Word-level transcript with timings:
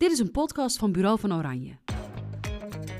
Dit 0.00 0.12
is 0.12 0.18
een 0.18 0.30
podcast 0.30 0.78
van 0.78 0.92
Bureau 0.92 1.18
van 1.18 1.34
Oranje. 1.34 1.76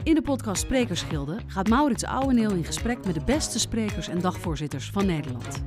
In 0.03 0.15
de 0.15 0.23
podcast 0.23 0.63
Sprekersgilde 0.63 1.39
gaat 1.47 1.69
Maurits 1.69 2.05
Ouweneel 2.05 2.51
in 2.51 2.65
gesprek 2.65 3.05
met 3.05 3.15
de 3.15 3.25
beste 3.25 3.59
sprekers 3.59 4.09
en 4.09 4.21
dagvoorzitters 4.21 4.91
van 4.91 5.07
Nederland. 5.07 5.63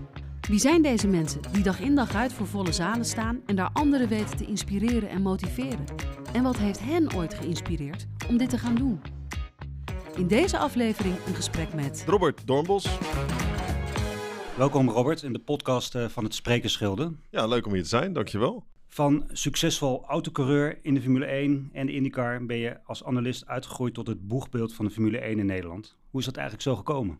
Wie 0.49 0.59
zijn 0.59 0.81
deze 0.81 1.07
mensen 1.07 1.41
die 1.51 1.63
dag 1.63 1.79
in 1.79 1.95
dag 1.95 2.15
uit 2.15 2.33
voor 2.33 2.47
volle 2.47 2.71
zalen 2.71 3.05
staan 3.05 3.41
en 3.45 3.55
daar 3.55 3.69
anderen 3.73 4.07
weten 4.07 4.37
te 4.37 4.45
inspireren 4.45 5.09
en 5.09 5.21
motiveren? 5.21 5.85
En 6.33 6.43
wat 6.43 6.57
heeft 6.57 6.79
hen 6.79 7.15
ooit 7.15 7.33
geïnspireerd 7.33 8.05
om 8.29 8.37
dit 8.37 8.49
te 8.49 8.57
gaan 8.57 8.75
doen? 8.75 9.01
In 10.15 10.27
deze 10.27 10.57
aflevering 10.57 11.15
een 11.27 11.35
gesprek 11.35 11.73
met 11.73 12.03
Robert 12.07 12.47
Doornbos. 12.47 12.97
Welkom 14.57 14.89
Robert 14.89 15.23
in 15.23 15.33
de 15.33 15.39
podcast 15.39 15.95
eh, 15.95 16.07
van 16.07 16.23
het 16.23 16.35
Sprekersgilde. 16.35 17.13
Ja, 17.29 17.47
leuk 17.47 17.65
om 17.65 17.73
hier 17.73 17.83
te 17.83 17.89
zijn, 17.89 18.13
dankjewel. 18.13 18.63
Van 18.93 19.29
succesvol 19.31 20.05
autocoureur 20.05 20.79
in 20.81 20.93
de 20.93 21.01
Formule 21.01 21.25
1 21.25 21.69
en 21.71 21.85
de 21.85 21.91
IndyCar 21.93 22.45
ben 22.45 22.57
je 22.57 22.79
als 22.83 23.03
analist 23.03 23.47
uitgegroeid 23.47 23.93
tot 23.93 24.07
het 24.07 24.27
boegbeeld 24.27 24.73
van 24.73 24.85
de 24.85 24.91
Formule 24.91 25.17
1 25.17 25.39
in 25.39 25.45
Nederland. 25.45 25.97
Hoe 26.09 26.19
is 26.19 26.25
dat 26.25 26.35
eigenlijk 26.35 26.67
zo 26.67 26.75
gekomen? 26.75 27.19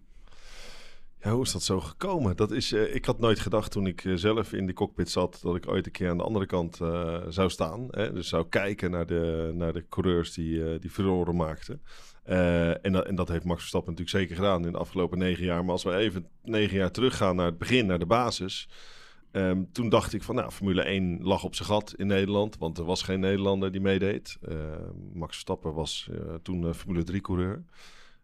Ja, 1.22 1.32
hoe 1.32 1.44
is 1.44 1.52
dat 1.52 1.64
zo 1.64 1.80
gekomen? 1.80 2.36
Dat 2.36 2.52
is, 2.52 2.72
uh, 2.72 2.96
ik 2.96 3.06
had 3.06 3.20
nooit 3.20 3.40
gedacht 3.40 3.72
toen 3.72 3.88
ik 3.88 4.04
uh, 4.04 4.16
zelf 4.16 4.54
in 4.54 4.66
de 4.66 4.74
cockpit 4.74 5.10
zat 5.10 5.40
dat 5.42 5.56
ik 5.56 5.68
ooit 5.68 5.86
een 5.86 5.92
keer 5.92 6.10
aan 6.10 6.18
de 6.18 6.24
andere 6.24 6.46
kant 6.46 6.80
uh, 6.82 7.18
zou 7.28 7.50
staan. 7.50 7.88
Hè? 7.90 8.14
Dus 8.14 8.28
zou 8.28 8.50
kijken 8.50 8.92
naar 8.92 9.06
de, 9.06 9.52
naar 9.54 9.74
de 9.74 9.86
coureurs 9.90 10.34
die, 10.34 10.80
die 10.80 10.90
furoren 10.90 11.36
maakten. 11.36 11.82
en, 12.24 12.92
dat, 12.92 13.06
en 13.06 13.16
dat 13.16 13.28
heeft 13.28 13.46
Max 13.46 13.60
Verstappen 13.60 13.92
natuurlijk 13.92 14.18
zeker 14.18 14.44
gedaan 14.44 14.66
in 14.66 14.72
de 14.72 14.78
afgelopen 14.78 15.18
negen 15.18 15.46
jaar. 15.46 15.64
Maar 15.64 15.72
als 15.72 15.84
we 15.84 15.96
even 15.96 16.28
negen 16.44 16.78
jaar 16.78 16.92
teruggaan 16.92 17.36
naar 17.36 17.46
het 17.46 17.58
begin, 17.58 17.86
naar 17.86 18.00
de 18.00 18.06
basis. 18.06 18.68
Um, 19.36 19.72
toen 19.72 19.90
dacht 19.90 20.14
ik 20.14 20.24
van, 20.24 20.36
nou, 20.36 20.52
Formule 20.52 20.82
1 20.82 21.24
lag 21.24 21.44
op 21.44 21.56
zijn 21.56 21.68
gat 21.68 21.94
in 21.98 22.08
Nederland, 22.08 22.58
want 22.58 22.78
er 22.78 22.84
was 22.84 23.02
geen 23.02 23.20
Nederlander 23.20 23.72
die 23.72 23.82
meedeed. 23.82 24.38
Uh, 24.50 24.58
Max 25.14 25.32
Verstappen 25.32 25.74
was 25.74 26.10
uh, 26.12 26.34
toen 26.42 26.64
uh, 26.64 26.74
Formule 26.74 27.06
3-coureur. 27.12 27.64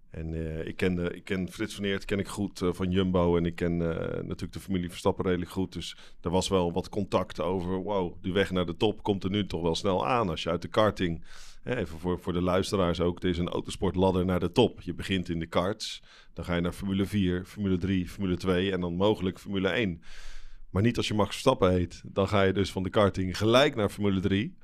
En 0.09 0.34
ik, 0.67 0.75
ken 0.75 1.16
ik 1.16 1.23
ken 1.23 1.52
Frits 1.52 1.75
van 1.75 1.84
Eert, 1.84 2.06
ken 2.06 2.19
ik 2.19 2.28
goed 2.28 2.61
van 2.64 2.92
Jumbo 2.92 3.38
en 3.38 3.45
ik 3.45 3.56
ken 3.56 3.78
natuurlijk 3.78 4.53
de 4.53 4.59
familie 4.59 4.89
Verstappen 4.89 5.25
redelijk 5.25 5.52
goed. 5.52 5.73
Dus 5.73 5.97
er 6.22 6.30
was 6.30 6.47
wel 6.47 6.72
wat 6.72 6.89
contact 6.89 7.41
over, 7.41 7.75
wow, 7.75 8.14
die 8.22 8.34
weg 8.34 8.52
naar 8.52 8.66
de 8.66 8.78
top 8.78 9.03
komt 9.03 9.23
er 9.23 9.30
nu 9.30 9.45
toch 9.45 9.62
wel 9.62 9.75
snel 9.75 10.08
aan. 10.08 10.30
Als 10.30 10.44
je 10.44 10.50
uit 10.50 10.62
de 10.62 10.67
karting, 10.67 11.23
even 11.64 12.00
voor, 12.00 12.19
voor 12.19 12.34
de 12.34 12.41
luisteraars 12.41 13.02
ook, 13.02 13.23
er 13.23 13.30
is 13.30 13.38
een 13.38 13.50
autosportladder 13.50 14.25
naar 14.25 14.39
de 14.39 14.52
top. 14.52 14.81
Je 14.81 14.94
begint 14.94 15.30
in 15.30 15.39
de 15.39 15.47
karts, 15.47 16.02
dan 16.34 16.45
ga 16.45 16.56
je 16.56 16.62
naar 16.62 16.73
Formule 16.73 17.06
4, 17.06 17.45
Formule 17.45 17.78
3, 17.78 18.08
Formule 18.09 18.38
2 18.38 18.72
en 18.72 18.81
dan 18.81 18.95
mogelijk 18.95 19.39
Formule 19.39 19.69
1. 19.69 20.02
Maar 20.70 20.81
niet 20.81 20.98
als 20.98 21.08
je 21.08 21.14
Max 21.14 21.30
Verstappen 21.30 21.72
heet. 21.72 22.02
Dan 22.06 22.28
ga 22.28 22.42
je 22.42 22.53
dus 22.53 22.72
van 22.72 22.84
de 22.84 22.89
karting 22.89 23.38
gelijk 23.38 23.75
naar 23.75 23.89
Formule 23.89 24.20
3. 24.20 24.58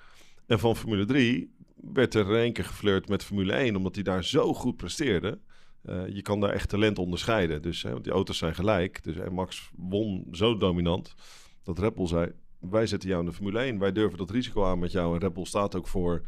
En 0.46 0.60
van 0.60 0.76
Formule 0.76 1.06
3 1.06 1.56
werd 1.76 2.14
er 2.14 2.36
één 2.36 2.54
keer 2.54 2.66
geflirt 2.66 3.10
met 3.10 3.24
Formule 3.24 3.54
1, 3.54 3.76
omdat 3.76 3.96
hij 3.96 4.04
daar 4.04 4.24
zo 4.24 4.54
goed 4.54 4.76
presteerde. 4.76 5.40
Uh, 5.86 6.08
je 6.08 6.22
kan 6.22 6.40
daar 6.40 6.50
echt 6.50 6.70
talent 6.70 7.00
onderscheiden. 7.00 7.62
Dus 7.62 7.84
hè, 7.84 7.92
want 7.92 8.04
die 8.04 8.14
auto's 8.14 8.38
zijn 8.38 8.56
gelijk. 8.56 9.04
Dus 9.04 9.16
en 9.16 9.34
Max 9.34 9.72
won 9.76 10.28
zo 10.32 10.58
dominant 10.58 11.16
dat 11.64 11.80
Red 11.80 11.96
Bull 11.96 12.08
zei: 12.08 12.32
Wij 12.60 12.88
zetten 12.88 13.10
jou 13.10 13.22
in 13.22 13.30
de 13.30 13.36
Formule 13.36 13.60
1. 13.60 13.80
Wij 13.80 13.92
durven 13.92 14.18
dat 14.18 14.30
risico 14.30 14.66
aan 14.66 14.80
met 14.80 14.92
jou. 14.92 15.14
En 15.14 15.20
Red 15.20 15.34
Bull 15.34 15.46
staat 15.46 15.76
ook 15.76 15.88
voor 15.88 16.26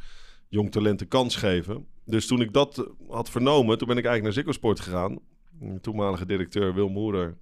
jong 0.48 0.72
talenten 0.72 1.08
kans 1.08 1.36
geven. 1.36 1.88
Dus 2.05 2.28
toen 2.28 2.42
ik 2.42 2.53
dat 2.53 2.92
had 3.09 3.30
vernomen, 3.30 3.78
toen 3.78 3.88
ben 3.88 3.98
ik 3.98 4.05
eigenlijk 4.05 4.23
naar 4.23 4.33
Ziggo 4.33 4.52
Sport 4.52 4.80
gegaan. 4.80 5.20
Toenmalige 5.81 6.25
directeur 6.25 6.73
Wil 6.73 6.89
Moeder 6.89 7.38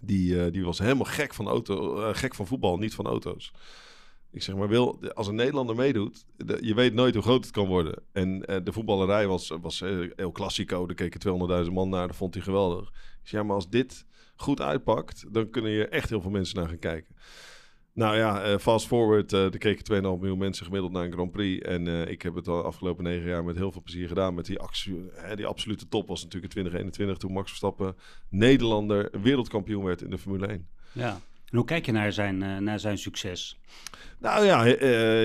die, 0.00 0.34
uh, 0.34 0.52
die 0.52 0.64
was 0.64 0.78
helemaal 0.78 1.04
gek 1.04 1.34
van, 1.34 1.48
auto, 1.48 1.98
uh, 1.98 2.08
gek 2.14 2.34
van 2.34 2.46
voetbal, 2.46 2.78
niet 2.78 2.94
van 2.94 3.06
auto's. 3.06 3.52
Ik 4.32 4.42
zeg 4.42 4.56
maar, 4.56 4.68
wil, 4.68 5.00
als 5.14 5.26
een 5.26 5.34
Nederlander 5.34 5.76
meedoet, 5.76 6.24
je 6.60 6.74
weet 6.74 6.94
nooit 6.94 7.14
hoe 7.14 7.22
groot 7.22 7.44
het 7.44 7.52
kan 7.52 7.66
worden. 7.66 8.02
En 8.12 8.28
uh, 8.28 8.56
de 8.64 8.72
voetballerij 8.72 9.26
was, 9.26 9.52
was 9.60 9.80
heel 10.16 10.32
klassico. 10.32 10.86
Daar 10.86 10.96
keken 10.96 11.64
200.000 11.64 11.72
man 11.72 11.88
naar, 11.88 12.06
dat 12.06 12.16
vond 12.16 12.34
hij 12.34 12.42
geweldig. 12.42 12.88
Ik 13.22 13.28
zeg, 13.28 13.42
maar 13.42 13.54
als 13.54 13.68
dit 13.68 14.06
goed 14.36 14.60
uitpakt, 14.60 15.24
dan 15.34 15.50
kunnen 15.50 15.70
hier 15.70 15.88
echt 15.88 16.08
heel 16.08 16.20
veel 16.20 16.30
mensen 16.30 16.56
naar 16.56 16.68
gaan 16.68 16.78
kijken. 16.78 17.14
Nou 18.00 18.16
ja, 18.16 18.50
uh, 18.50 18.58
fast 18.58 18.86
forward, 18.86 19.32
uh, 19.32 19.44
er 19.44 19.58
keken 19.58 19.94
2,5 19.94 20.00
miljoen 20.00 20.38
mensen 20.38 20.64
gemiddeld 20.64 20.92
naar 20.92 21.04
een 21.04 21.12
Grand 21.12 21.32
Prix. 21.32 21.66
En 21.66 21.86
uh, 21.86 22.06
ik 22.06 22.22
heb 22.22 22.34
het 22.34 22.44
de 22.44 22.50
afgelopen 22.50 23.04
negen 23.04 23.28
jaar 23.28 23.44
met 23.44 23.56
heel 23.56 23.72
veel 23.72 23.82
plezier 23.82 24.08
gedaan. 24.08 24.34
Met 24.34 24.46
die, 24.46 24.58
hè, 25.14 25.36
die 25.36 25.46
absolute 25.46 25.88
top 25.88 26.08
was 26.08 26.22
natuurlijk 26.22 26.54
in 26.54 26.60
2021 26.60 27.16
toen 27.16 27.32
Max 27.32 27.48
Verstappen 27.48 27.96
Nederlander 28.28 29.10
wereldkampioen 29.22 29.84
werd 29.84 30.02
in 30.02 30.10
de 30.10 30.18
Formule 30.18 30.46
1. 30.46 30.68
Ja. 30.92 31.20
En 31.50 31.56
hoe 31.56 31.64
kijk 31.64 31.86
je 31.86 31.92
naar 31.92 32.12
zijn, 32.12 32.64
naar 32.64 32.80
zijn 32.80 32.98
succes? 32.98 33.58
Nou 34.18 34.44
ja, 34.44 34.62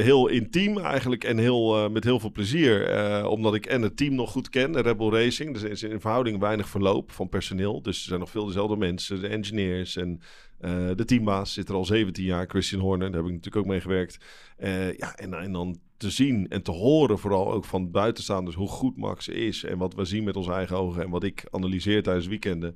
heel 0.01 0.27
intiem 0.27 0.77
eigenlijk 0.77 1.23
en 1.23 1.37
heel, 1.37 1.89
met 1.89 2.03
heel 2.03 2.19
veel 2.19 2.31
plezier. 2.31 3.27
omdat 3.27 3.55
ik 3.55 3.65
en 3.65 3.81
het 3.81 3.97
team 3.97 4.15
nog 4.15 4.31
goed 4.31 4.49
ken, 4.49 4.81
Red 4.81 4.97
Bull 4.97 5.09
Racing. 5.09 5.53
Dus 5.53 5.63
er 5.63 5.71
is 5.71 5.83
in 5.83 6.01
verhouding 6.01 6.39
weinig 6.39 6.69
verloop 6.69 7.11
van 7.11 7.29
personeel. 7.29 7.81
Dus 7.81 8.01
er 8.01 8.07
zijn 8.07 8.19
nog 8.19 8.29
veel 8.29 8.45
dezelfde 8.45 8.77
mensen, 8.77 9.21
de 9.21 9.27
engineers 9.27 9.95
en 9.95 10.21
uh, 10.65 10.89
de 10.95 11.05
teambaas 11.05 11.53
zit 11.53 11.69
er 11.69 11.75
al 11.75 11.85
17 11.85 12.23
jaar, 12.23 12.47
Christian 12.47 12.81
Horner, 12.81 13.11
daar 13.11 13.21
heb 13.21 13.29
ik 13.29 13.35
natuurlijk 13.35 13.65
ook 13.65 13.71
mee 13.71 13.81
gewerkt. 13.81 14.17
Uh, 14.59 14.97
ja, 14.97 15.15
en, 15.15 15.33
en, 15.33 15.51
dan 15.51 15.79
te 15.97 16.09
zien 16.09 16.49
en 16.49 16.61
te 16.61 16.71
horen, 16.71 17.19
vooral 17.19 17.51
ook 17.53 17.65
van 17.65 17.91
buitenstaanders, 17.91 18.55
hoe 18.55 18.67
goed 18.67 18.97
Max 18.97 19.27
is. 19.27 19.63
En 19.63 19.77
wat 19.77 19.93
we 19.93 20.05
zien 20.05 20.23
met 20.23 20.35
onze 20.35 20.51
eigen 20.51 20.77
ogen 20.77 21.03
en 21.03 21.09
wat 21.09 21.23
ik 21.23 21.45
analyseer 21.51 22.03
tijdens 22.03 22.27
weekenden. 22.27 22.75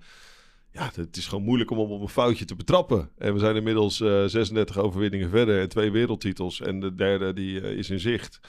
Ja, 0.71 0.91
het 0.93 1.17
is 1.17 1.27
gewoon 1.27 1.43
moeilijk 1.43 1.71
om 1.71 1.77
op 1.77 2.01
een 2.01 2.09
foutje 2.09 2.45
te 2.45 2.55
betrappen. 2.55 3.09
En 3.17 3.33
we 3.33 3.39
zijn 3.39 3.55
inmiddels 3.55 3.99
uh, 3.99 4.25
36 4.25 4.77
overwinningen 4.77 5.29
verder 5.29 5.61
en 5.61 5.69
twee 5.69 5.91
wereldtitels. 5.91 6.61
En 6.61 6.79
de 6.79 6.95
derde 6.95 7.33
die 7.33 7.61
is 7.75 7.89
in 7.89 7.99
zicht 7.99 8.39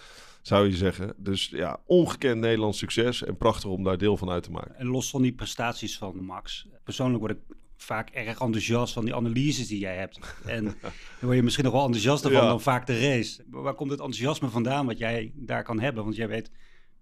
zou 0.43 0.69
je 0.69 0.77
zeggen. 0.77 1.15
Dus 1.17 1.49
ja, 1.49 1.81
ongekend 1.87 2.41
Nederlands 2.41 2.79
succes 2.79 3.25
en 3.25 3.37
prachtig 3.37 3.71
om 3.71 3.85
daar 3.85 3.99
deel 3.99 4.17
van 4.17 4.31
uit 4.31 4.43
te 4.43 4.51
maken. 4.51 4.77
En 4.77 4.87
los 4.87 5.11
van 5.11 5.23
die 5.23 5.33
prestaties 5.33 5.99
van 5.99 6.25
Max, 6.25 6.67
persoonlijk 6.85 7.21
word 7.21 7.33
ik 7.33 7.57
vaak 7.83 8.11
erg 8.11 8.41
enthousiast 8.41 8.93
van 8.93 9.05
die 9.05 9.15
analyses 9.15 9.69
die 9.69 9.79
jij 9.79 9.97
hebt. 9.97 10.19
En 10.47 10.65
dan 10.65 10.93
word 11.21 11.37
je 11.37 11.43
misschien 11.43 11.65
nog 11.65 11.73
wel 11.73 11.85
enthousiaster 11.85 12.31
van 12.31 12.43
ja. 12.43 12.49
dan 12.49 12.61
vaak 12.61 12.87
de 12.87 13.01
race. 13.01 13.45
Waar 13.51 13.75
komt 13.75 13.91
het 13.91 14.01
enthousiasme 14.01 14.49
vandaan 14.49 14.87
wat 14.87 14.99
jij 14.99 15.33
daar 15.35 15.63
kan 15.63 15.81
hebben? 15.81 16.05
Want 16.05 16.17
jij 16.17 16.29
weet, 16.29 16.51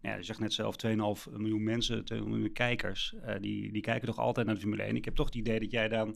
ja, 0.00 0.15
je 0.15 0.22
zegt 0.22 0.39
net 0.39 0.53
zelf 0.53 0.77
2,5 0.87 0.93
miljoen 1.37 1.62
mensen, 1.62 2.05
2 2.05 2.22
miljoen 2.22 2.53
kijkers, 2.53 3.15
uh, 3.27 3.34
die, 3.41 3.72
die 3.72 3.83
kijken 3.83 4.06
toch 4.06 4.19
altijd 4.19 4.47
naar 4.47 4.55
de 4.55 4.61
Formule 4.61 4.83
1. 4.83 4.97
Ik 4.97 5.05
heb 5.05 5.15
toch 5.15 5.27
het 5.27 5.34
idee 5.34 5.61
dat 5.61 5.71
jij 5.71 5.89
dan, 5.89 6.06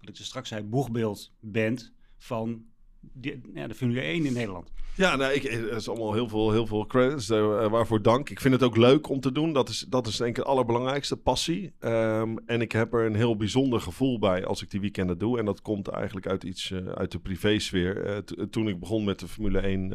wat 0.00 0.08
ik 0.08 0.16
er 0.16 0.24
straks 0.24 0.48
zei, 0.48 0.62
boegbeeld 0.62 1.32
bent 1.40 1.92
van 2.18 2.64
die, 3.12 3.40
ja, 3.54 3.66
de 3.66 3.74
Formule 3.74 4.00
1 4.00 4.26
in 4.26 4.32
Nederland. 4.32 4.72
Ja, 4.94 5.16
nou, 5.16 5.32
ik, 5.32 5.42
het 5.42 5.80
is 5.80 5.88
allemaal 5.88 6.12
heel 6.12 6.28
veel, 6.28 6.52
heel 6.52 6.66
veel 6.66 6.86
credits. 6.86 7.30
Uh, 7.30 7.66
waarvoor 7.66 8.02
dank. 8.02 8.30
Ik 8.30 8.40
vind 8.40 8.54
het 8.54 8.62
ook 8.62 8.76
leuk 8.76 9.08
om 9.08 9.20
te 9.20 9.32
doen. 9.32 9.52
Dat 9.52 9.68
is, 9.68 9.86
dat 9.88 10.06
is 10.06 10.16
denk 10.16 10.30
ik 10.30 10.36
het 10.36 10.46
allerbelangrijkste, 10.46 11.16
passie. 11.16 11.72
Um, 11.80 12.38
en 12.46 12.60
ik 12.60 12.72
heb 12.72 12.92
er 12.92 13.06
een 13.06 13.14
heel 13.14 13.36
bijzonder 13.36 13.80
gevoel 13.80 14.18
bij 14.18 14.44
als 14.44 14.62
ik 14.62 14.70
die 14.70 14.80
weekenden 14.80 15.18
doe. 15.18 15.38
En 15.38 15.44
dat 15.44 15.62
komt 15.62 15.88
eigenlijk 15.88 16.26
uit 16.26 16.44
iets 16.44 16.72
uit 16.94 17.12
de 17.12 17.18
privésfeer. 17.18 18.06
Uh, 18.06 18.46
toen 18.50 18.68
ik 18.68 18.80
begon 18.80 19.04
met 19.04 19.18
de 19.18 19.28
Formule 19.28 19.58
1 19.58 19.92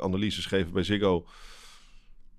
analyses 0.00 0.46
geven 0.46 0.72
bij 0.72 0.82
Ziggo 0.82 1.26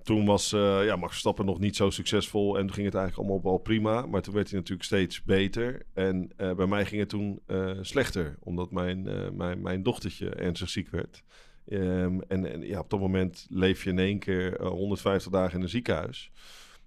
toen 0.05 0.25
was 0.25 0.53
uh, 0.53 0.85
ja, 0.85 0.95
Max 0.95 1.11
Verstappen 1.11 1.45
nog 1.45 1.59
niet 1.59 1.75
zo 1.75 1.89
succesvol 1.89 2.57
en 2.57 2.73
ging 2.73 2.85
het 2.85 2.95
eigenlijk 2.95 3.17
allemaal 3.17 3.51
wel 3.51 3.57
prima. 3.57 4.05
Maar 4.05 4.21
toen 4.21 4.33
werd 4.33 4.49
hij 4.49 4.59
natuurlijk 4.59 4.85
steeds 4.85 5.23
beter. 5.23 5.85
En 5.93 6.31
uh, 6.37 6.53
bij 6.53 6.65
mij 6.65 6.85
ging 6.85 6.99
het 6.99 7.09
toen 7.09 7.39
uh, 7.47 7.71
slechter, 7.81 8.37
omdat 8.39 8.71
mijn, 8.71 9.03
mijn, 9.35 9.61
mijn 9.61 9.83
dochtertje 9.83 10.29
ernstig 10.29 10.69
ziek 10.69 10.89
werd. 10.89 11.23
Um, 11.67 12.21
en, 12.21 12.51
en 12.51 12.61
ja, 12.61 12.79
op 12.79 12.89
dat 12.89 12.99
moment 12.99 13.45
leef 13.49 13.83
je 13.83 13.89
in 13.89 13.99
één 13.99 14.19
keer 14.19 14.61
150 14.61 15.31
dagen 15.31 15.57
in 15.57 15.61
een 15.61 15.69
ziekenhuis. 15.69 16.31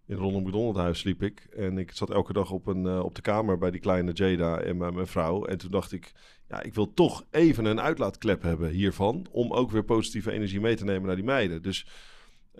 In 0.06 0.22
het 0.22 0.44
McDonald 0.44 0.76
huis 0.76 0.98
sliep 0.98 1.22
ik. 1.22 1.46
En 1.56 1.78
ik 1.78 1.92
zat 1.92 2.10
elke 2.10 2.32
dag 2.32 2.50
op, 2.50 2.66
een, 2.66 3.00
op 3.00 3.14
de 3.14 3.20
kamer 3.20 3.58
bij 3.58 3.70
die 3.70 3.80
kleine 3.80 4.12
Jada 4.12 4.58
en 4.58 4.76
mijn 4.76 5.06
vrouw. 5.06 5.44
En 5.44 5.58
toen 5.58 5.70
dacht 5.70 5.92
ik, 5.92 6.12
ja, 6.48 6.62
ik 6.62 6.74
wil 6.74 6.94
toch 6.94 7.24
even 7.30 7.64
een 7.64 7.80
uitlaatklep 7.80 8.42
hebben 8.42 8.70
hiervan. 8.70 9.26
Om 9.30 9.52
ook 9.52 9.70
weer 9.70 9.84
positieve 9.84 10.32
energie 10.32 10.60
mee 10.60 10.76
te 10.76 10.84
nemen 10.84 11.06
naar 11.06 11.16
die 11.16 11.24
meiden. 11.24 11.62
Dus 11.62 11.86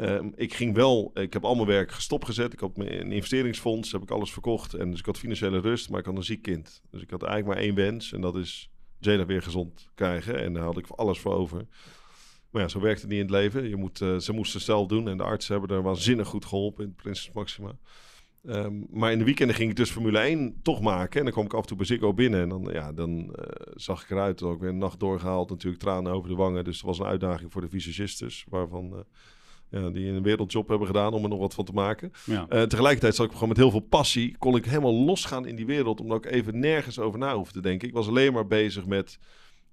Um, 0.01 0.33
ik 0.35 0.55
ging 0.55 0.75
wel, 0.75 1.11
ik 1.15 1.33
heb 1.33 1.45
al 1.45 1.55
mijn 1.55 1.67
werk 1.67 1.93
gestopgezet. 1.93 2.53
Ik 2.53 2.61
had 2.61 2.71
een 2.75 3.13
investeringsfonds, 3.13 3.93
heb 3.93 4.03
ik 4.03 4.11
alles 4.11 4.33
verkocht. 4.33 4.75
En 4.75 4.91
dus 4.91 4.99
ik 4.99 5.07
had 5.07 5.19
financiële 5.19 5.61
rust, 5.61 5.91
maar 5.91 6.01
ik 6.01 6.07
had 6.07 6.17
een 6.17 6.25
ziek 6.25 6.43
kind. 6.43 6.83
Dus 6.91 7.03
ik 7.03 7.11
had 7.11 7.23
eigenlijk 7.23 7.55
maar 7.55 7.65
één 7.67 7.75
wens. 7.75 8.13
En 8.13 8.21
dat 8.21 8.37
is 8.37 8.71
Jada 8.99 9.27
weer 9.27 9.43
gezond 9.43 9.89
krijgen. 9.95 10.43
En 10.43 10.53
daar 10.53 10.63
had 10.63 10.79
ik 10.79 10.87
alles 10.89 11.19
voor 11.19 11.33
over. 11.33 11.67
Maar 12.51 12.63
ja, 12.63 12.69
zo 12.69 12.81
werkt 12.81 13.01
het 13.01 13.11
niet 13.11 13.19
in 13.19 13.25
het 13.25 13.35
leven. 13.35 13.69
Je 13.69 13.77
moet, 13.77 14.01
uh, 14.01 14.19
ze 14.19 14.33
moesten 14.33 14.61
zelf 14.61 14.87
doen. 14.87 15.09
En 15.09 15.17
de 15.17 15.23
artsen 15.23 15.59
hebben 15.59 15.77
er 15.77 15.83
waanzinnig 15.83 16.29
goed 16.29 16.45
geholpen 16.45 16.85
in 16.85 16.95
Prinses 16.95 17.33
Maxima. 17.33 17.79
Um, 18.45 18.87
maar 18.91 19.13
in 19.13 19.19
de 19.19 19.25
weekenden 19.25 19.57
ging 19.57 19.71
ik 19.71 19.77
dus 19.77 19.91
Formule 19.91 20.19
1 20.19 20.61
toch 20.63 20.81
maken. 20.81 21.19
En 21.19 21.25
dan 21.25 21.33
kwam 21.33 21.45
ik 21.45 21.55
af 21.55 21.61
en 21.61 21.67
toe 21.67 21.77
bij 21.77 21.87
Ziggo 21.87 22.15
binnen. 22.15 22.41
En 22.41 22.49
dan, 22.49 22.69
ja, 22.73 22.93
dan 22.93 23.19
uh, 23.19 23.33
zag 23.75 24.03
ik 24.03 24.11
eruit. 24.11 24.39
Dat 24.39 24.55
ik 24.55 24.61
weer 24.61 24.69
een 24.69 24.79
nacht 24.79 25.01
doorgehaald. 25.01 25.51
Natuurlijk 25.51 25.83
tranen 25.83 26.13
over 26.13 26.29
de 26.29 26.37
wangen. 26.37 26.65
Dus 26.65 26.77
het 26.77 26.87
was 26.87 26.99
een 26.99 27.07
uitdaging 27.07 27.53
voor 27.53 27.61
de 27.61 27.69
visagistes. 27.69 28.45
Waarvan... 28.49 28.93
Uh, 28.93 28.99
ja, 29.71 29.91
die 29.91 30.09
een 30.11 30.23
wereldjob 30.23 30.69
hebben 30.69 30.87
gedaan 30.87 31.13
om 31.13 31.23
er 31.23 31.29
nog 31.29 31.39
wat 31.39 31.55
van 31.55 31.65
te 31.65 31.73
maken. 31.73 32.13
Ja. 32.25 32.47
Uh, 32.51 32.63
tegelijkertijd 32.63 33.15
zat 33.15 33.27
ik 33.27 33.33
gewoon 33.33 33.49
met 33.49 33.57
heel 33.57 33.71
veel 33.71 33.81
passie, 33.81 34.37
kon 34.39 34.57
ik 34.57 34.65
helemaal 34.65 34.95
losgaan 34.95 35.47
in 35.47 35.57
die 35.57 35.67
wereld, 35.67 36.01
omdat 36.01 36.25
ik 36.25 36.31
even 36.31 36.59
nergens 36.59 36.99
over 36.99 37.19
na 37.19 37.35
hoefde 37.35 37.53
te 37.53 37.61
denken. 37.61 37.89
Ik 37.89 37.95
was 37.95 38.09
alleen 38.09 38.33
maar 38.33 38.47
bezig 38.47 38.87
met 38.87 39.19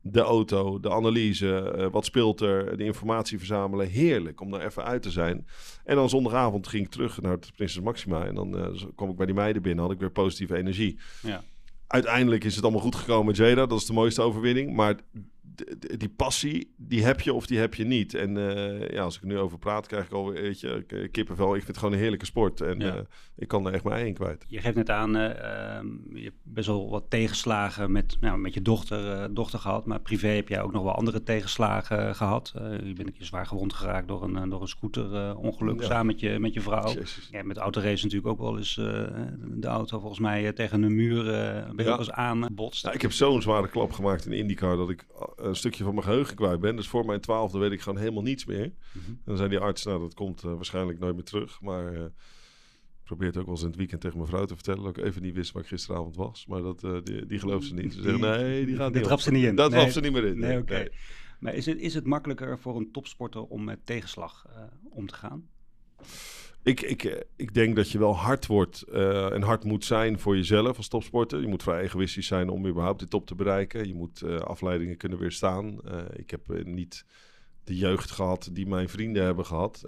de 0.07 0.21
auto, 0.21 0.79
de 0.79 0.91
analyse, 0.91 1.59
eh, 1.59 1.87
wat 1.91 2.05
speelt 2.05 2.41
er, 2.41 2.77
de 2.77 2.83
informatie 2.83 3.37
verzamelen. 3.37 3.87
Heerlijk 3.87 4.41
om 4.41 4.51
daar 4.51 4.65
even 4.65 4.83
uit 4.83 5.01
te 5.01 5.11
zijn. 5.11 5.47
En 5.83 5.95
dan 5.95 6.09
zondagavond 6.09 6.67
ging 6.67 6.85
ik 6.85 6.91
terug 6.91 7.21
naar 7.21 7.31
het 7.31 7.51
Prinses 7.55 7.83
Maxima. 7.83 8.25
En 8.25 8.35
dan 8.35 8.57
uh, 8.57 8.83
kwam 8.95 9.09
ik 9.09 9.15
bij 9.15 9.25
die 9.25 9.35
meiden 9.35 9.61
binnen, 9.61 9.83
had 9.83 9.93
ik 9.93 9.99
weer 9.99 10.11
positieve 10.11 10.57
energie. 10.57 10.99
Ja. 11.21 11.43
Uiteindelijk 11.87 12.43
is 12.43 12.55
het 12.55 12.63
allemaal 12.63 12.81
goed 12.81 12.95
gekomen 12.95 13.25
met 13.25 13.37
Jada. 13.37 13.65
Dat 13.65 13.79
is 13.79 13.85
de 13.85 13.93
mooiste 13.93 14.21
overwinning. 14.21 14.75
Maar 14.75 14.95
die 15.97 16.09
passie, 16.09 16.73
die 16.77 17.03
heb 17.03 17.21
je 17.21 17.33
of 17.33 17.45
die 17.45 17.59
heb 17.59 17.73
je 17.73 17.83
niet. 17.83 18.13
En 18.13 18.35
uh, 18.35 18.89
ja, 18.89 19.01
als 19.01 19.15
ik 19.15 19.21
er 19.21 19.27
nu 19.27 19.37
over 19.37 19.57
praat, 19.57 19.87
krijg 19.87 20.05
ik 20.05 20.11
al 20.11 20.31
weet 20.31 20.59
je, 20.59 20.85
kippenvel. 21.11 21.47
Ik 21.47 21.55
vind 21.55 21.67
het 21.67 21.77
gewoon 21.77 21.93
een 21.93 21.99
heerlijke 21.99 22.25
sport. 22.25 22.61
En 22.61 22.79
ja. 22.79 22.95
uh, 22.95 23.01
ik 23.35 23.47
kan 23.47 23.67
er 23.67 23.73
echt 23.73 23.83
maar 23.83 23.99
één 23.99 24.13
kwijt. 24.13 24.45
Je 24.47 24.59
geeft 24.59 24.75
net 24.75 24.89
aan, 24.89 25.15
uh, 25.15 25.29
je 26.13 26.23
hebt 26.23 26.35
best 26.43 26.67
wel 26.67 26.89
wat 26.89 27.09
tegenslagen 27.09 27.91
met, 27.91 28.17
nou, 28.19 28.37
met 28.37 28.53
je 28.53 28.61
dochter, 28.61 29.33
dochter 29.33 29.59
gehad. 29.59 29.85
Maar 29.85 29.99
privé 29.99 30.27
heb 30.27 30.47
jij 30.47 30.61
ook 30.61 30.71
nog 30.71 30.83
wel 30.83 30.95
andere 30.95 31.23
tegenslagen 31.23 32.15
gehad. 32.15 32.51
je 32.55 32.93
bent 32.93 33.07
een 33.07 33.13
keer 33.13 33.25
zwaar 33.25 33.45
gewond 33.45 33.73
geraakt 33.73 34.07
door 34.07 34.23
een, 34.23 34.49
door 34.49 34.61
een 34.61 34.67
scooterongeluk 34.67 35.79
ja. 35.79 35.85
samen 35.85 36.05
met 36.05 36.19
je, 36.19 36.39
met 36.39 36.53
je 36.53 36.61
vrouw. 36.61 36.93
Ja, 37.31 37.43
met 37.43 37.57
autorace 37.57 38.03
natuurlijk 38.03 38.31
ook 38.31 38.39
wel 38.39 38.57
eens 38.57 38.75
de 38.75 39.67
auto 39.67 39.99
volgens 39.99 40.19
mij 40.19 40.53
tegen 40.53 40.83
een 40.83 40.95
muur 40.95 41.23
ben 41.75 41.85
je 41.85 41.91
ook 41.91 41.99
eens 41.99 42.11
aanbotst. 42.11 42.87
Ik 42.87 43.01
heb 43.01 43.11
zo'n 43.11 43.41
zware 43.41 43.69
klap 43.69 43.91
gemaakt 43.91 44.25
in 44.25 44.31
IndyCar 44.31 44.77
dat 44.77 44.89
ik 44.89 45.05
een 45.35 45.55
stukje 45.55 45.83
van 45.83 45.93
mijn 45.93 46.05
geheugen 46.05 46.35
kwijt 46.35 46.59
ben. 46.59 46.75
Dus 46.75 46.87
voor 46.87 47.05
mijn 47.05 47.21
twaalfde 47.21 47.57
weet 47.59 47.71
ik 47.71 47.81
gewoon 47.81 47.99
helemaal 47.99 48.23
niets 48.23 48.45
meer. 48.45 48.73
Mhm. 48.91 49.09
En 49.09 49.21
dan 49.25 49.37
zei 49.37 49.49
die 49.49 49.59
arts, 49.59 49.85
nou 49.85 49.99
dat 49.99 50.13
komt 50.13 50.43
uh, 50.43 50.53
waarschijnlijk 50.53 50.99
nooit 50.99 51.15
meer 51.15 51.23
terug. 51.23 51.61
Maar 51.61 51.93
uh, 51.93 52.05
probeer 53.03 53.27
het 53.27 53.37
ook 53.37 53.45
wel 53.45 53.53
eens 53.53 53.63
in 53.63 53.67
het 53.67 53.77
weekend 53.77 54.01
tegen 54.01 54.17
mijn 54.17 54.29
vrouw 54.29 54.45
te 54.45 54.55
vertellen. 54.55 54.83
Dat 54.83 54.97
ik 54.97 55.03
even 55.03 55.21
niet 55.21 55.35
wist 55.35 55.51
waar 55.51 55.61
ik 55.61 55.67
gisteravond 55.67 56.15
was. 56.15 56.45
Maar 56.45 56.61
dat, 56.61 56.83
uh, 56.83 56.97
die, 57.03 57.25
die 57.25 57.39
gelooft 57.39 57.67
ze 57.67 57.73
niet. 57.73 57.93
Ze 57.93 58.01
zeggen, 58.01 58.21
nee, 58.21 58.65
die 58.65 58.75
gaat 58.75 58.93
niet 58.93 59.03
trapt 59.03 59.21
ze 59.21 59.31
niet 59.31 59.45
in. 59.45 59.55
Dat 59.55 59.71
nee. 59.71 59.91
ze 59.91 59.99
niet 59.99 60.11
meer 60.11 60.25
in. 60.25 60.39
Nee, 60.39 60.49
nee 60.49 60.61
oké. 60.61 60.73
Okay. 60.73 60.91
Maar 61.39 61.53
is 61.53 61.65
het, 61.65 61.79
is 61.79 61.93
het 61.93 62.05
makkelijker 62.05 62.59
voor 62.59 62.75
een 62.75 62.91
topsporter 62.91 63.41
om 63.41 63.63
met 63.63 63.85
tegenslag 63.85 64.47
om 64.89 65.07
te 65.07 65.15
gaan? 65.15 65.49
Ik, 66.65 66.81
ik, 66.81 67.25
ik 67.35 67.53
denk 67.53 67.75
dat 67.75 67.91
je 67.91 67.97
wel 67.97 68.15
hard 68.15 68.45
wordt 68.45 68.83
uh, 68.89 69.31
en 69.33 69.41
hard 69.41 69.63
moet 69.63 69.85
zijn 69.85 70.19
voor 70.19 70.35
jezelf 70.35 70.77
als 70.77 70.87
topsporter. 70.87 71.41
Je 71.41 71.47
moet 71.47 71.63
vrij 71.63 71.81
egoïstisch 71.81 72.27
zijn 72.27 72.49
om 72.49 72.67
überhaupt 72.67 72.99
de 72.99 73.07
top 73.07 73.25
te 73.25 73.35
bereiken. 73.35 73.87
Je 73.87 73.93
moet 73.93 74.21
uh, 74.21 74.37
afleidingen 74.37 74.97
kunnen 74.97 75.19
weerstaan. 75.19 75.79
Ik 76.15 76.31
heb 76.31 76.63
niet 76.63 77.05
de 77.63 77.77
jeugd 77.77 78.11
gehad 78.11 78.49
die 78.51 78.67
mijn 78.67 78.89
vrienden 78.89 79.23
hebben 79.23 79.45
gehad. 79.45 79.83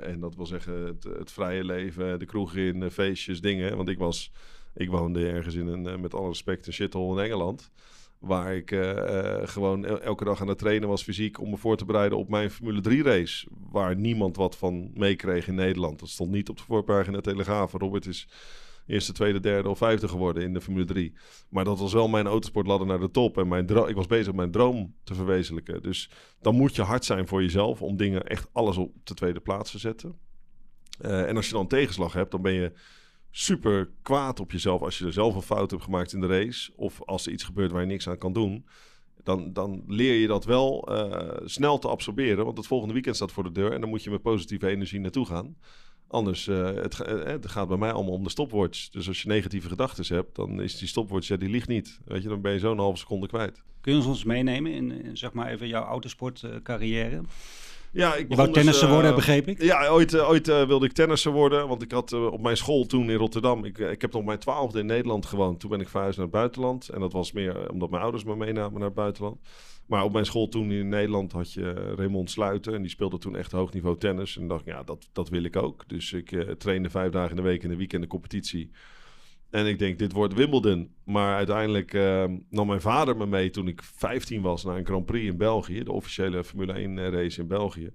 en 0.00 0.20
dat 0.20 0.36
wil 0.36 0.46
zeggen 0.46 0.86
het, 0.86 1.04
het, 1.04 1.32
vrije 1.32 1.64
leven, 1.64 2.18
de 2.18 2.26
kroeg 2.26 2.54
in, 2.54 2.90
feestjes, 2.90 3.40
dingen. 3.40 3.76
Want 3.76 3.88
ik 3.88 3.98
was, 3.98 4.32
ik 4.74 4.90
woonde 4.90 5.28
ergens 5.28 5.54
in 5.54 5.66
een, 5.66 6.00
met 6.00 6.14
alle 6.14 6.28
respect, 6.28 6.66
een 6.66 6.72
shithole 6.72 7.18
in 7.18 7.24
Engeland. 7.24 7.70
Waar 8.18 8.56
ik 8.56 8.70
uh, 8.70 9.36
gewoon 9.42 9.86
elke 9.86 10.24
dag 10.24 10.40
aan 10.40 10.48
het 10.48 10.58
trainen 10.58 10.88
was 10.88 11.02
fysiek 11.02 11.40
om 11.40 11.50
me 11.50 11.56
voor 11.56 11.76
te 11.76 11.84
bereiden 11.84 12.18
op 12.18 12.28
mijn 12.28 12.50
Formule 12.50 12.80
3 12.80 13.02
race. 13.02 13.48
Waar 13.70 13.96
niemand 13.96 14.36
wat 14.36 14.56
van 14.56 14.90
meekreeg 14.94 15.48
in 15.48 15.54
Nederland. 15.54 15.98
Dat 15.98 16.08
stond 16.08 16.30
niet 16.30 16.48
op 16.48 16.56
de 16.56 16.62
voorpagina 16.62 17.20
Telegraaf. 17.20 17.72
Robert 17.72 18.06
is 18.06 18.28
eerste, 18.86 19.12
tweede, 19.12 19.40
derde 19.40 19.68
of 19.68 19.78
vijfde 19.78 20.08
geworden 20.08 20.42
in 20.42 20.52
de 20.52 20.60
Formule 20.60 20.84
3. 20.84 21.14
Maar 21.48 21.64
dat 21.64 21.78
was 21.78 21.92
wel 21.92 22.08
mijn 22.08 22.26
autosportladder 22.26 22.86
naar 22.86 23.00
de 23.00 23.10
top. 23.10 23.38
En 23.38 23.48
mijn 23.48 23.68
ik 23.68 23.94
was 23.94 24.06
bezig 24.06 24.32
mijn 24.32 24.50
droom 24.50 24.94
te 25.04 25.14
verwezenlijken. 25.14 25.82
Dus 25.82 26.10
dan 26.40 26.54
moet 26.54 26.76
je 26.76 26.82
hard 26.82 27.04
zijn 27.04 27.26
voor 27.26 27.42
jezelf 27.42 27.82
om 27.82 27.96
dingen 27.96 28.26
echt 28.26 28.48
alles 28.52 28.76
op 28.76 28.92
de 29.04 29.14
tweede 29.14 29.40
plaats 29.40 29.70
te 29.70 29.78
zetten. 29.78 30.18
Uh, 31.00 31.28
en 31.28 31.36
als 31.36 31.46
je 31.46 31.52
dan 31.52 31.66
tegenslag 31.66 32.12
hebt, 32.12 32.30
dan 32.30 32.42
ben 32.42 32.52
je 32.52 32.72
super 33.38 33.88
kwaad 34.02 34.40
op 34.40 34.52
jezelf 34.52 34.82
als 34.82 34.98
je 34.98 35.04
er 35.04 35.12
zelf 35.12 35.34
een 35.34 35.42
fout 35.42 35.70
hebt 35.70 35.82
gemaakt 35.82 36.12
in 36.12 36.20
de 36.20 36.26
race. 36.26 36.72
Of 36.76 37.02
als 37.04 37.26
er 37.26 37.32
iets 37.32 37.44
gebeurt 37.44 37.70
waar 37.70 37.80
je 37.80 37.86
niks 37.86 38.08
aan 38.08 38.18
kan 38.18 38.32
doen. 38.32 38.66
Dan, 39.22 39.52
dan 39.52 39.84
leer 39.86 40.14
je 40.14 40.26
dat 40.26 40.44
wel 40.44 40.88
uh, 40.92 41.30
snel 41.44 41.78
te 41.78 41.88
absorberen. 41.88 42.44
Want 42.44 42.56
het 42.56 42.66
volgende 42.66 42.92
weekend 42.94 43.16
staat 43.16 43.32
voor 43.32 43.42
de 43.42 43.52
deur. 43.52 43.72
En 43.72 43.80
dan 43.80 43.88
moet 43.88 44.02
je 44.02 44.10
met 44.10 44.22
positieve 44.22 44.68
energie 44.68 45.00
naartoe 45.00 45.26
gaan. 45.26 45.56
Anders, 46.08 46.46
uh, 46.46 46.64
het, 46.64 46.98
uh, 47.08 47.24
het, 47.24 47.46
gaat 47.46 47.68
bij 47.68 47.76
mij 47.76 47.92
allemaal 47.92 48.12
om 48.12 48.22
de 48.22 48.30
stopwatch. 48.30 48.88
Dus 48.88 49.08
als 49.08 49.22
je 49.22 49.28
negatieve 49.28 49.68
gedachten 49.68 50.14
hebt, 50.14 50.36
dan 50.36 50.60
is 50.60 50.78
die 50.78 50.88
stopwatch, 50.88 51.36
die 51.36 51.48
ligt 51.48 51.68
niet. 51.68 52.00
Weet 52.04 52.22
je, 52.22 52.28
dan 52.28 52.40
ben 52.40 52.52
je 52.52 52.58
zo'n 52.58 52.78
halve 52.78 52.98
seconde 52.98 53.26
kwijt. 53.26 53.62
Kun 53.80 53.96
je 53.96 54.06
ons 54.06 54.24
meenemen 54.24 54.72
in, 54.72 55.16
zeg 55.16 55.32
maar 55.32 55.48
even 55.48 55.68
jouw 55.68 55.84
autosportcarrière? 55.84 57.20
Ja, 57.96 58.14
ik 58.14 58.34
wou 58.34 58.52
tennisser 58.52 58.86
dus, 58.86 58.94
worden, 58.94 59.14
begreep 59.14 59.48
ik? 59.48 59.62
Ja, 59.62 59.88
ooit, 59.88 60.12
uh, 60.12 60.28
ooit 60.28 60.48
uh, 60.48 60.66
wilde 60.66 60.86
ik 60.86 60.92
tennisser 60.92 61.32
worden. 61.32 61.68
Want 61.68 61.82
ik 61.82 61.92
had 61.92 62.12
op 62.12 62.40
mijn 62.40 62.56
school 62.56 62.86
toen 62.86 63.10
in 63.10 63.16
Rotterdam... 63.16 63.64
Ik, 63.64 63.78
ik 63.78 64.00
heb 64.00 64.12
nog 64.12 64.24
mijn 64.24 64.38
twaalfde 64.38 64.78
in 64.78 64.86
Nederland 64.86 65.26
gewoond. 65.26 65.60
Toen 65.60 65.70
ben 65.70 65.80
ik 65.80 65.88
verhuisd 65.88 66.16
naar 66.16 66.26
het 66.26 66.34
buitenland. 66.34 66.88
En 66.88 67.00
dat 67.00 67.12
was 67.12 67.32
meer 67.32 67.70
omdat 67.70 67.90
mijn 67.90 68.02
ouders 68.02 68.24
me 68.24 68.36
meenamen 68.36 68.78
naar 68.78 68.88
het 68.88 68.94
buitenland. 68.94 69.38
Maar 69.86 70.04
op 70.04 70.12
mijn 70.12 70.26
school 70.26 70.48
toen 70.48 70.72
in 70.72 70.88
Nederland 70.88 71.32
had 71.32 71.52
je 71.52 71.94
Raymond 71.96 72.30
Sluiten. 72.30 72.74
En 72.74 72.82
die 72.82 72.90
speelde 72.90 73.18
toen 73.18 73.36
echt 73.36 73.52
hoog 73.52 73.72
niveau 73.72 73.98
tennis. 73.98 74.36
En 74.36 74.48
dacht 74.48 74.64
ja, 74.64 74.82
dat, 74.82 75.08
dat 75.12 75.28
wil 75.28 75.44
ik 75.44 75.56
ook. 75.56 75.84
Dus 75.86 76.12
ik 76.12 76.54
trainde 76.58 76.90
vijf 76.90 77.10
dagen 77.10 77.30
in 77.30 77.36
de 77.36 77.42
week 77.42 77.62
in 77.62 77.68
de 77.68 77.76
weekend 77.76 78.02
de 78.02 78.08
competitie. 78.08 78.70
En 79.56 79.66
ik 79.66 79.78
denk, 79.78 79.98
dit 79.98 80.12
wordt 80.12 80.34
Wimbledon. 80.34 80.90
Maar 81.04 81.36
uiteindelijk 81.36 81.92
uh, 81.94 82.24
nam 82.50 82.66
mijn 82.66 82.80
vader 82.80 83.16
me 83.16 83.26
mee 83.26 83.50
toen 83.50 83.68
ik 83.68 83.82
15 83.82 84.42
was 84.42 84.64
naar 84.64 84.76
een 84.76 84.86
Grand 84.86 85.06
Prix 85.06 85.26
in 85.26 85.36
België. 85.36 85.82
De 85.84 85.92
officiële 85.92 86.44
Formule 86.44 86.72
1 86.72 86.98
eh, 86.98 87.08
race 87.08 87.40
in 87.40 87.46
België. 87.46 87.90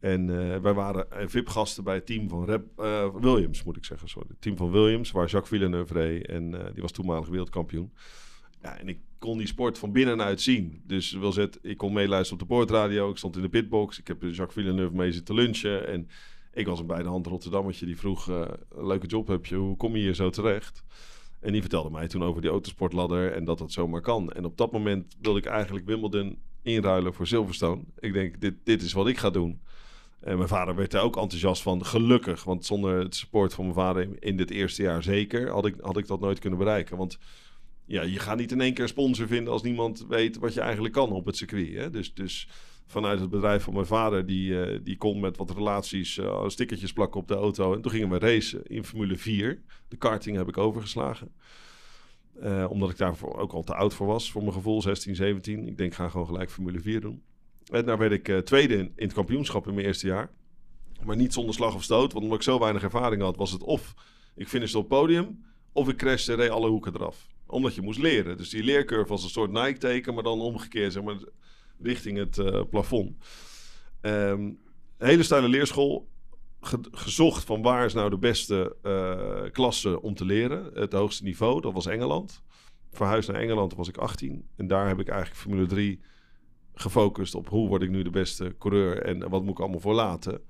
En 0.00 0.28
uh, 0.28 0.56
wij 0.56 0.72
waren 0.72 1.06
VIP-gasten 1.30 1.84
bij 1.84 1.94
het 1.94 2.06
team 2.06 2.28
van 2.28 2.44
Rep, 2.44 2.64
Williams, 3.20 3.62
moet 3.62 3.76
ik 3.76 3.84
zeggen. 3.84 4.08
Sorry. 4.08 4.28
Het 4.28 4.40
team 4.40 4.56
van 4.56 4.70
Williams, 4.70 5.10
waar 5.10 5.28
Jacques 5.28 5.48
Villeneuve 5.48 5.92
reed. 5.92 6.26
En 6.26 6.50
die 6.50 6.82
was 6.82 6.92
toenmalig 6.92 7.28
wereldkampioen. 7.28 7.92
Ja, 8.62 8.78
en 8.78 8.88
ik 8.88 8.98
kon 9.18 9.38
die 9.38 9.46
sport 9.46 9.78
van 9.78 9.92
binnenuit 9.92 10.40
zien. 10.40 10.82
Dus 10.86 11.12
wil 11.12 11.32
zeggen, 11.32 11.58
ik 11.62 11.76
kon 11.76 11.92
meeluisteren 11.92 12.42
op 12.42 12.48
de 12.48 12.54
boordradio. 12.54 13.10
Ik 13.10 13.16
stond 13.16 13.36
in 13.36 13.42
de 13.42 13.48
pitbox. 13.48 13.98
Ik 13.98 14.06
heb 14.06 14.22
Jacques 14.22 14.52
Villeneuve 14.52 14.96
mee 14.96 15.12
zitten 15.12 15.34
lunchen. 15.34 15.88
En 15.88 16.08
ik 16.58 16.66
was 16.66 16.80
een 16.80 16.86
bij 16.86 17.02
de 17.02 17.08
hand 17.08 17.26
Rotterdammetje 17.26 17.86
die 17.86 17.98
vroeg, 17.98 18.28
uh, 18.28 18.48
leuke 18.68 19.06
job 19.06 19.26
heb 19.28 19.46
je, 19.46 19.54
hoe 19.54 19.76
kom 19.76 19.96
je 19.96 20.02
hier 20.02 20.14
zo 20.14 20.30
terecht? 20.30 20.82
En 21.40 21.52
die 21.52 21.60
vertelde 21.60 21.90
mij 21.90 22.08
toen 22.08 22.22
over 22.22 22.40
die 22.40 22.50
autosportladder 22.50 23.32
en 23.32 23.44
dat 23.44 23.58
dat 23.58 23.72
zomaar 23.72 24.00
kan. 24.00 24.30
En 24.32 24.44
op 24.44 24.56
dat 24.56 24.72
moment 24.72 25.16
wilde 25.20 25.38
ik 25.38 25.46
eigenlijk 25.46 25.86
Wimbledon 25.86 26.38
inruilen 26.62 27.14
voor 27.14 27.26
Silverstone. 27.26 27.82
Ik 27.98 28.12
denk, 28.12 28.40
dit, 28.40 28.54
dit 28.64 28.82
is 28.82 28.92
wat 28.92 29.08
ik 29.08 29.18
ga 29.18 29.30
doen. 29.30 29.60
En 30.20 30.36
mijn 30.36 30.48
vader 30.48 30.74
werd 30.74 30.90
daar 30.90 31.02
ook 31.02 31.16
enthousiast 31.16 31.62
van, 31.62 31.84
gelukkig. 31.84 32.44
Want 32.44 32.66
zonder 32.66 32.98
het 32.98 33.14
support 33.14 33.54
van 33.54 33.64
mijn 33.64 33.76
vader 33.76 34.22
in 34.22 34.36
dit 34.36 34.50
eerste 34.50 34.82
jaar 34.82 35.02
zeker, 35.02 35.50
had 35.50 35.66
ik, 35.66 35.74
had 35.80 35.96
ik 35.96 36.06
dat 36.06 36.20
nooit 36.20 36.38
kunnen 36.38 36.58
bereiken. 36.58 36.96
Want 36.96 37.18
ja, 37.84 38.02
je 38.02 38.18
gaat 38.18 38.38
niet 38.38 38.52
in 38.52 38.60
één 38.60 38.74
keer 38.74 38.88
sponsor 38.88 39.26
vinden 39.26 39.52
als 39.52 39.62
niemand 39.62 40.06
weet 40.08 40.38
wat 40.38 40.54
je 40.54 40.60
eigenlijk 40.60 40.94
kan 40.94 41.12
op 41.12 41.26
het 41.26 41.36
circuit. 41.36 41.74
Hè? 41.74 41.90
Dus, 41.90 42.14
dus 42.14 42.48
vanuit 42.88 43.20
het 43.20 43.30
bedrijf 43.30 43.62
van 43.62 43.74
mijn 43.74 43.86
vader, 43.86 44.26
die, 44.26 44.50
uh, 44.50 44.78
die 44.82 44.96
kon 44.96 45.20
met 45.20 45.36
wat 45.36 45.50
relaties 45.50 46.16
uh, 46.16 46.48
stickertjes 46.48 46.92
plakken 46.92 47.20
op 47.20 47.28
de 47.28 47.34
auto. 47.34 47.74
En 47.74 47.80
toen 47.80 47.90
gingen 47.90 48.10
we 48.10 48.18
racen 48.18 48.66
in 48.66 48.84
Formule 48.84 49.16
4. 49.16 49.62
De 49.88 49.96
karting 49.96 50.36
heb 50.36 50.48
ik 50.48 50.58
overgeslagen. 50.58 51.32
Uh, 52.42 52.66
omdat 52.70 52.90
ik 52.90 52.96
daar 52.96 53.14
ook 53.22 53.52
al 53.52 53.62
te 53.62 53.74
oud 53.74 53.94
voor 53.94 54.06
was, 54.06 54.30
voor 54.30 54.42
mijn 54.42 54.52
gevoel, 54.52 54.82
16, 54.82 55.14
17. 55.14 55.66
Ik 55.66 55.78
denk, 55.78 55.94
ga 55.94 56.08
gewoon 56.08 56.26
gelijk 56.26 56.50
Formule 56.50 56.80
4 56.80 57.00
doen. 57.00 57.22
En 57.72 57.84
daar 57.84 57.98
werd 57.98 58.12
ik 58.12 58.44
tweede 58.44 58.76
in, 58.76 58.92
het 58.96 59.12
kampioenschap 59.12 59.66
in 59.66 59.74
mijn 59.74 59.86
eerste 59.86 60.06
jaar. 60.06 60.30
Maar 61.04 61.16
niet 61.16 61.32
zonder 61.32 61.54
slag 61.54 61.74
of 61.74 61.82
stoot, 61.82 62.12
want 62.12 62.24
omdat 62.24 62.38
ik 62.38 62.44
zo 62.44 62.58
weinig 62.58 62.82
ervaring 62.82 63.22
had, 63.22 63.36
was 63.36 63.52
het 63.52 63.62
of 63.62 63.94
ik 64.34 64.48
finishte 64.48 64.78
op 64.78 64.90
het 64.90 64.98
podium, 64.98 65.44
of 65.72 65.88
ik 65.88 65.96
crashte 65.96 66.34
en 66.34 66.50
alle 66.50 66.68
hoeken 66.68 66.94
eraf. 66.94 67.26
Omdat 67.46 67.74
je 67.74 67.82
moest 67.82 67.98
leren. 67.98 68.36
Dus 68.36 68.48
die 68.48 68.62
leercurve 68.62 69.08
was 69.08 69.22
een 69.22 69.28
soort 69.28 69.50
Nike-teken, 69.50 70.14
maar 70.14 70.22
dan 70.22 70.40
omgekeerd, 70.40 70.92
zeg 70.92 71.02
maar 71.02 71.16
richting 71.82 72.18
het 72.18 72.36
uh, 72.36 72.62
plafond. 72.70 73.16
Um, 74.00 74.58
hele 74.98 75.22
steile 75.22 75.48
leerschool. 75.48 76.08
Ge 76.60 76.78
gezocht 76.90 77.44
van 77.44 77.62
waar 77.62 77.84
is 77.84 77.94
nou 77.94 78.10
de 78.10 78.18
beste 78.18 78.76
uh, 78.82 79.52
klasse 79.52 80.02
om 80.02 80.14
te 80.14 80.24
leren. 80.24 80.70
Het 80.74 80.92
hoogste 80.92 81.24
niveau, 81.24 81.60
dat 81.60 81.72
was 81.72 81.86
Engeland. 81.86 82.42
Verhuisd 82.92 83.28
naar 83.28 83.40
Engeland 83.40 83.74
was 83.74 83.88
ik 83.88 83.96
18. 83.96 84.48
En 84.56 84.66
daar 84.66 84.88
heb 84.88 85.00
ik 85.00 85.08
eigenlijk 85.08 85.40
Formule 85.40 85.66
3 85.66 86.00
gefocust 86.74 87.34
op 87.34 87.48
hoe 87.48 87.68
word 87.68 87.82
ik 87.82 87.90
nu 87.90 88.02
de 88.02 88.10
beste 88.10 88.54
coureur 88.58 89.02
en 89.02 89.28
wat 89.28 89.42
moet 89.42 89.50
ik 89.50 89.60
allemaal 89.60 89.80
voor 89.80 89.94
laten. 89.94 90.40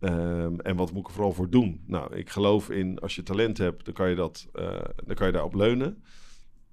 Um, 0.00 0.60
en 0.60 0.76
wat 0.76 0.92
moet 0.92 1.00
ik 1.00 1.06
er 1.06 1.12
vooral 1.12 1.32
voor 1.32 1.50
doen? 1.50 1.82
Nou, 1.86 2.14
ik 2.14 2.30
geloof 2.30 2.70
in 2.70 2.98
als 2.98 3.14
je 3.14 3.22
talent 3.22 3.58
hebt, 3.58 3.84
dan 3.84 3.94
kan 3.94 4.08
je, 4.08 4.14
dat, 4.14 4.48
uh, 4.54 4.80
dan 5.04 5.14
kan 5.14 5.26
je 5.26 5.32
daarop 5.32 5.54
leunen. 5.54 6.02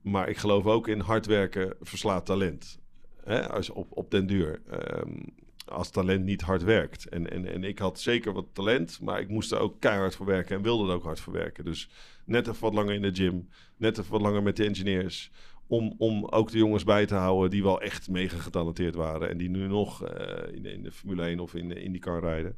Maar 0.01 0.29
ik 0.29 0.37
geloof 0.37 0.65
ook 0.65 0.87
in 0.87 0.99
hard 0.99 1.25
werken 1.25 1.75
verslaat 1.81 2.25
talent. 2.25 2.79
Hè, 3.23 3.49
als, 3.49 3.69
op, 3.69 3.87
op 3.89 4.11
den 4.11 4.27
duur. 4.27 4.61
Um, 4.71 5.33
als 5.65 5.89
talent 5.89 6.25
niet 6.25 6.41
hard 6.41 6.63
werkt. 6.63 7.09
En, 7.09 7.31
en, 7.31 7.45
en 7.45 7.63
ik 7.63 7.79
had 7.79 7.99
zeker 7.99 8.33
wat 8.33 8.45
talent, 8.53 8.99
maar 9.01 9.19
ik 9.19 9.29
moest 9.29 9.51
er 9.51 9.59
ook 9.59 9.79
keihard 9.79 10.15
voor 10.15 10.25
werken 10.25 10.55
en 10.55 10.61
wilde 10.61 10.89
er 10.89 10.95
ook 10.95 11.03
hard 11.03 11.19
voor 11.19 11.33
werken. 11.33 11.65
Dus 11.65 11.89
net 12.25 12.47
even 12.47 12.61
wat 12.61 12.73
langer 12.73 12.93
in 12.93 13.01
de 13.01 13.13
gym, 13.13 13.49
net 13.77 13.97
even 13.97 14.11
wat 14.11 14.21
langer 14.21 14.43
met 14.43 14.55
de 14.55 14.65
engineers. 14.65 15.31
Om, 15.67 15.95
om 15.97 16.25
ook 16.25 16.51
de 16.51 16.57
jongens 16.57 16.83
bij 16.83 17.05
te 17.05 17.15
houden 17.15 17.49
die 17.49 17.63
wel 17.63 17.81
echt 17.81 18.09
mega 18.09 18.37
getalenteerd 18.37 18.95
waren. 18.95 19.29
En 19.29 19.37
die 19.37 19.49
nu 19.49 19.67
nog 19.67 20.03
uh, 20.03 20.55
in, 20.55 20.65
in, 20.65 20.83
de 20.83 20.91
Formule 20.91 21.23
1 21.23 21.39
of 21.39 21.55
in 21.55 21.69
de 21.69 21.83
IndyCar 21.83 22.19
rijden. 22.19 22.57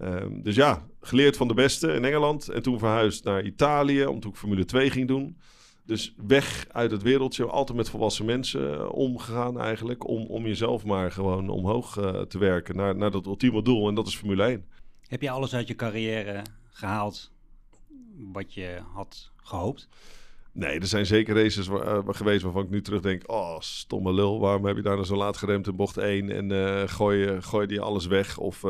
Um, 0.00 0.42
dus 0.42 0.54
ja, 0.54 0.86
geleerd 1.00 1.36
van 1.36 1.48
de 1.48 1.54
beste 1.54 1.92
in 1.92 2.04
Engeland. 2.04 2.48
En 2.48 2.62
toen 2.62 2.78
verhuisd 2.78 3.24
naar 3.24 3.44
Italië, 3.44 4.06
om 4.06 4.20
toen 4.20 4.30
ik 4.30 4.36
Formule 4.36 4.64
2 4.64 4.90
ging 4.90 5.08
doen. 5.08 5.36
Dus 5.90 6.14
weg 6.26 6.66
uit 6.72 6.90
het 6.90 7.02
wereldje, 7.02 7.44
altijd 7.44 7.78
met 7.78 7.90
volwassen 7.90 8.24
mensen 8.24 8.78
eh, 8.78 8.92
omgegaan 8.92 9.60
eigenlijk. 9.60 10.08
Om, 10.08 10.26
om 10.26 10.46
jezelf 10.46 10.84
maar 10.84 11.12
gewoon 11.12 11.48
omhoog 11.48 11.98
uh, 11.98 12.20
te 12.20 12.38
werken 12.38 12.76
naar, 12.76 12.96
naar 12.96 13.10
dat 13.10 13.26
ultieme 13.26 13.62
doel. 13.62 13.88
En 13.88 13.94
dat 13.94 14.06
is 14.06 14.16
Formule 14.16 14.42
1. 14.42 14.64
Heb 15.06 15.22
je 15.22 15.30
alles 15.30 15.54
uit 15.54 15.68
je 15.68 15.74
carrière 15.74 16.42
gehaald 16.68 17.32
wat 18.32 18.54
je 18.54 18.78
had 18.92 19.30
gehoopt? 19.36 19.88
Nee, 20.52 20.80
er 20.80 20.86
zijn 20.86 21.06
zeker 21.06 21.42
races 21.42 21.66
waar, 21.66 21.96
uh, 21.96 22.14
geweest 22.14 22.42
waarvan 22.42 22.64
ik 22.64 22.70
nu 22.70 22.82
terugdenk... 22.82 23.30
oh, 23.30 23.60
stomme 23.60 24.12
lul, 24.12 24.40
waarom 24.40 24.64
heb 24.64 24.76
je 24.76 24.82
daar 24.82 24.94
nou 24.94 25.06
zo 25.06 25.16
laat 25.16 25.36
geremd 25.36 25.66
in 25.66 25.76
bocht 25.76 25.96
1... 25.96 26.30
en 26.30 26.50
uh, 26.50 26.82
gooi, 26.88 27.42
gooi 27.42 27.66
die 27.66 27.80
alles 27.80 28.06
weg? 28.06 28.38
Of 28.38 28.64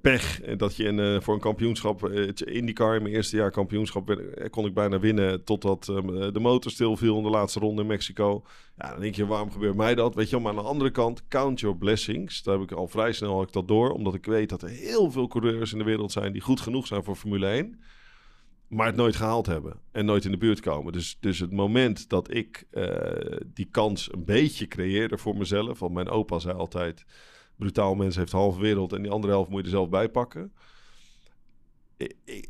pech, 0.00 0.40
dat 0.56 0.76
je 0.76 0.84
in, 0.84 1.22
voor 1.22 1.34
een 1.34 1.40
kampioenschap... 1.40 2.08
IndyCar 2.44 2.96
in 2.96 3.02
mijn 3.02 3.14
eerste 3.14 3.36
jaar 3.36 3.50
kampioenschap... 3.50 4.20
kon 4.50 4.66
ik 4.66 4.74
bijna 4.74 4.98
winnen 4.98 5.44
totdat 5.44 5.84
de 5.84 6.40
motor 6.40 6.70
stilviel 6.70 7.16
in 7.16 7.22
de 7.22 7.30
laatste 7.30 7.58
ronde 7.58 7.82
in 7.82 7.88
Mexico. 7.88 8.42
Ja, 8.78 8.90
dan 8.90 9.00
denk 9.00 9.14
je, 9.14 9.26
waarom 9.26 9.50
gebeurt 9.50 9.76
mij 9.76 9.94
dat? 9.94 10.14
Weet 10.14 10.30
je 10.30 10.38
maar 10.38 10.50
aan 10.52 10.62
de 10.62 10.68
andere 10.68 10.90
kant, 10.90 11.28
count 11.28 11.60
your 11.60 11.76
blessings. 11.76 12.42
Daar 12.42 12.58
heb 12.58 12.70
ik 12.70 12.76
al 12.76 12.88
vrij 12.88 13.12
snel 13.12 13.34
had 13.34 13.46
ik 13.46 13.52
dat 13.52 13.68
door... 13.68 13.90
omdat 13.90 14.14
ik 14.14 14.26
weet 14.26 14.48
dat 14.48 14.62
er 14.62 14.68
heel 14.68 15.10
veel 15.10 15.26
coureurs 15.26 15.72
in 15.72 15.78
de 15.78 15.84
wereld 15.84 16.12
zijn... 16.12 16.32
die 16.32 16.42
goed 16.42 16.60
genoeg 16.60 16.86
zijn 16.86 17.04
voor 17.04 17.16
Formule 17.16 17.46
1 17.46 17.80
maar 18.72 18.86
het 18.86 18.96
nooit 18.96 19.16
gehaald 19.16 19.46
hebben 19.46 19.80
en 19.90 20.04
nooit 20.04 20.24
in 20.24 20.30
de 20.30 20.36
buurt 20.36 20.60
komen. 20.60 20.92
Dus, 20.92 21.16
dus 21.20 21.38
het 21.38 21.52
moment 21.52 22.08
dat 22.08 22.34
ik 22.34 22.66
die 23.44 23.68
kans 23.70 24.12
een 24.12 24.24
beetje 24.24 24.68
creëerde 24.68 25.18
voor 25.18 25.36
mezelf, 25.36 25.78
want 25.78 25.94
mijn 25.94 26.08
opa 26.08 26.38
zei 26.38 26.54
altijd: 26.54 27.04
brutaal 27.62 27.94
mens 27.94 28.16
heeft 28.16 28.32
halve 28.32 28.60
wereld 28.60 28.92
en 28.92 29.02
die 29.02 29.10
andere 29.10 29.32
helft 29.32 29.50
moet 29.50 29.58
je 29.58 29.64
er 29.64 29.70
zelf 29.70 29.88
bij 29.88 30.08
pakken. 30.08 30.52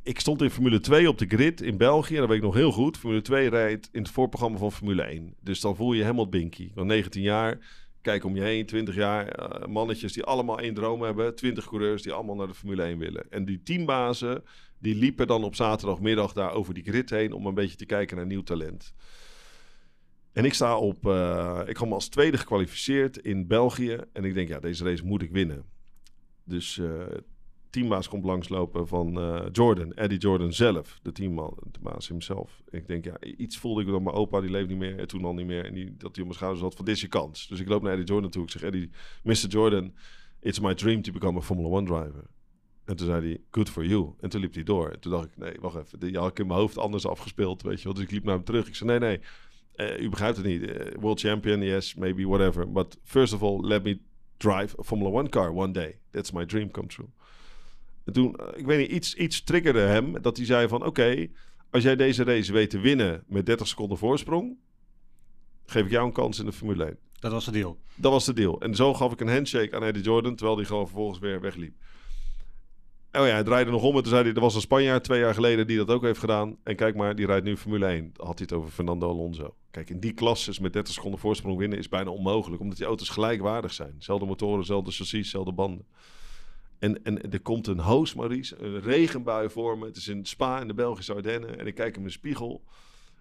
Ik, 0.02 0.20
stond 0.20 0.42
in 0.42 0.50
Formule 0.50 0.80
2 0.80 1.08
op 1.08 1.18
de 1.18 1.26
grid 1.26 1.60
in 1.60 1.76
België, 1.76 2.16
dat 2.16 2.28
weet 2.28 2.36
ik 2.36 2.42
nog 2.42 2.54
heel 2.54 2.72
goed. 2.72 2.98
Formule 2.98 3.22
2 3.22 3.48
rijdt 3.48 3.88
in 3.92 4.02
het 4.02 4.10
voorprogramma 4.10 4.58
van 4.58 4.72
Formule 4.72 5.02
1. 5.02 5.34
Dus 5.40 5.60
dan 5.60 5.76
voel 5.76 5.92
je 5.92 6.02
helemaal 6.02 6.28
binky. 6.28 6.70
Van 6.74 6.86
19 6.86 7.22
jaar, 7.22 7.58
kijk 8.00 8.24
om 8.24 8.36
je 8.36 8.42
heen, 8.42 8.66
20 8.66 8.94
jaar, 8.94 9.40
uh, 9.40 9.66
mannetjes 9.66 10.12
die 10.12 10.24
allemaal 10.24 10.58
één 10.58 10.74
droom 10.74 11.02
hebben. 11.02 11.34
20 11.34 11.66
coureurs 11.66 12.02
die 12.02 12.12
allemaal 12.12 12.36
naar 12.36 12.46
de 12.46 12.54
Formule 12.54 12.82
1 12.82 12.98
willen. 12.98 13.24
En 13.30 13.44
die 13.44 13.62
teambazen, 13.62 14.44
die 14.78 14.94
liepen 14.94 15.26
dan 15.26 15.44
op 15.44 15.54
zaterdagmiddag 15.54 16.32
daar 16.32 16.52
over 16.52 16.74
die 16.74 16.84
grid 16.84 17.10
heen 17.10 17.32
om 17.32 17.46
een 17.46 17.54
beetje 17.54 17.76
te 17.76 17.86
kijken 17.86 18.16
naar 18.16 18.26
nieuw 18.26 18.42
talent. 18.42 18.94
En 20.32 20.44
ik 20.44 20.54
sta 20.54 20.78
op, 20.78 21.06
uh, 21.06 21.60
ik 21.66 21.74
kwam 21.74 21.92
als 21.92 22.08
tweede 22.08 22.38
gekwalificeerd 22.38 23.18
in 23.18 23.46
België. 23.46 23.98
En 24.12 24.24
ik 24.24 24.34
denk, 24.34 24.48
ja, 24.48 24.60
deze 24.60 24.84
race 24.84 25.04
moet 25.04 25.22
ik 25.22 25.30
winnen. 25.30 25.64
Dus 26.44 26.76
uh, 26.76 27.02
teambaas 27.70 28.08
komt 28.08 28.24
langslopen 28.24 28.88
van 28.88 29.18
uh, 29.18 29.42
Jordan, 29.52 29.92
Eddie 29.92 30.18
Jordan 30.18 30.52
zelf, 30.52 30.98
de 31.02 31.12
teambaas 31.12 32.08
hemzelf. 32.08 32.62
Ik 32.70 32.86
denk, 32.86 33.04
ja, 33.04 33.20
iets 33.20 33.58
voelde 33.58 33.80
ik 33.80 33.86
dan 33.86 34.02
mijn 34.02 34.16
opa, 34.16 34.40
die 34.40 34.50
leeft 34.50 34.68
niet 34.68 34.78
meer, 34.78 34.98
en 34.98 35.08
toen 35.08 35.24
al 35.24 35.34
niet 35.34 35.46
meer. 35.46 35.64
En 35.64 35.74
die, 35.74 35.96
dat 35.96 36.16
hij 36.16 36.24
op 36.24 36.24
mijn 36.24 36.34
schouders 36.34 36.62
had 36.62 36.74
van, 36.74 36.84
dit 36.84 36.94
is 36.94 37.00
je 37.00 37.08
kans. 37.08 37.48
Dus 37.48 37.60
ik 37.60 37.68
loop 37.68 37.82
naar 37.82 37.92
Eddie 37.92 38.06
Jordan 38.06 38.30
toe. 38.30 38.42
Ik 38.42 38.50
zeg, 38.50 38.62
Eddie, 38.62 38.90
Mr. 39.22 39.46
Jordan, 39.48 39.94
it's 40.40 40.60
my 40.60 40.74
dream 40.74 41.02
to 41.02 41.12
become 41.12 41.38
a 41.38 41.42
Formula 41.42 41.68
One 41.68 41.86
driver. 41.86 42.24
En 42.84 42.96
toen 42.96 43.06
zei 43.06 43.26
hij, 43.26 43.40
good 43.50 43.70
for 43.70 43.86
you. 43.86 44.14
En 44.20 44.28
toen 44.28 44.40
liep 44.40 44.54
hij 44.54 44.62
door. 44.62 44.90
En 44.90 45.00
toen 45.00 45.12
dacht 45.12 45.24
ik, 45.24 45.36
nee, 45.36 45.54
wacht 45.60 45.76
even. 45.76 46.00
Die 46.00 46.18
had 46.18 46.30
ik 46.30 46.38
in 46.38 46.46
mijn 46.46 46.58
hoofd 46.58 46.78
anders 46.78 47.06
afgespeeld, 47.06 47.62
weet 47.62 47.78
je 47.78 47.84
wel. 47.84 47.94
Dus 47.94 48.02
ik 48.02 48.10
liep 48.10 48.24
naar 48.24 48.34
hem 48.34 48.44
terug. 48.44 48.66
Ik 48.66 48.74
zei, 48.74 48.90
nee, 48.90 48.98
nee, 48.98 49.20
uh, 49.90 50.04
u 50.04 50.08
begrijpt 50.08 50.36
het 50.36 50.46
niet. 50.46 50.62
Uh, 50.62 50.86
world 51.00 51.20
champion, 51.20 51.62
yes, 51.62 51.94
maybe, 51.94 52.26
whatever. 52.26 52.72
But 52.72 52.98
first 53.04 53.32
of 53.32 53.42
all, 53.42 53.60
let 53.60 53.82
me 53.82 54.00
drive 54.36 54.78
a 54.78 54.82
Formula 54.82 55.10
One 55.10 55.28
car 55.28 55.52
one 55.52 55.72
day. 55.72 55.98
That's 56.10 56.30
my 56.30 56.44
dream 56.44 56.70
come 56.70 56.86
true. 56.86 57.08
En 58.04 58.12
toen, 58.12 58.36
uh, 58.40 58.46
ik 58.56 58.66
weet 58.66 58.78
niet, 58.78 58.90
iets, 58.90 59.14
iets 59.14 59.42
triggerde 59.42 59.80
hem. 59.80 60.22
Dat 60.22 60.36
hij 60.36 60.46
zei 60.46 60.68
van, 60.68 60.78
oké, 60.78 60.88
okay, 60.88 61.30
als 61.70 61.82
jij 61.82 61.96
deze 61.96 62.24
race 62.24 62.52
weet 62.52 62.70
te 62.70 62.78
winnen 62.78 63.24
met 63.26 63.46
30 63.46 63.68
seconden 63.68 63.98
voorsprong... 63.98 64.56
geef 65.66 65.84
ik 65.84 65.90
jou 65.90 66.06
een 66.06 66.12
kans 66.12 66.38
in 66.38 66.44
de 66.44 66.52
Formule 66.52 66.84
1. 66.84 66.98
Dat 67.20 67.32
was 67.32 67.44
de 67.44 67.50
deal? 67.50 67.78
Dat 67.94 68.12
was 68.12 68.24
de 68.24 68.32
deal. 68.32 68.60
En 68.60 68.74
zo 68.74 68.94
gaf 68.94 69.12
ik 69.12 69.20
een 69.20 69.28
handshake 69.28 69.76
aan 69.76 69.82
Eddie 69.82 70.02
Jordan... 70.02 70.34
terwijl 70.34 70.56
hij 70.56 70.66
gewoon 70.66 70.86
vervolgens 70.86 71.18
weer 71.18 71.40
wegliep. 71.40 71.74
Oh 73.12 73.26
ja, 73.26 73.32
hij 73.32 73.42
draaide 73.42 73.70
nog 73.70 73.82
om 73.82 73.96
en 73.96 74.02
toen 74.02 74.12
zei 74.12 74.24
hij... 74.24 74.34
er 74.34 74.40
was 74.40 74.54
een 74.54 74.60
Spanjaard 74.60 75.04
twee 75.04 75.20
jaar 75.20 75.34
geleden 75.34 75.66
die 75.66 75.76
dat 75.76 75.88
ook 75.88 76.02
heeft 76.02 76.18
gedaan. 76.18 76.56
En 76.62 76.76
kijk 76.76 76.96
maar, 76.96 77.14
die 77.14 77.26
rijdt 77.26 77.44
nu 77.44 77.56
Formule 77.56 77.86
1. 77.86 78.12
had 78.16 78.38
hij 78.38 78.46
het 78.50 78.52
over 78.52 78.70
Fernando 78.70 79.08
Alonso. 79.08 79.54
Kijk, 79.70 79.90
in 79.90 80.00
die 80.00 80.12
klasses 80.12 80.58
met 80.58 80.72
30 80.72 80.94
seconden 80.94 81.20
voorsprong 81.20 81.58
winnen 81.58 81.78
is 81.78 81.88
bijna 81.88 82.10
onmogelijk. 82.10 82.62
Omdat 82.62 82.76
die 82.76 82.86
auto's 82.86 83.08
gelijkwaardig 83.08 83.72
zijn. 83.72 83.94
Zelfde 83.98 84.26
motoren, 84.26 84.64
zelfde 84.64 84.90
chassis, 84.90 85.30
zelfde 85.30 85.52
banden. 85.52 85.86
En, 86.78 87.04
en 87.04 87.30
er 87.30 87.40
komt 87.40 87.66
een 87.66 87.78
hoos, 87.78 88.14
Maurice, 88.14 88.62
een 88.62 88.80
regenbui 88.80 89.50
voor 89.50 89.78
me. 89.78 89.86
Het 89.86 89.96
is 89.96 90.08
in 90.08 90.26
Spa 90.26 90.60
in 90.60 90.66
de 90.66 90.74
Belgische 90.74 91.14
Ardennen. 91.14 91.58
En 91.58 91.66
ik 91.66 91.74
kijk 91.74 91.94
in 91.94 92.00
mijn 92.00 92.12
spiegel. 92.12 92.64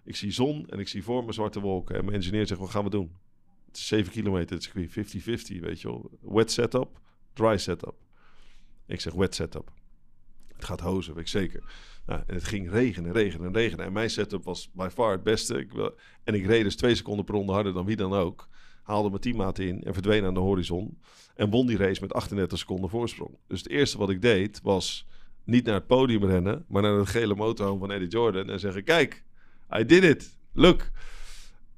Ik 0.04 0.16
zie 0.16 0.30
zon 0.30 0.66
en 0.68 0.78
ik 0.78 0.88
zie 0.88 1.04
voor 1.04 1.24
me 1.24 1.32
zwarte 1.32 1.60
wolken. 1.60 1.96
En 1.96 2.04
mijn 2.04 2.16
engineer 2.16 2.46
zegt, 2.46 2.60
wat 2.60 2.70
gaan 2.70 2.84
we 2.84 2.90
doen? 2.90 3.16
Het 3.66 3.76
is 3.76 3.86
7 3.86 4.12
kilometer, 4.12 4.54
het 4.56 4.62
circuit, 4.64 4.90
50-50, 5.58 5.60
weet 5.60 5.80
je 5.80 5.88
wel. 5.88 6.10
Wet 6.20 6.50
setup, 6.50 7.00
dry 7.32 7.56
setup. 7.56 7.94
Ik 8.86 9.00
zeg 9.00 9.12
wet 9.12 9.34
setup. 9.34 9.72
Het 10.62 10.70
gaat 10.70 10.90
hozen, 10.90 11.14
weet 11.14 11.22
ik 11.22 11.28
zeker. 11.28 11.62
Nou, 12.06 12.20
en 12.26 12.34
het 12.34 12.44
ging 12.44 12.70
regenen, 12.70 13.12
regenen, 13.12 13.52
regenen. 13.52 13.86
En 13.86 13.92
mijn 13.92 14.10
setup 14.10 14.44
was 14.44 14.70
by 14.72 14.88
far 14.92 15.12
het 15.12 15.22
beste. 15.22 15.58
Ik, 15.58 15.72
en 16.24 16.34
ik 16.34 16.46
reed 16.46 16.64
dus 16.64 16.76
twee 16.76 16.94
seconden 16.94 17.24
per 17.24 17.34
ronde 17.34 17.52
harder 17.52 17.72
dan 17.72 17.84
wie 17.84 17.96
dan 17.96 18.12
ook. 18.12 18.48
Haalde 18.82 19.08
mijn 19.08 19.20
teammaat 19.20 19.58
in 19.58 19.82
en 19.82 19.92
verdween 19.92 20.24
aan 20.24 20.34
de 20.34 20.40
horizon. 20.40 20.98
En 21.34 21.50
won 21.50 21.66
die 21.66 21.76
race 21.76 22.00
met 22.00 22.12
38 22.12 22.58
seconden 22.58 22.90
voorsprong. 22.90 23.36
Dus 23.46 23.58
het 23.58 23.70
eerste 23.70 23.98
wat 23.98 24.10
ik 24.10 24.22
deed 24.22 24.60
was 24.62 25.06
niet 25.44 25.64
naar 25.64 25.74
het 25.74 25.86
podium 25.86 26.24
rennen, 26.24 26.64
maar 26.68 26.82
naar 26.82 26.92
het 26.92 27.08
gele 27.08 27.34
motorhome 27.34 27.78
van 27.78 27.92
Eddie 27.92 28.08
Jordan. 28.08 28.50
En 28.50 28.60
zeggen: 28.60 28.84
Kijk, 28.84 29.24
I 29.78 29.84
did 29.84 30.04
it. 30.04 30.38
Look. 30.52 30.90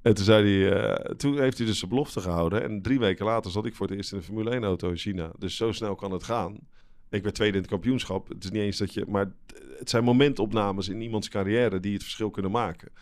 En 0.02 0.14
toen, 0.14 0.24
zei 0.24 0.64
hij, 0.64 0.88
uh, 0.88 0.94
toen 1.16 1.38
heeft 1.38 1.58
hij 1.58 1.66
dus 1.66 1.78
zijn 1.78 1.90
belofte 1.90 2.20
gehouden. 2.20 2.62
En 2.62 2.82
drie 2.82 2.98
weken 2.98 3.24
later 3.24 3.50
zat 3.50 3.66
ik 3.66 3.74
voor 3.74 3.86
het 3.86 3.96
eerst 3.96 4.12
in 4.12 4.18
een 4.18 4.24
Formule 4.24 4.60
1-auto 4.60 4.88
in 4.88 4.96
China. 4.96 5.32
Dus 5.38 5.56
zo 5.56 5.72
snel 5.72 5.94
kan 5.94 6.12
het 6.12 6.22
gaan. 6.22 6.58
Ik 7.14 7.22
werd 7.22 7.34
tweede 7.34 7.56
in 7.56 7.62
het 7.62 7.70
kampioenschap. 7.70 8.28
Het 8.28 8.44
is 8.44 8.50
niet 8.50 8.62
eens 8.62 8.78
dat 8.78 8.94
je. 8.94 9.04
Maar 9.08 9.32
het 9.78 9.90
zijn 9.90 10.04
momentopnames 10.04 10.88
in 10.88 11.00
iemands 11.00 11.28
carrière 11.28 11.80
die 11.80 11.92
het 11.92 12.02
verschil 12.02 12.30
kunnen 12.30 12.50
maken. 12.50 12.92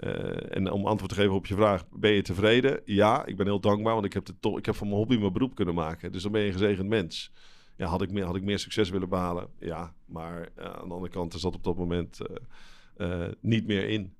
Uh, 0.00 0.56
en 0.56 0.70
om 0.70 0.86
antwoord 0.86 1.12
te 1.12 1.20
geven 1.20 1.34
op 1.34 1.46
je 1.46 1.54
vraag, 1.54 1.84
ben 1.90 2.10
je 2.10 2.22
tevreden? 2.22 2.80
Ja, 2.84 3.26
ik 3.26 3.36
ben 3.36 3.46
heel 3.46 3.60
dankbaar, 3.60 3.92
want 3.92 4.04
ik 4.04 4.12
heb, 4.12 4.26
de 4.26 4.56
ik 4.56 4.66
heb 4.66 4.74
van 4.74 4.86
mijn 4.86 4.98
hobby 4.98 5.16
mijn 5.16 5.32
beroep 5.32 5.54
kunnen 5.54 5.74
maken. 5.74 6.12
Dus 6.12 6.22
dan 6.22 6.32
ben 6.32 6.40
je 6.40 6.46
een 6.46 6.52
gezegend 6.52 6.88
mens. 6.88 7.32
Ja, 7.76 7.86
had 7.86 8.02
ik 8.02 8.10
meer, 8.10 8.24
had 8.24 8.36
ik 8.36 8.42
meer 8.42 8.58
succes 8.58 8.90
willen 8.90 9.08
behalen? 9.08 9.48
Ja, 9.58 9.94
maar 10.04 10.48
uh, 10.58 10.64
aan 10.64 10.88
de 10.88 10.94
andere 10.94 11.12
kant 11.12 11.34
is 11.34 11.40
dat 11.40 11.54
op 11.54 11.64
dat 11.64 11.76
moment 11.76 12.18
uh, 12.98 13.26
niet 13.40 13.66
meer 13.66 13.88
in. 13.88 14.12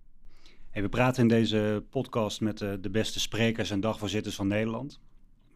We 0.73 0.89
praten 0.89 1.23
in 1.23 1.29
deze 1.29 1.85
podcast 1.91 2.41
met 2.41 2.59
de 2.59 2.91
beste 2.91 3.21
sprekers 3.21 3.71
en 3.71 3.81
dagvoorzitters 3.81 4.35
van 4.35 4.47
Nederland. 4.47 5.01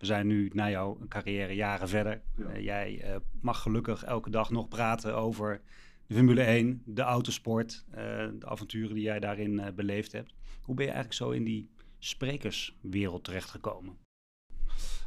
We 0.02 0.08
zijn 0.08 0.26
nu 0.26 0.50
na 0.52 0.70
jouw 0.70 0.98
carrière 1.08 1.54
jaren 1.54 1.88
verder. 1.88 2.22
Ja. 2.36 2.44
Uh, 2.44 2.64
jij 2.64 3.04
uh, 3.04 3.16
mag 3.40 3.62
gelukkig 3.62 4.04
elke 4.04 4.30
dag 4.30 4.50
nog 4.50 4.68
praten 4.68 5.16
over 5.16 5.60
de 6.06 6.14
Formule 6.14 6.42
1, 6.42 6.82
de 6.84 7.02
autosport, 7.02 7.84
uh, 7.90 7.96
de 8.38 8.46
avonturen 8.46 8.94
die 8.94 9.02
jij 9.02 9.20
daarin 9.20 9.72
beleefd 9.74 10.12
hebt. 10.12 10.34
Hoe 10.62 10.74
ben 10.74 10.84
je 10.84 10.90
eigenlijk 10.90 11.22
zo 11.22 11.30
in 11.30 11.44
die 11.44 11.70
sprekerswereld 11.98 13.24
terechtgekomen? 13.24 13.96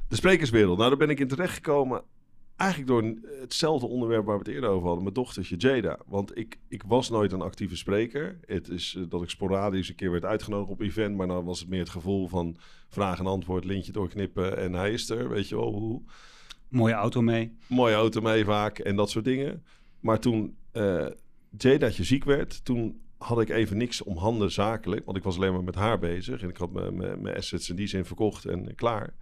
De 0.08 0.16
sprekerswereld, 0.16 0.78
nou 0.78 0.90
daar 0.90 0.98
ben 0.98 1.10
ik 1.10 1.20
in 1.20 1.28
terechtgekomen 1.28 2.04
eigenlijk 2.55 2.89
door 2.89 3.13
hetzelfde 3.39 3.88
onderwerp 3.88 4.25
waar 4.25 4.38
we 4.38 4.43
het 4.43 4.53
eerder 4.53 4.69
over 4.69 4.85
hadden, 4.85 5.03
mijn 5.03 5.15
dochtertje 5.15 5.55
Jada. 5.55 6.00
Want 6.05 6.38
ik, 6.38 6.59
ik 6.67 6.83
was 6.88 7.09
nooit 7.09 7.31
een 7.31 7.41
actieve 7.41 7.77
spreker. 7.77 8.39
Het 8.45 8.69
is 8.69 8.97
dat 9.09 9.24
ik 9.24 9.29
sporadisch 9.29 9.89
een 9.89 9.95
keer 9.95 10.12
werd 10.12 10.25
uitgenodigd 10.25 10.71
op 10.71 10.81
event, 10.81 11.15
maar 11.15 11.27
dan 11.27 11.45
was 11.45 11.59
het 11.59 11.69
meer 11.69 11.79
het 11.79 11.89
gevoel 11.89 12.27
van 12.27 12.57
vraag 12.89 13.19
en 13.19 13.25
antwoord, 13.25 13.65
lintje 13.65 13.91
doorknippen 13.91 14.57
en 14.57 14.74
hij 14.74 14.91
is 14.91 15.09
er, 15.09 15.29
weet 15.29 15.50
je 15.50 15.55
wel 15.55 15.74
hoe. 15.74 16.01
Mooie 16.67 16.93
auto 16.93 17.21
mee. 17.21 17.57
Mooie 17.67 17.95
auto 17.95 18.21
mee 18.21 18.45
vaak 18.45 18.79
en 18.79 18.95
dat 18.95 19.09
soort 19.09 19.25
dingen. 19.25 19.63
Maar 20.00 20.19
toen 20.19 20.55
uh, 20.74 21.07
Jadaatje 21.57 22.03
ziek 22.03 22.24
werd, 22.24 22.65
toen 22.65 23.01
had 23.17 23.41
ik 23.41 23.50
even 23.50 23.77
niks 23.77 24.01
om 24.03 24.17
handen 24.17 24.51
zakelijk, 24.51 25.05
want 25.05 25.17
ik 25.17 25.24
was 25.24 25.35
alleen 25.35 25.53
maar 25.53 25.63
met 25.63 25.75
haar 25.75 26.00
bezig 26.00 26.41
en 26.41 26.50
ik 26.50 26.57
had 26.57 26.71
mijn 26.91 27.35
assets 27.35 27.69
in 27.69 27.75
die 27.75 27.88
zin 27.88 28.05
verkocht 28.05 28.45
en 28.45 28.75
klaar 28.75 29.13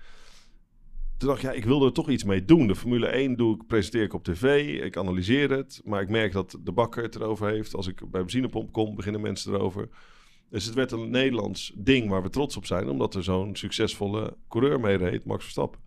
toen 1.18 1.30
dacht 1.30 1.44
ik, 1.44 1.50
ja, 1.50 1.52
ik 1.52 1.66
wilde 1.66 1.86
er 1.86 1.94
toch 1.94 2.10
iets 2.10 2.24
mee 2.24 2.46
doen. 2.46 2.68
De 2.68 2.76
Formule 2.76 3.08
1 3.08 3.36
doe 3.36 3.56
ik, 3.56 3.68
presenteer 3.68 4.04
ik 4.04 4.14
op 4.14 4.24
tv, 4.24 4.68
ik 4.84 4.98
analyseer 4.98 5.52
het. 5.52 5.82
Maar 5.86 6.02
ik 6.02 6.10
merk 6.10 6.32
dat 6.32 6.60
de 6.64 6.72
bakker 6.72 7.04
het 7.04 7.16
erover 7.16 7.48
heeft. 7.48 7.76
Als 7.76 7.88
ik 7.88 8.12
bij 8.12 8.22
benzinepomp 8.22 8.72
kom, 8.72 8.96
beginnen 8.96 9.22
mensen 9.22 9.54
erover. 9.54 9.90
Dus 10.50 10.66
het 10.66 10.74
werd 10.74 10.92
een 10.92 11.10
Nederlands 11.10 11.74
ding 11.76 12.10
waar 12.10 12.24
we 12.24 12.30
trots 12.30 12.58
op 12.58 12.66
zijn. 12.66 12.90
Omdat 12.90 13.16
er 13.16 13.24
zo'n 13.24 13.56
succesvolle 13.56 14.38
coureur 14.48 14.80
mee 14.80 14.98
reed, 14.98 15.26
Max 15.26 15.44
Verstappen. 15.44 15.80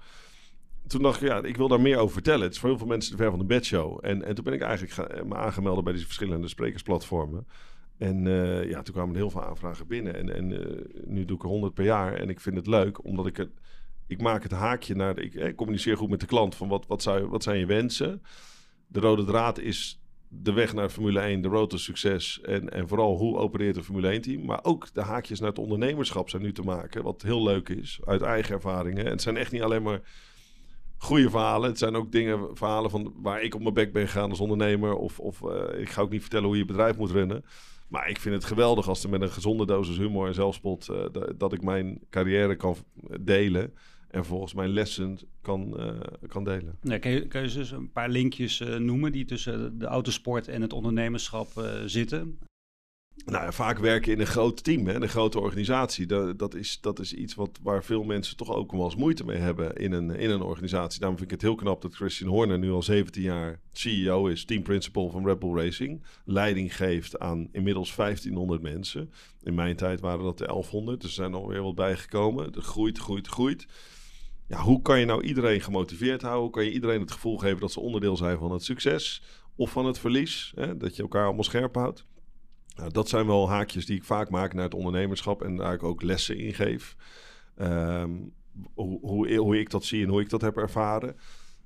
Toen 0.86 1.02
dacht 1.02 1.22
ik, 1.22 1.28
ja, 1.28 1.42
ik 1.42 1.56
wil 1.56 1.68
daar 1.68 1.80
meer 1.80 1.98
over 1.98 2.12
vertellen. 2.12 2.42
Het 2.42 2.52
is 2.52 2.58
voor 2.58 2.68
heel 2.68 2.78
veel 2.78 2.86
mensen 2.86 3.10
de 3.10 3.22
ver 3.22 3.30
van 3.30 3.38
de 3.38 3.44
bedshow. 3.44 3.98
En, 4.02 4.22
en 4.22 4.34
toen 4.34 4.44
ben 4.44 4.52
ik 4.52 4.60
eigenlijk 4.60 5.24
me 5.24 5.34
aangemeld 5.34 5.84
bij 5.84 5.92
deze 5.92 6.04
verschillende 6.04 6.48
sprekersplatformen. 6.48 7.46
En 7.98 8.26
uh, 8.26 8.68
ja, 8.70 8.82
toen 8.82 8.94
kwamen 8.94 9.14
er 9.14 9.20
heel 9.20 9.30
veel 9.30 9.44
aanvragen 9.44 9.86
binnen. 9.86 10.14
En, 10.14 10.34
en 10.34 10.50
uh, 10.50 11.04
nu 11.06 11.24
doe 11.24 11.36
ik 11.36 11.42
er 11.42 11.48
100 11.48 11.74
per 11.74 11.84
jaar. 11.84 12.14
En 12.14 12.28
ik 12.28 12.40
vind 12.40 12.56
het 12.56 12.66
leuk, 12.66 13.04
omdat 13.04 13.26
ik 13.26 13.36
het 13.36 13.50
ik 14.06 14.20
maak 14.20 14.42
het 14.42 14.52
haakje 14.52 14.94
naar. 14.94 15.18
Ik, 15.18 15.34
ik, 15.34 15.56
communiceer 15.56 15.96
goed 15.96 16.10
met 16.10 16.20
de 16.20 16.26
klant 16.26 16.54
van 16.54 16.68
wat, 16.68 16.86
wat, 16.86 17.02
zou, 17.02 17.26
wat 17.26 17.42
zijn 17.42 17.58
je 17.58 17.66
wensen. 17.66 18.22
De 18.86 19.00
rode 19.00 19.24
draad 19.24 19.58
is 19.58 20.00
de 20.28 20.52
weg 20.52 20.74
naar 20.74 20.88
Formule 20.88 21.20
1, 21.20 21.40
de 21.40 21.48
road 21.48 21.70
to 21.70 21.76
succes 21.76 22.40
en, 22.40 22.70
en 22.70 22.88
vooral 22.88 23.16
hoe 23.16 23.38
opereert 23.38 23.76
een 23.76 23.84
Formule 23.84 24.08
1 24.08 24.20
team. 24.20 24.44
Maar 24.44 24.58
ook 24.62 24.88
de 24.92 25.02
haakjes 25.02 25.40
naar 25.40 25.48
het 25.48 25.58
ondernemerschap 25.58 26.28
zijn 26.28 26.42
nu 26.42 26.52
te 26.52 26.62
maken, 26.62 27.02
wat 27.02 27.22
heel 27.22 27.42
leuk 27.42 27.68
is, 27.68 28.00
uit 28.04 28.22
eigen 28.22 28.54
ervaringen. 28.54 29.04
En 29.04 29.10
het 29.10 29.22
zijn 29.22 29.36
echt 29.36 29.52
niet 29.52 29.62
alleen 29.62 29.82
maar 29.82 30.00
goede 30.96 31.30
verhalen. 31.30 31.68
Het 31.68 31.78
zijn 31.78 31.96
ook 31.96 32.12
dingen, 32.12 32.56
verhalen 32.56 32.90
van 32.90 33.14
waar 33.16 33.42
ik 33.42 33.54
op 33.54 33.62
mijn 33.62 33.74
bek 33.74 33.92
ben 33.92 34.06
gegaan 34.06 34.30
als 34.30 34.40
ondernemer. 34.40 34.94
Of, 34.94 35.20
of 35.20 35.40
uh, 35.40 35.80
ik 35.80 35.88
ga 35.88 36.02
ook 36.02 36.10
niet 36.10 36.20
vertellen 36.20 36.46
hoe 36.46 36.56
je 36.56 36.64
bedrijf 36.64 36.96
moet 36.96 37.10
runnen. 37.10 37.44
Maar 37.88 38.08
ik 38.08 38.20
vind 38.20 38.34
het 38.34 38.44
geweldig 38.44 38.88
als 38.88 39.04
er 39.04 39.10
met 39.10 39.22
een 39.22 39.30
gezonde 39.30 39.66
dosis 39.66 39.96
humor 39.96 40.26
en 40.26 40.34
zelfspot... 40.34 40.88
Uh, 40.90 41.24
dat 41.36 41.52
ik 41.52 41.62
mijn 41.62 42.00
carrière 42.10 42.56
kan 42.56 42.76
delen 43.20 43.72
en 44.16 44.24
volgens 44.24 44.54
mijn 44.54 44.70
lessen 44.70 45.18
kan, 45.40 45.74
uh, 45.78 46.00
kan 46.28 46.44
delen. 46.44 46.78
Ja, 46.82 46.98
kun, 46.98 47.10
je, 47.10 47.26
kun 47.26 47.42
je 47.42 47.54
dus 47.54 47.70
een 47.70 47.92
paar 47.92 48.08
linkjes 48.08 48.60
uh, 48.60 48.76
noemen 48.76 49.12
die 49.12 49.24
tussen 49.24 49.78
de 49.78 49.86
autosport 49.86 50.48
en 50.48 50.62
het 50.62 50.72
ondernemerschap 50.72 51.48
uh, 51.58 51.64
zitten? 51.86 52.38
Nou 53.24 53.44
ja, 53.44 53.52
vaak 53.52 53.78
werken 53.78 54.12
in 54.12 54.20
een 54.20 54.26
groot 54.26 54.64
team, 54.64 54.86
hè, 54.86 54.94
een 54.94 55.08
grote 55.08 55.40
organisatie. 55.40 56.06
Dat, 56.06 56.38
dat, 56.38 56.54
is, 56.54 56.80
dat 56.80 56.98
is 56.98 57.12
iets 57.12 57.34
wat, 57.34 57.58
waar 57.62 57.84
veel 57.84 58.02
mensen 58.02 58.36
toch 58.36 58.50
ook 58.52 58.72
wel 58.72 58.84
eens 58.84 58.96
moeite 58.96 59.24
mee 59.24 59.38
hebben 59.38 59.74
in 59.74 59.92
een, 59.92 60.10
in 60.10 60.30
een 60.30 60.42
organisatie. 60.42 61.00
Daarom 61.00 61.18
vind 61.18 61.30
ik 61.32 61.36
het 61.40 61.46
heel 61.46 61.56
knap 61.56 61.82
dat 61.82 61.94
Christian 61.94 62.30
Horner 62.30 62.58
nu 62.58 62.70
al 62.70 62.82
17 62.82 63.22
jaar 63.22 63.60
CEO 63.72 64.26
is, 64.26 64.44
team 64.44 64.62
principal 64.62 65.10
van 65.10 65.26
Red 65.26 65.38
Bull 65.38 65.54
Racing. 65.54 66.02
Leiding 66.24 66.76
geeft 66.76 67.18
aan 67.18 67.48
inmiddels 67.52 67.96
1500 67.96 68.62
mensen. 68.62 69.10
In 69.42 69.54
mijn 69.54 69.76
tijd 69.76 70.00
waren 70.00 70.24
dat 70.24 70.38
de 70.38 70.46
1100, 70.46 71.00
dus 71.00 71.10
er 71.10 71.16
zijn 71.16 71.34
alweer 71.34 71.62
wat 71.62 71.74
bijgekomen. 71.74 72.44
Het 72.44 72.56
groeit, 72.56 72.98
groeit, 72.98 73.26
groeit. 73.26 73.66
Ja, 74.48 74.60
hoe 74.60 74.82
kan 74.82 75.00
je 75.00 75.04
nou 75.04 75.22
iedereen 75.22 75.60
gemotiveerd 75.60 76.22
houden? 76.22 76.42
Hoe 76.42 76.50
kan 76.50 76.64
je 76.64 76.72
iedereen 76.72 77.00
het 77.00 77.10
gevoel 77.10 77.38
geven 77.38 77.60
dat 77.60 77.72
ze 77.72 77.80
onderdeel 77.80 78.16
zijn 78.16 78.38
van 78.38 78.52
het 78.52 78.64
succes 78.64 79.22
of 79.56 79.70
van 79.70 79.86
het 79.86 79.98
verlies? 79.98 80.52
Hè? 80.54 80.76
Dat 80.76 80.96
je 80.96 81.02
elkaar 81.02 81.24
allemaal 81.24 81.44
scherp 81.44 81.74
houdt. 81.74 82.06
Nou, 82.76 82.90
dat 82.90 83.08
zijn 83.08 83.26
wel 83.26 83.48
haakjes 83.48 83.86
die 83.86 83.96
ik 83.96 84.04
vaak 84.04 84.30
maak 84.30 84.52
naar 84.52 84.64
het 84.64 84.74
ondernemerschap 84.74 85.42
en 85.42 85.56
daar 85.56 85.74
ik 85.74 85.82
ook 85.82 86.02
lessen 86.02 86.38
in 86.38 86.54
geef. 86.54 86.96
Um, 87.58 88.32
hoe, 88.74 89.36
hoe, 89.36 89.58
ik 89.58 89.70
dat 89.70 89.84
zie 89.84 90.02
en 90.02 90.08
hoe 90.08 90.20
ik 90.20 90.30
dat 90.30 90.40
heb 90.40 90.56
ervaren. 90.56 91.16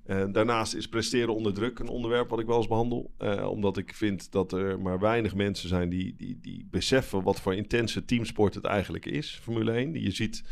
En 0.05 0.33
daarnaast 0.33 0.75
is 0.75 0.89
presteren 0.89 1.35
onder 1.35 1.55
druk 1.55 1.79
een 1.79 1.89
onderwerp 1.89 2.31
wat 2.31 2.41
ik 2.41 2.47
wel 2.47 2.57
eens 2.57 2.69
behandel. 2.69 3.13
Uh, 3.19 3.49
omdat 3.51 3.77
ik 3.77 3.95
vind 3.95 4.33
dat 4.33 4.53
er 4.53 4.81
maar 4.81 4.99
weinig 4.99 5.35
mensen 5.35 5.69
zijn 5.69 5.89
die, 5.89 6.15
die, 6.17 6.39
die 6.41 6.67
beseffen 6.71 7.23
wat 7.23 7.41
voor 7.41 7.55
intense 7.55 8.05
teamsport 8.05 8.55
het 8.55 8.65
eigenlijk 8.65 9.07
is, 9.07 9.39
Formule 9.43 9.73
1. 9.73 10.03
Je 10.03 10.11
ziet, 10.11 10.45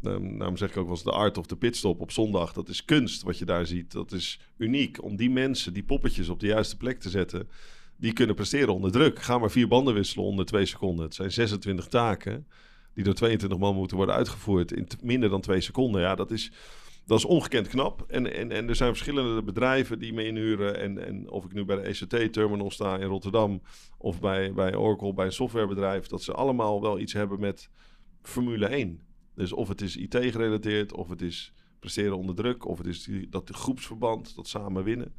daarom 0.00 0.56
zeg 0.56 0.70
ik 0.70 0.76
ook 0.76 0.84
wel 0.84 0.94
eens 0.94 1.04
de 1.04 1.10
art 1.10 1.38
of 1.38 1.46
de 1.46 1.56
pitstop 1.56 2.00
op 2.00 2.10
zondag. 2.10 2.52
Dat 2.52 2.68
is 2.68 2.84
kunst 2.84 3.22
wat 3.22 3.38
je 3.38 3.44
daar 3.44 3.66
ziet. 3.66 3.92
Dat 3.92 4.12
is 4.12 4.40
uniek 4.56 5.02
om 5.02 5.16
die 5.16 5.30
mensen, 5.30 5.72
die 5.72 5.84
poppetjes 5.84 6.28
op 6.28 6.40
de 6.40 6.46
juiste 6.46 6.76
plek 6.76 7.00
te 7.00 7.10
zetten 7.10 7.48
die 7.96 8.12
kunnen 8.12 8.34
presteren 8.34 8.74
onder 8.74 8.92
druk. 8.92 9.22
Ga 9.22 9.38
maar 9.38 9.50
vier 9.50 9.68
banden 9.68 9.94
wisselen 9.94 10.24
onder 10.24 10.44
twee 10.44 10.66
seconden. 10.66 11.04
Het 11.04 11.14
zijn 11.14 11.32
26 11.32 11.86
taken 11.86 12.46
die 12.94 13.04
door 13.04 13.14
22 13.14 13.58
man 13.58 13.74
moeten 13.74 13.96
worden 13.96 14.14
uitgevoerd 14.14 14.72
in 14.72 14.86
minder 15.02 15.30
dan 15.30 15.40
twee 15.40 15.60
seconden. 15.60 16.00
Ja, 16.00 16.14
dat 16.14 16.30
is, 16.30 16.52
dat 17.06 17.18
is 17.18 17.24
ongekend 17.24 17.68
knap. 17.68 18.04
En, 18.08 18.34
en, 18.34 18.52
en 18.52 18.68
er 18.68 18.76
zijn 18.76 18.90
verschillende 18.90 19.42
bedrijven 19.42 19.98
die 19.98 20.12
me 20.12 20.24
inhuren. 20.24 20.80
En, 20.80 21.06
en 21.06 21.30
of 21.30 21.44
ik 21.44 21.52
nu 21.52 21.64
bij 21.64 21.76
de 21.76 21.82
ECT-terminal 21.82 22.70
sta 22.70 22.98
in 22.98 23.06
Rotterdam 23.06 23.62
of 23.98 24.20
bij, 24.20 24.52
bij 24.52 24.76
Oracle, 24.76 25.14
bij 25.14 25.26
een 25.26 25.32
softwarebedrijf, 25.32 26.06
dat 26.06 26.22
ze 26.22 26.32
allemaal 26.32 26.80
wel 26.80 26.98
iets 26.98 27.12
hebben 27.12 27.40
met 27.40 27.70
Formule 28.22 28.66
1. 28.66 29.00
Dus 29.34 29.52
of 29.52 29.68
het 29.68 29.80
is 29.80 29.96
IT 29.96 30.16
gerelateerd, 30.16 30.92
of 30.92 31.08
het 31.08 31.22
is 31.22 31.52
presteren 31.78 32.16
onder 32.16 32.34
druk, 32.34 32.66
of 32.66 32.78
het 32.78 32.86
is 32.86 33.08
dat 33.30 33.50
groepsverband, 33.50 34.36
dat 34.36 34.48
samen 34.48 34.84
winnen. 34.84 35.14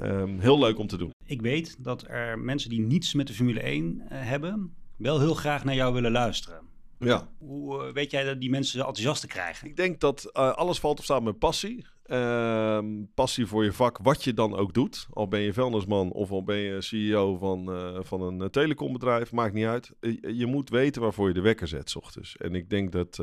Um, 0.00 0.38
heel 0.38 0.58
leuk 0.58 0.78
om 0.78 0.86
te 0.86 0.96
doen. 0.96 1.10
Ik 1.24 1.40
weet 1.40 1.84
dat 1.84 2.04
er 2.08 2.38
mensen 2.38 2.70
die 2.70 2.80
niets 2.80 3.14
met 3.14 3.26
de 3.26 3.32
Formule 3.32 3.60
1 3.60 3.84
uh, 3.84 4.20
eh, 4.20 4.26
hebben, 4.28 4.74
wel 4.96 5.20
heel 5.20 5.34
graag 5.34 5.64
naar 5.64 5.74
jou 5.74 5.94
willen 5.94 6.12
luisteren. 6.12 6.60
Ja. 6.98 7.28
Hoe 7.38 7.86
uh, 7.86 7.92
weet 7.92 8.10
jij 8.10 8.24
dat 8.24 8.40
die 8.40 8.50
mensen 8.50 8.78
enthousiast 8.78 9.20
te 9.20 9.26
krijgen? 9.26 9.68
Ik 9.68 9.76
denk 9.76 10.00
dat 10.00 10.30
uh, 10.32 10.52
alles 10.52 10.78
valt 10.78 10.98
of 10.98 11.04
staat 11.04 11.22
met 11.22 11.38
passie. 11.38 11.86
Ehm, 12.04 12.86
passie 13.14 13.46
voor 13.46 13.64
je 13.64 13.72
vak, 13.72 13.98
wat 14.02 14.24
je 14.24 14.34
dan 14.34 14.56
ook 14.56 14.74
doet. 14.74 15.06
Al 15.12 15.28
ben 15.28 15.40
je 15.40 15.52
vuilnisman 15.52 16.12
of 16.12 16.30
al 16.30 16.44
ben 16.44 16.56
je 16.56 16.80
CEO 16.80 17.36
van, 17.36 17.70
van 18.04 18.20
een 18.20 18.50
telecombedrijf, 18.50 19.32
maakt 19.32 19.54
niet 19.54 19.66
uit. 19.66 19.92
je 20.20 20.46
moet 20.46 20.70
weten 20.70 21.02
waarvoor 21.02 21.28
je 21.28 21.34
de 21.34 21.40
wekker 21.40 21.68
zet, 21.68 21.90
s 21.90 21.96
ochtends. 21.96 22.36
En 22.36 22.54
ik 22.54 22.70
denk 22.70 22.92
dat 22.92 23.22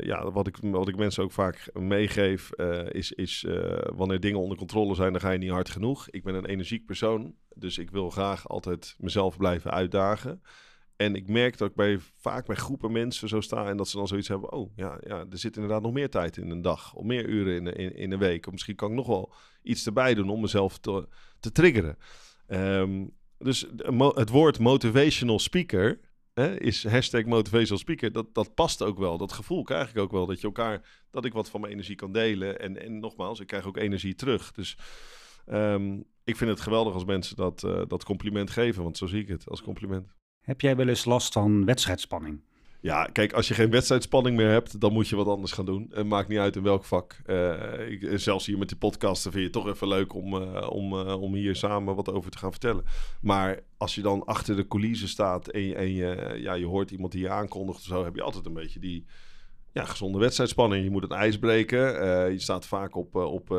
ja, 0.00 0.30
wat 0.30 0.46
ik, 0.46 0.56
wat 0.60 0.88
ik 0.88 0.96
mensen 0.96 1.22
ook 1.22 1.32
vaak 1.32 1.70
meegeef, 1.72 2.50
is, 2.88 3.12
is 3.12 3.46
wanneer 3.94 4.20
dingen 4.20 4.40
onder 4.40 4.56
controle 4.56 4.94
zijn, 4.94 5.12
dan 5.12 5.20
ga 5.20 5.30
je 5.30 5.38
niet 5.38 5.50
hard 5.50 5.70
genoeg. 5.70 6.08
Ik 6.10 6.24
ben 6.24 6.34
een 6.34 6.46
energiek 6.46 6.86
persoon, 6.86 7.34
dus 7.54 7.78
ik 7.78 7.90
wil 7.90 8.10
graag 8.10 8.48
altijd 8.48 8.94
mezelf 8.98 9.36
blijven 9.36 9.70
uitdagen. 9.70 10.42
En 11.00 11.14
ik 11.14 11.28
merk 11.28 11.58
dat 11.58 11.68
ik 11.68 11.74
bij, 11.74 11.98
vaak 12.16 12.46
bij 12.46 12.56
groepen 12.56 12.92
mensen 12.92 13.28
zo 13.28 13.40
sta 13.40 13.68
en 13.68 13.76
dat 13.76 13.88
ze 13.88 13.96
dan 13.96 14.08
zoiets 14.08 14.28
hebben. 14.28 14.52
Oh 14.52 14.72
ja, 14.76 14.98
ja 15.06 15.26
er 15.30 15.38
zit 15.38 15.54
inderdaad 15.54 15.82
nog 15.82 15.92
meer 15.92 16.10
tijd 16.10 16.36
in 16.36 16.50
een 16.50 16.62
dag, 16.62 16.94
of 16.94 17.04
meer 17.04 17.28
uren 17.28 17.54
in, 17.54 17.76
in, 17.76 17.96
in 17.96 18.12
een 18.12 18.18
week. 18.18 18.46
Of 18.46 18.52
misschien 18.52 18.74
kan 18.74 18.90
ik 18.90 18.96
nog 18.96 19.06
wel 19.06 19.32
iets 19.62 19.86
erbij 19.86 20.14
doen 20.14 20.30
om 20.30 20.40
mezelf 20.40 20.78
te, 20.78 21.08
te 21.40 21.52
triggeren. 21.52 21.96
Um, 22.48 23.10
dus 23.38 23.66
het 24.14 24.28
woord 24.28 24.58
motivational 24.58 25.38
speaker 25.38 26.00
hè, 26.34 26.60
is 26.60 26.86
hashtag 26.86 27.24
motivational 27.24 27.78
speaker. 27.78 28.12
Dat, 28.12 28.34
dat 28.34 28.54
past 28.54 28.82
ook 28.82 28.98
wel. 28.98 29.18
Dat 29.18 29.32
gevoel 29.32 29.62
krijg 29.62 29.90
ik 29.90 29.98
ook 29.98 30.12
wel. 30.12 30.26
Dat 30.26 30.40
je 30.40 30.46
elkaar, 30.46 31.04
dat 31.10 31.24
ik 31.24 31.32
wat 31.32 31.50
van 31.50 31.60
mijn 31.60 31.72
energie 31.72 31.96
kan 31.96 32.12
delen. 32.12 32.60
En, 32.60 32.82
en 32.82 32.98
nogmaals, 32.98 33.40
ik 33.40 33.46
krijg 33.46 33.66
ook 33.66 33.76
energie 33.76 34.14
terug. 34.14 34.52
Dus 34.52 34.76
um, 35.46 36.04
ik 36.24 36.36
vind 36.36 36.50
het 36.50 36.60
geweldig 36.60 36.94
als 36.94 37.04
mensen 37.04 37.36
dat, 37.36 37.62
uh, 37.62 37.82
dat 37.86 38.04
compliment 38.04 38.50
geven. 38.50 38.82
Want 38.82 38.96
zo 38.96 39.06
zie 39.06 39.20
ik 39.20 39.28
het 39.28 39.48
als 39.48 39.62
compliment. 39.62 40.18
Heb 40.40 40.60
jij 40.60 40.76
wel 40.76 40.88
eens 40.88 41.04
last 41.04 41.32
van 41.32 41.64
wedstrijdspanning? 41.64 42.40
Ja, 42.82 43.04
kijk, 43.04 43.32
als 43.32 43.48
je 43.48 43.54
geen 43.54 43.70
wedstrijdspanning 43.70 44.36
meer 44.36 44.50
hebt, 44.50 44.80
dan 44.80 44.92
moet 44.92 45.08
je 45.08 45.16
wat 45.16 45.26
anders 45.26 45.52
gaan 45.52 45.64
doen. 45.64 45.90
Het 45.92 46.06
maakt 46.06 46.28
niet 46.28 46.38
uit 46.38 46.56
in 46.56 46.62
welk 46.62 46.84
vak. 46.84 47.16
Uh, 47.26 47.90
ik, 47.90 48.08
zelfs 48.14 48.46
hier 48.46 48.58
met 48.58 48.68
die 48.68 48.76
podcasten 48.76 49.32
vind 49.32 49.44
je 49.44 49.50
het 49.50 49.64
toch 49.64 49.74
even 49.74 49.88
leuk 49.88 50.14
om, 50.14 50.34
uh, 50.34 50.70
om, 50.70 50.92
uh, 50.92 51.22
om 51.22 51.34
hier 51.34 51.56
samen 51.56 51.94
wat 51.94 52.12
over 52.12 52.30
te 52.30 52.38
gaan 52.38 52.50
vertellen. 52.50 52.84
Maar 53.20 53.60
als 53.76 53.94
je 53.94 54.02
dan 54.02 54.24
achter 54.24 54.56
de 54.56 54.66
coulissen 54.66 55.08
staat 55.08 55.48
en, 55.48 55.76
en 55.76 55.92
je, 55.94 56.36
ja, 56.36 56.52
je 56.52 56.66
hoort 56.66 56.90
iemand 56.90 57.12
die 57.12 57.22
je 57.22 57.30
aankondigt 57.30 57.78
of 57.78 57.84
zo, 57.84 58.04
heb 58.04 58.14
je 58.14 58.22
altijd 58.22 58.46
een 58.46 58.52
beetje 58.52 58.80
die 58.80 59.04
ja, 59.72 59.84
gezonde 59.84 60.18
wedstrijdspanning. 60.18 60.84
Je 60.84 60.90
moet 60.90 61.02
het 61.02 61.12
ijs 61.12 61.38
breken. 61.38 61.82
je 62.32 62.40
staat 62.40 62.66
vaak 62.66 62.96
op, 62.96 63.14
op 63.14 63.54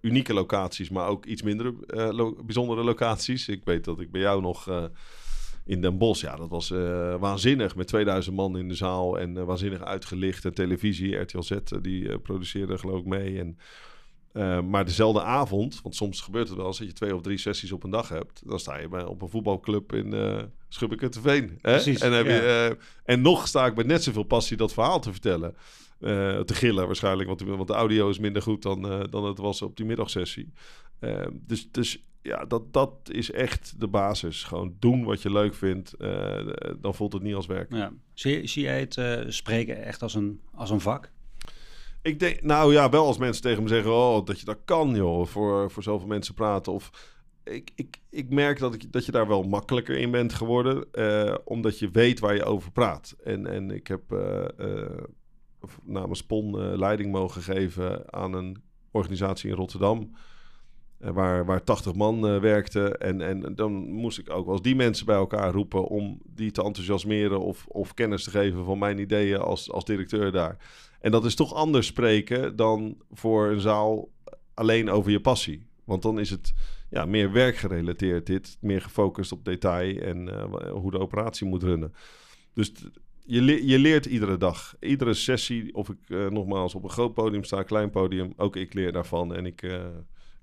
unieke 0.00 0.34
locaties, 0.34 0.90
maar 0.90 1.08
ook 1.08 1.26
iets 1.26 1.42
minder 1.42 1.74
bijzondere 2.44 2.84
locaties. 2.84 3.48
Ik 3.48 3.64
weet 3.64 3.84
dat 3.84 4.00
ik 4.00 4.10
bij 4.10 4.20
jou 4.20 4.40
nog 4.40 4.90
in 5.68 5.80
Den 5.80 5.98
Bosch. 5.98 6.22
Ja, 6.22 6.36
dat 6.36 6.48
was 6.48 6.70
uh, 6.70 7.14
waanzinnig 7.20 7.76
met 7.76 7.86
2000 7.86 8.36
man 8.36 8.58
in 8.58 8.68
de 8.68 8.74
zaal 8.74 9.18
en 9.18 9.36
uh, 9.36 9.44
waanzinnig 9.44 9.84
uitgelicht. 9.84 10.44
En 10.44 10.54
televisie, 10.54 11.16
RTL 11.16 11.40
Z, 11.40 11.50
uh, 11.50 11.58
die 11.82 12.18
produceerde 12.18 12.78
geloof 12.78 13.00
ik 13.00 13.06
mee. 13.06 13.38
En, 13.38 13.58
maar 14.70 14.84
dezelfde 14.84 15.22
avond, 15.22 15.80
want 15.82 15.94
soms 15.94 16.20
gebeurt 16.20 16.48
het 16.48 16.56
wel 16.56 16.66
als 16.66 16.78
je 16.78 16.92
twee 16.92 17.14
of 17.14 17.22
drie 17.22 17.38
sessies 17.38 17.72
op 17.72 17.84
een 17.84 17.90
dag 17.90 18.08
hebt. 18.08 18.42
Dan 18.44 18.58
sta 18.58 18.78
je 18.78 18.88
bij, 18.88 19.04
op 19.04 19.22
een 19.22 19.28
voetbalclub 19.28 19.92
in 19.92 20.14
uh, 20.14 20.42
Schubbeke-Veen. 20.68 21.58
Precies, 21.60 22.00
en, 22.00 22.12
heb 22.12 22.26
ja. 22.26 22.32
je, 22.32 22.76
en 23.04 23.20
nog 23.20 23.48
sta 23.48 23.66
ik 23.66 23.76
met 23.76 23.86
net 23.86 24.02
zoveel 24.02 24.22
passie 24.22 24.56
dat 24.56 24.72
verhaal 24.72 25.00
te 25.00 25.10
vertellen. 25.12 25.54
te 25.98 26.54
gillen 26.54 26.86
waarschijnlijk, 26.86 27.28
want, 27.28 27.42
want 27.42 27.68
de 27.68 27.74
audio 27.74 28.08
is 28.08 28.18
minder 28.18 28.42
goed 28.42 28.62
dan, 28.62 29.06
dan 29.10 29.24
het 29.24 29.38
was 29.38 29.62
op 29.62 29.76
die 29.76 29.86
middagsessie. 29.86 30.52
dus, 31.46 31.70
dus 31.70 32.02
ja, 32.22 32.44
dat, 32.44 32.72
dat 32.72 32.92
is 33.04 33.30
echt 33.30 33.80
de 33.80 33.88
basis. 33.88 34.42
Gewoon 34.44 34.76
doen 34.78 35.04
wat 35.04 35.22
je 35.22 35.32
leuk 35.32 35.54
vindt. 35.54 35.94
Uh, 35.98 36.46
dan 36.80 36.94
voelt 36.94 37.12
het 37.12 37.22
niet 37.22 37.34
als 37.34 37.46
werk. 37.46 37.72
Ja. 37.72 37.92
Zie, 38.14 38.46
zie 38.46 38.62
jij 38.62 38.80
het 38.80 38.96
uh, 38.96 39.20
spreken 39.28 39.84
echt 39.84 40.02
als 40.02 40.14
een, 40.14 40.40
als 40.54 40.70
een 40.70 40.80
vak? 40.80 41.10
Ik 42.02 42.20
denk, 42.20 42.42
nou 42.42 42.72
ja, 42.72 42.88
wel 42.90 43.06
als 43.06 43.18
mensen 43.18 43.42
tegen 43.42 43.62
me 43.62 43.68
zeggen: 43.68 43.92
Oh, 43.92 44.26
dat 44.26 44.38
je 44.38 44.44
dat 44.44 44.58
kan, 44.64 44.94
joh. 44.94 45.26
Voor, 45.26 45.70
voor 45.70 45.82
zoveel 45.82 46.08
mensen 46.08 46.34
praten. 46.34 46.72
Of 46.72 47.14
ik, 47.44 47.70
ik, 47.74 47.96
ik 48.10 48.30
merk 48.30 48.58
dat, 48.58 48.74
ik, 48.74 48.92
dat 48.92 49.06
je 49.06 49.12
daar 49.12 49.28
wel 49.28 49.42
makkelijker 49.42 49.96
in 49.96 50.10
bent 50.10 50.32
geworden. 50.32 50.84
Uh, 50.92 51.34
omdat 51.44 51.78
je 51.78 51.90
weet 51.90 52.18
waar 52.18 52.34
je 52.34 52.44
over 52.44 52.70
praat. 52.70 53.16
En, 53.24 53.46
en 53.46 53.70
ik 53.70 53.86
heb 53.86 54.02
namens 55.84 56.22
PON 56.22 56.76
leiding 56.76 57.12
mogen 57.12 57.42
geven 57.42 58.12
aan 58.12 58.32
een 58.32 58.62
organisatie 58.90 59.50
in 59.50 59.56
Rotterdam 59.56 60.10
eh, 60.12 60.18
waar, 60.98 61.44
waar 61.44 61.64
80 61.64 61.94
man 61.94 62.34
uh, 62.34 62.40
werkte. 62.40 62.96
En, 62.98 63.20
en 63.20 63.54
dan 63.54 63.72
moest 63.90 64.18
ik 64.18 64.30
ook 64.30 64.44
wel 64.44 64.54
eens 64.54 64.62
die 64.62 64.76
mensen 64.76 65.06
bij 65.06 65.16
elkaar 65.16 65.52
roepen 65.52 65.86
om 65.86 66.20
die 66.24 66.50
te 66.50 66.62
enthousiasmeren 66.62 67.40
of, 67.40 67.66
of 67.66 67.94
kennis 67.94 68.24
te 68.24 68.30
geven 68.30 68.64
van 68.64 68.78
mijn 68.78 68.98
ideeën 68.98 69.38
als, 69.38 69.70
als 69.70 69.84
directeur 69.84 70.32
daar. 70.32 70.56
En 71.00 71.10
dat 71.10 71.24
is 71.24 71.34
toch 71.34 71.54
anders 71.54 71.86
spreken 71.86 72.56
dan 72.56 72.96
voor 73.10 73.48
een 73.48 73.60
zaal 73.60 74.08
alleen 74.54 74.90
over 74.90 75.10
je 75.10 75.20
passie. 75.20 75.66
Want 75.84 76.02
dan 76.02 76.18
is 76.18 76.30
het 76.30 76.52
ja, 76.90 77.04
meer 77.04 77.32
werkgerelateerd 77.32 78.26
dit, 78.26 78.56
meer 78.60 78.82
gefocust 78.82 79.32
op 79.32 79.44
detail 79.44 79.98
en 79.98 80.28
uh, 80.28 80.70
hoe 80.70 80.90
de 80.90 80.98
operatie 80.98 81.46
moet 81.46 81.62
runnen. 81.62 81.94
Dus 82.52 82.72
je, 83.24 83.66
je 83.66 83.78
leert 83.78 84.06
iedere 84.06 84.36
dag, 84.36 84.76
iedere 84.80 85.14
sessie, 85.14 85.74
of 85.74 85.88
ik 85.88 86.08
nogmaals 86.08 86.74
op 86.74 86.84
een 86.84 86.90
groot 86.90 87.14
podium 87.14 87.44
sta, 87.44 87.62
klein 87.62 87.90
podium, 87.90 88.32
ook 88.36 88.56
ik 88.56 88.74
leer 88.74 88.92
daarvan 88.92 89.34
en 89.34 89.46
ik 89.46 89.62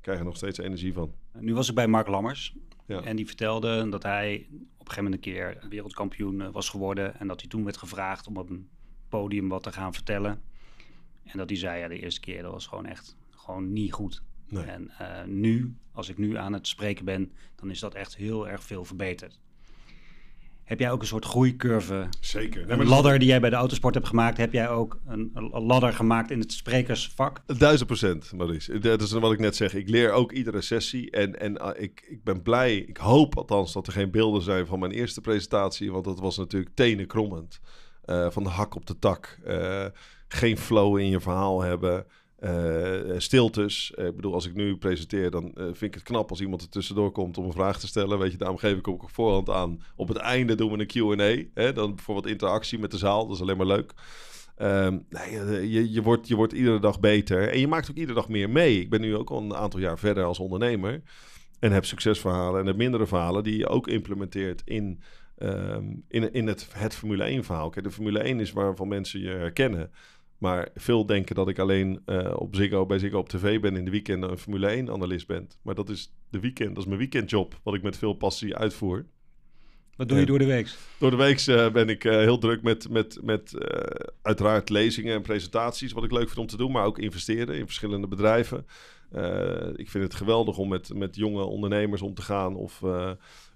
krijg 0.06 0.20
er 0.20 0.26
nog 0.26 0.38
steeds 0.38 0.58
energie 0.58 0.94
van. 0.94 1.14
Nu 1.40 1.54
was 1.54 1.70
ik 1.70 1.76
bij 1.76 1.88
Mark 1.88 2.08
Lammers. 2.08 2.56
Ja. 2.86 3.02
En 3.02 3.16
die 3.16 3.26
vertelde 3.26 3.90
dat 3.90 4.04
hij 4.04 4.46
op 4.50 4.60
een 4.60 4.68
gegeven 4.78 5.04
moment 5.04 5.14
een 5.14 5.34
keer 5.34 5.58
wereldkampioen 5.70 6.42
eh, 6.42 6.52
was 6.52 6.70
geworden. 6.70 7.20
En 7.20 7.28
dat 7.28 7.40
hij 7.42 7.50
toen 7.50 7.64
werd 7.64 7.78
gevraagd 7.78 8.28
om 8.28 8.38
op 8.38 8.50
een 8.50 8.70
podium 9.10 9.50
wat 9.50 9.64
te 9.64 9.72
gaan 9.72 9.94
vertellen. 9.94 10.42
En 11.24 11.38
dat 11.38 11.50
hij 11.50 11.58
zei, 11.58 11.80
ja, 11.80 11.88
de 11.88 12.00
eerste 12.00 12.20
keer 12.20 12.42
dat 12.42 12.52
was 12.52 12.68
gewoon 12.68 12.86
echt 12.86 13.16
gewoon 13.30 13.74
niet 13.74 13.94
goed. 13.94 14.22
Nee. 14.48 14.64
En 14.64 14.90
eh, 14.98 15.24
nu, 15.24 15.76
als 15.92 16.10
ik 16.10 16.18
nu 16.18 16.38
aan 16.38 16.54
het 16.54 16.68
spreken 16.68 17.06
ben, 17.06 17.32
dan 17.56 17.70
is 17.70 17.80
dat 17.80 17.94
echt 17.94 18.16
heel 18.16 18.48
erg 18.48 18.64
veel 18.64 18.86
verbeterd. 18.86 19.40
Heb 20.66 20.80
jij 20.80 20.92
ook 20.92 21.02
een 21.02 21.08
soort 21.08 21.26
groeicurve, 21.26 22.08
Zeker. 22.20 22.70
Een 22.70 22.88
ladder 22.88 23.20
die 23.20 23.28
jij 23.28 23.40
bij 23.40 23.50
de 23.50 23.56
autosport 23.56 23.94
hebt 23.94 24.08
gemaakt? 24.08 24.38
Heb 24.38 24.54
jij 24.54 24.70
ook 24.70 25.00
een, 25.08 25.32
een 25.34 25.64
ladder 25.64 25.94
gemaakt 25.94 26.32
in 26.32 26.40
het 26.40 26.52
sprekersvak? 26.52 27.42
Duizend 27.58 27.88
procent, 27.88 28.32
Maurice. 28.34 28.80
Dat 28.80 29.02
is 29.02 29.12
wat 29.12 29.32
ik 29.32 29.40
net 29.40 29.56
zeg. 29.56 29.74
Ik 29.74 29.90
leer 29.90 30.12
ook 30.12 30.32
iedere 30.32 30.62
sessie. 30.62 31.12
En, 31.12 31.40
en 31.40 31.58
ah, 31.58 31.82
ik, 31.82 32.06
ik 32.10 32.24
ben 32.24 32.42
blij, 32.42 32.78
ik 32.78 32.98
hoop 32.98 33.38
althans 33.38 33.74
dat 33.74 33.88
er 33.88 33.94
geen 33.94 34.12
beelden 34.12 34.42
zijn 34.42 34.66
van 34.66 34.80
mijn 34.80 34.92
eerste 34.92 35.22
presentatie. 35.22 35.92
Want 35.92 36.06
dat 36.06 36.20
was 36.20 36.38
natuurlijk 36.38 36.76
tenenkrommend. 36.76 37.60
Eh 38.06 38.30
van 38.30 38.44
de 38.44 38.50
hak 38.50 38.76
op 38.76 38.86
de 38.86 39.00
tak. 39.00 39.40
Eh, 39.44 39.86
geen 40.28 40.58
flow 40.58 40.98
in 40.98 41.10
je 41.10 41.20
verhaal 41.20 41.62
hebben. 41.62 42.06
Eh, 42.46 43.14
stiltes. 43.18 43.94
Eh, 43.94 44.06
ik 44.06 44.16
bedoel, 44.16 44.34
als 44.34 44.46
ik 44.46 44.54
nu 44.54 44.78
presenteer, 44.78 45.32
dan 45.32 45.54
eh, 45.54 45.64
vind 45.64 45.82
ik 45.82 45.94
het 45.94 46.04
knap 46.04 46.30
als 46.30 46.42
iemand 46.42 46.62
er 46.62 46.70
tussendoor 46.70 47.12
komt 47.12 47.38
om 47.38 47.46
een 47.46 47.52
vraag 47.52 47.80
te 47.80 47.88
stellen. 47.88 48.20
Weet 48.20 48.32
je, 48.32 48.38
daarom 48.38 48.58
geef 48.58 48.78
ik 48.78 48.88
ook 48.88 49.10
voorhand 49.10 49.50
aan. 49.50 49.82
Op 49.96 50.08
het 50.08 50.18
einde 50.18 50.56
doen 50.56 50.72
we 50.72 50.80
een 50.80 51.48
Q&A. 51.54 51.72
Dan 51.72 52.00
voor 52.00 52.16
wat 52.16 52.26
interactie 52.26 52.80
met 52.80 52.92
de 52.92 52.98
zaal. 52.98 53.28
Dat 53.28 53.36
is 53.36 53.42
alleen 53.42 53.58
maar 53.58 53.66
leuk. 53.66 53.94
Ehm, 54.56 54.98
nee, 55.10 55.72
je, 55.72 55.92
je, 55.92 56.02
wordt, 56.02 56.28
je 56.28 56.36
wordt 56.36 56.54
iedere 56.54 56.80
dag 56.80 57.00
beter. 57.00 57.50
En 57.50 57.60
je 57.60 57.68
maakt 57.68 57.90
ook 57.90 57.96
iedere 57.96 58.20
dag 58.20 58.30
meer 58.30 58.50
mee. 58.50 58.80
Ik 58.80 58.90
ben 58.90 59.02
nu 59.02 59.16
ook 59.16 59.30
al 59.30 59.42
een 59.42 59.56
aantal 59.56 59.80
jaar 59.80 60.00
verder 60.00 60.24
als 60.24 60.40
ondernemer. 60.40 61.02
En 61.60 61.72
heb 61.72 61.86
succesverhalen 61.86 62.60
en 62.60 62.68
heb 62.68 62.76
mindere 62.76 63.08
verhalen 63.08 63.44
die 63.44 63.58
je 63.58 63.68
ook 63.68 63.88
implementeert 63.88 64.62
in, 64.66 65.02
ehm, 65.38 65.86
in, 66.08 66.34
in 66.34 66.48
het, 66.48 66.68
het 66.74 66.96
Formule 66.96 67.24
1 67.24 67.44
verhaal. 67.44 67.70
Kijk, 67.70 67.86
de 67.86 67.92
Formule 67.92 68.20
1 68.20 68.40
is 68.40 68.52
waarvan 68.52 68.88
mensen 68.88 69.20
je 69.20 69.30
herkennen. 69.30 69.92
Maar 70.46 70.70
veel 70.76 71.06
denken 71.06 71.36
dat 71.36 71.50
ik 71.50 71.60
alleen 71.60 72.02
eh, 72.06 72.34
op 72.36 72.56
Ziggo, 72.56 72.86
bij 72.86 73.00
Ziggo 73.00 73.18
op 73.18 73.30
tv 73.30 73.60
ben 73.60 73.76
in 73.76 73.86
de 73.86 73.92
weekenden 73.92 74.32
een 74.32 74.38
Formule 74.38 74.68
1 74.68 74.92
analist 74.92 75.28
ben. 75.28 75.50
Maar 75.62 75.76
dat 75.76 75.90
is 75.90 76.14
de 76.30 76.40
weekend, 76.40 76.70
dat 76.70 76.78
is 76.78 76.86
mijn 76.86 77.00
weekendjob, 77.00 77.60
wat 77.64 77.74
ik 77.74 77.82
met 77.82 77.98
veel 77.98 78.14
passie 78.14 78.56
uitvoer. 78.56 79.06
Wat 79.96 80.10
doe 80.10 80.20
je 80.20 80.26
door 80.26 80.40
de 80.40 80.46
week? 80.46 80.76
Door 81.00 81.12
de 81.12 81.18
week 81.18 81.40
eh, 81.40 81.72
ben 81.72 81.90
ik 81.90 82.04
eh, 82.04 82.12
heel 82.12 82.38
druk 82.38 82.62
met, 82.62 82.90
met, 82.90 83.20
met 83.22 83.54
uiteraard 84.22 84.70
lezingen 84.70 85.16
en 85.16 85.22
presentaties, 85.22 85.92
wat 85.92 86.04
ik 86.04 86.12
leuk 86.12 86.28
vind 86.28 86.38
om 86.38 86.48
te 86.48 86.58
doen, 86.58 86.72
maar 86.72 86.86
ook 86.86 87.00
investeren 87.00 87.56
in 87.56 87.66
verschillende 87.66 88.08
bedrijven. 88.08 88.66
Ik 89.76 89.90
vind 89.90 90.04
het 90.04 90.16
geweldig 90.16 90.58
om 90.58 90.68
met, 90.68 90.94
met 90.94 91.16
jonge 91.16 91.44
ondernemers 91.44 92.02
om 92.02 92.14
te 92.14 92.22
gaan, 92.22 92.56
of 92.56 92.82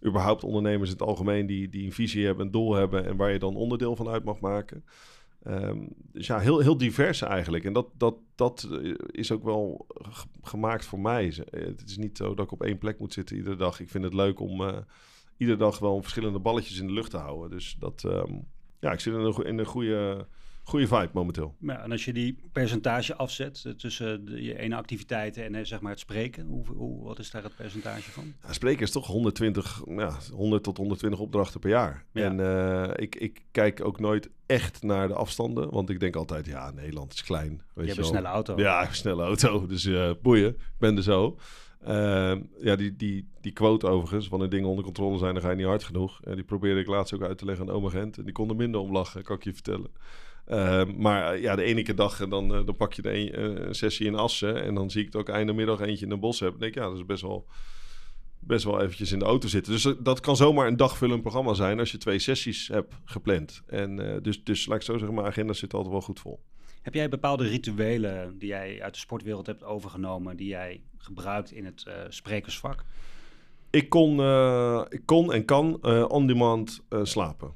überhaupt 0.06 0.44
ondernemers 0.44 0.90
in 0.90 0.98
het 0.98 1.08
algemeen 1.08 1.46
die, 1.46 1.70
die 1.70 1.86
een 1.86 1.94
visie 1.94 2.26
hebben, 2.26 2.46
een 2.46 2.52
doel 2.52 2.74
hebben 2.74 3.06
en 3.06 3.16
waar 3.16 3.32
je 3.32 3.40
dan 3.40 3.56
onderdeel 3.56 3.96
van 3.96 4.08
uit 4.08 4.24
mag 4.24 4.40
maken. 4.40 4.84
Dus 6.12 6.28
ja, 6.28 6.40
heel, 6.40 6.60
heel 6.60 6.78
divers 6.78 7.22
eigenlijk. 7.22 7.64
En 7.64 7.74
dat, 7.74 7.88
dat, 7.98 8.16
dat 8.36 8.68
eh, 8.72 8.94
is 9.12 9.32
ook 9.32 9.44
wel 9.44 9.88
gemaakt 10.42 10.86
voor 10.86 11.00
mij. 11.00 11.44
Eh, 11.52 11.66
Het 11.66 11.84
is 11.86 11.98
niet 11.98 12.18
zo 12.18 12.34
dat 12.34 12.46
ik 12.46 12.52
op 12.52 12.64
één 12.64 12.78
plek 12.78 13.00
moet 13.00 13.14
zitten 13.14 13.36
iedere 13.36 13.56
dag. 13.56 13.80
Ik 13.80 13.90
vind 13.90 14.04
het 14.04 14.14
leuk 14.14 14.40
om 14.40 14.64
eh, 14.64 14.78
iedere 15.38 15.58
dag 15.58 15.80
wel 15.80 16.02
verschillende 16.02 16.40
balletjes 16.40 16.80
in 16.80 16.88
de 16.88 16.94
lucht 16.94 17.12
te 17.12 17.18
houden. 17.18 17.50
Dus 17.50 17.76
dat, 17.80 18.04
ehm, 18.04 18.34
ja, 18.80 18.92
ik 18.92 19.00
zit 19.00 19.14
in 19.14 19.20
een, 19.20 19.46
in 19.46 19.58
een 19.58 19.66
goede, 19.66 20.28
goede 20.70 20.88
vibe 20.88 21.10
momenteel. 21.14 21.56
Ja, 21.60 21.84
en 21.84 21.92
als 21.92 22.06
je 22.06 22.14
die 22.14 22.40
percentage 22.52 23.16
afzet 23.16 23.64
eh, 23.66 23.74
tussen 23.74 24.26
de, 24.26 24.44
je 24.44 24.60
ene 24.60 24.76
activiteiten 24.76 25.44
en 25.44 25.56
eh, 25.56 25.66
zeg 25.66 25.82
maar 25.82 25.92
het 25.92 26.00
spreken, 26.00 26.46
hoe, 26.46 26.66
hoe, 26.68 27.04
wat 27.04 27.20
is 27.20 27.32
daar 27.32 27.44
het 27.44 27.56
percentage 27.56 28.12
van? 28.12 28.34
Ja, 28.44 28.54
spreken 28.54 28.82
is 28.82 28.92
toch 28.92 29.08
120, 29.08 29.82
ja, 29.88 30.18
100 30.32 30.64
tot 30.64 30.78
120 30.78 31.20
opdrachten 31.20 31.60
per 31.60 31.70
jaar. 31.70 32.06
Ja. 32.12 32.24
En 32.24 32.40
eh, 32.40 33.04
ik, 33.04 33.16
ik 33.16 33.42
kijk 33.52 33.86
ook 33.86 34.00
nooit 34.00 34.30
echt 34.46 34.84
naar 34.84 35.08
de 35.08 35.14
afstanden. 35.14 35.70
Want 35.70 35.90
ik 35.90 36.00
denk 36.00 36.16
altijd, 36.16 36.46
ja, 36.46 36.72
Nederland 36.72 37.14
is 37.14 37.24
klein. 37.24 37.50
Weet 37.50 37.86
je 37.86 37.92
hebt 37.92 37.98
een 37.98 38.06
snelle 38.06 38.28
auto. 38.28 38.58
Ja, 38.58 38.88
een 38.88 38.96
snelle 38.96 39.24
auto. 39.24 39.66
Dus 39.68 39.86
eh, 39.86 40.12
boeien, 40.22 40.50
ik 40.50 40.78
ben 40.78 40.98
er 40.98 41.04
zo. 41.04 41.38
Ehm, 41.84 42.42
ja, 42.62 42.76
die, 42.76 42.96
die, 42.96 43.28
die 43.42 43.52
quote 43.52 43.88
overigens, 43.88 44.28
wanneer 44.28 44.50
dingen 44.50 44.70
onder 44.70 44.84
controle 44.84 45.18
zijn, 45.18 45.34
dan 45.34 45.44
ga 45.44 45.50
je 45.50 45.56
niet 45.56 45.66
hard 45.66 45.84
genoeg. 45.84 46.20
En 46.24 46.36
die 46.36 46.44
probeerde 46.44 46.80
ik 46.80 46.88
laatst 46.88 47.14
ook 47.14 47.24
uit 47.24 47.38
te 47.38 47.46
leggen 47.46 47.68
aan 47.68 47.76
oma 47.76 47.90
Gent. 47.90 48.18
En 48.18 48.24
die 48.24 48.34
kon 48.34 48.50
er 48.50 48.56
minder 48.56 48.82
om 48.82 48.92
lachen, 48.92 49.24
kan 49.24 49.36
ik 49.36 49.44
je 49.44 49.54
vertellen. 49.54 49.90
Ehm, 50.50 50.94
maar 50.98 51.34
eh, 51.34 51.42
ja, 51.42 51.56
de 51.56 51.64
ene 51.64 51.82
keer 51.82 51.96
dag 51.96 52.22
en 52.22 52.30
dan, 52.30 52.56
eh, 52.56 52.66
dan 52.66 52.76
pak 52.76 52.94
je 52.94 53.02
de 53.02 53.14
een, 53.14 53.32
eh, 53.34 53.66
een 53.66 53.76
sessie 53.76 54.06
in 54.06 54.16
Assen. 54.16 54.64
En 54.64 54.74
dan 54.74 54.92
zie 54.92 55.00
ik 55.00 55.06
het 55.06 55.16
ook 55.16 55.30
einde 55.30 55.54
middag 55.54 55.80
eentje 55.80 56.06
in 56.06 56.12
een 56.12 56.20
bos 56.20 56.40
hebben. 56.40 56.60
Dan 56.60 56.70
denk 56.70 56.76
ik, 56.76 56.84
ja, 56.84 56.90
dat 56.90 57.00
is 57.00 57.06
best 57.06 57.22
wel, 57.22 57.48
best 58.40 58.64
wel 58.64 58.82
eventjes 58.82 59.12
in 59.12 59.20
de 59.20 59.26
auto 59.26 59.48
zitten. 59.48 59.72
Dus 59.72 59.94
dat 60.00 60.20
kan 60.20 60.36
zomaar 60.36 60.68
een 60.68 60.78
dagvullend 60.78 61.22
programma 61.22 61.54
zijn 61.54 61.80
als 61.80 61.92
je 61.92 61.98
twee 61.98 62.20
sessies 62.20 62.68
hebt 62.68 62.94
gepland. 63.06 63.62
En 63.68 64.22
dus, 64.22 64.44
dus 64.44 64.66
laat 64.66 64.78
ik 64.78 64.84
zo 64.84 64.98
zeggen, 64.98 65.16
mijn 65.16 65.28
agenda 65.28 65.54
zit 65.54 65.74
altijd 65.74 65.92
wel 65.92 66.02
goed 66.02 66.20
vol. 66.20 66.40
Heb 66.82 66.94
jij 66.94 67.10
bepaalde 67.10 67.48
rituelen 67.48 68.38
die 68.38 68.50
jij 68.50 68.82
uit 68.82 68.94
de 68.94 69.00
sportwereld 69.00 69.46
hebt 69.46 69.64
overgenomen, 69.64 70.38
die 70.38 70.48
jij 70.48 70.82
gebruikt 70.98 71.52
in 71.52 71.66
het 71.66 71.86
sprekersvak? 72.10 72.84
Ik 73.70 73.90
kon, 73.90 74.12
ik 74.90 75.02
kon 75.06 75.34
en 75.34 75.46
kan 75.46 75.84
on-demand 76.08 76.82
slapen. 77.04 77.54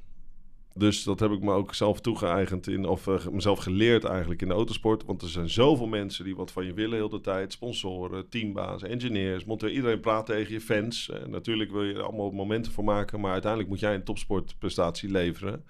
Dus 0.75 1.03
dat 1.03 1.19
heb 1.19 1.31
ik 1.31 1.41
me 1.41 1.51
ook 1.53 1.73
zelf 1.73 2.01
toegeëigend 2.01 2.67
in, 2.67 2.85
of 2.85 3.07
eh, 3.07 3.27
mezelf 3.27 3.59
geleerd 3.59 4.03
eigenlijk 4.03 4.41
in 4.41 4.47
de 4.47 4.53
autosport. 4.53 5.05
Want 5.05 5.21
er 5.21 5.29
zijn 5.29 5.49
zoveel 5.49 5.87
mensen 5.87 6.25
die 6.25 6.35
wat 6.35 6.51
van 6.51 6.65
je 6.65 6.73
willen 6.73 6.97
heel 6.97 7.09
de 7.09 7.21
tijd. 7.21 7.51
Sponsoren, 7.51 8.29
teambazen, 8.29 8.89
engineers, 8.89 9.45
monteur. 9.45 9.71
Iedereen 9.71 9.99
praat 9.99 10.25
tegen 10.25 10.53
je, 10.53 10.61
fans. 10.61 11.09
En 11.09 11.29
natuurlijk 11.29 11.71
wil 11.71 11.83
je 11.83 11.93
er 11.93 12.03
allemaal 12.03 12.31
momenten 12.31 12.71
voor 12.71 12.83
maken. 12.83 13.19
Maar 13.19 13.31
uiteindelijk 13.31 13.71
moet 13.71 13.79
jij 13.79 13.95
een 13.95 14.03
topsportprestatie 14.03 15.11
leveren. 15.11 15.63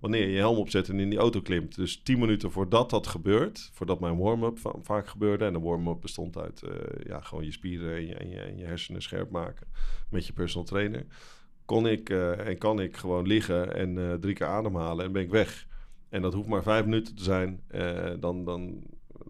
Wanneer 0.00 0.22
je 0.22 0.32
je 0.32 0.38
helm 0.38 0.56
opzet 0.56 0.88
en 0.88 1.00
in 1.00 1.10
die 1.10 1.18
auto 1.18 1.40
klimt. 1.40 1.74
Dus 1.74 2.02
10 2.02 2.18
minuten 2.18 2.50
voordat 2.50 2.90
dat 2.90 3.06
gebeurt, 3.06 3.70
voordat 3.72 4.00
mijn 4.00 4.18
warm-up 4.18 4.58
va- 4.58 4.74
vaak 4.82 5.06
gebeurde. 5.08 5.44
En 5.44 5.52
de 5.52 5.60
warm-up 5.60 6.00
bestond 6.00 6.36
uit 6.38 6.62
eh, 6.62 6.70
ja, 7.06 7.20
gewoon 7.20 7.44
je 7.44 7.52
spieren 7.52 7.96
en 7.96 8.06
je, 8.06 8.14
en, 8.14 8.30
je, 8.30 8.40
en 8.40 8.56
je 8.58 8.64
hersenen 8.64 9.02
scherp 9.02 9.30
maken 9.30 9.66
met 10.10 10.26
je 10.26 10.32
personal 10.32 10.66
trainer. 10.66 11.06
Kon 11.64 11.86
ik 11.86 12.10
eh, 12.10 12.46
en 12.46 12.58
kan 12.58 12.80
ik 12.80 12.96
gewoon 12.96 13.26
liggen 13.26 13.74
en 13.74 14.10
eh, 14.10 14.14
drie 14.14 14.34
keer 14.34 14.46
ademhalen 14.46 15.04
en 15.04 15.12
ben 15.12 15.22
ik 15.22 15.30
weg. 15.30 15.66
En 16.08 16.22
dat 16.22 16.34
hoeft 16.34 16.48
maar 16.48 16.62
vijf 16.62 16.84
minuten 16.84 17.14
te 17.14 17.22
zijn. 17.22 17.62
Eh, 17.68 18.12
dan, 18.20 18.44
dan 18.44 18.82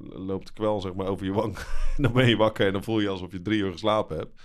loopt 0.09 0.47
de 0.47 0.53
kwel 0.53 0.81
zeg 0.81 0.95
maar 0.95 1.07
over 1.07 1.27
je 1.27 1.33
wang. 1.33 1.57
dan 1.97 2.13
ben 2.13 2.29
je 2.29 2.37
wakker 2.37 2.67
en 2.67 2.73
dan 2.73 2.85
voel 2.85 3.01
je 3.01 3.09
alsof 3.09 3.33
je 3.33 3.43
drie 3.43 3.61
uur 3.61 3.73
geslapen 3.73 4.17
hebt. 4.17 4.43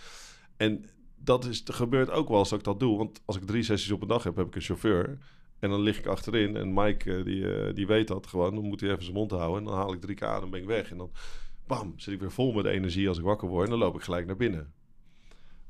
En 0.58 0.86
dat 1.16 1.46
is, 1.46 1.64
gebeurt 1.66 2.12
ook 2.12 2.28
wel 2.28 2.38
als 2.38 2.52
ik 2.52 2.64
dat 2.64 2.80
doe. 2.80 2.98
Want 2.98 3.22
als 3.26 3.36
ik 3.36 3.44
drie 3.44 3.64
sessies 3.64 3.92
op 3.92 4.02
een 4.02 4.08
dag 4.08 4.24
heb, 4.24 4.36
heb 4.36 4.48
ik 4.48 4.56
een 4.56 4.62
chauffeur. 4.62 5.18
En 5.60 5.70
dan 5.70 5.82
lig 5.82 5.98
ik 5.98 6.06
achterin 6.06 6.56
en 6.56 6.74
Mike, 6.74 7.24
die, 7.24 7.74
die 7.74 7.88
weet 7.88 8.08
dat 8.08 8.28
gewoon. 8.28 8.56
Dan 8.56 8.64
moet 8.64 8.82
hij 8.82 8.90
even 8.90 9.04
zijn 9.04 9.16
mond 9.16 9.32
houden. 9.32 9.58
En 9.58 9.64
dan 9.64 9.74
haal 9.74 9.94
ik 9.94 10.02
drie 10.02 10.16
keer 10.16 10.28
adem, 10.28 10.50
ben 10.50 10.62
ik 10.62 10.68
weg. 10.68 10.92
En 10.92 10.98
dan, 10.98 11.12
bam, 11.68 11.94
zit 11.96 12.14
ik 12.14 12.20
weer 12.20 12.32
vol 12.32 12.52
met 12.52 12.66
energie 12.66 13.08
als 13.08 13.18
ik 13.18 13.24
wakker 13.24 13.48
word. 13.48 13.64
En 13.64 13.70
dan 13.70 13.80
loop 13.80 13.96
ik 13.96 14.02
gelijk 14.02 14.26
naar 14.26 14.36
binnen. 14.36 14.74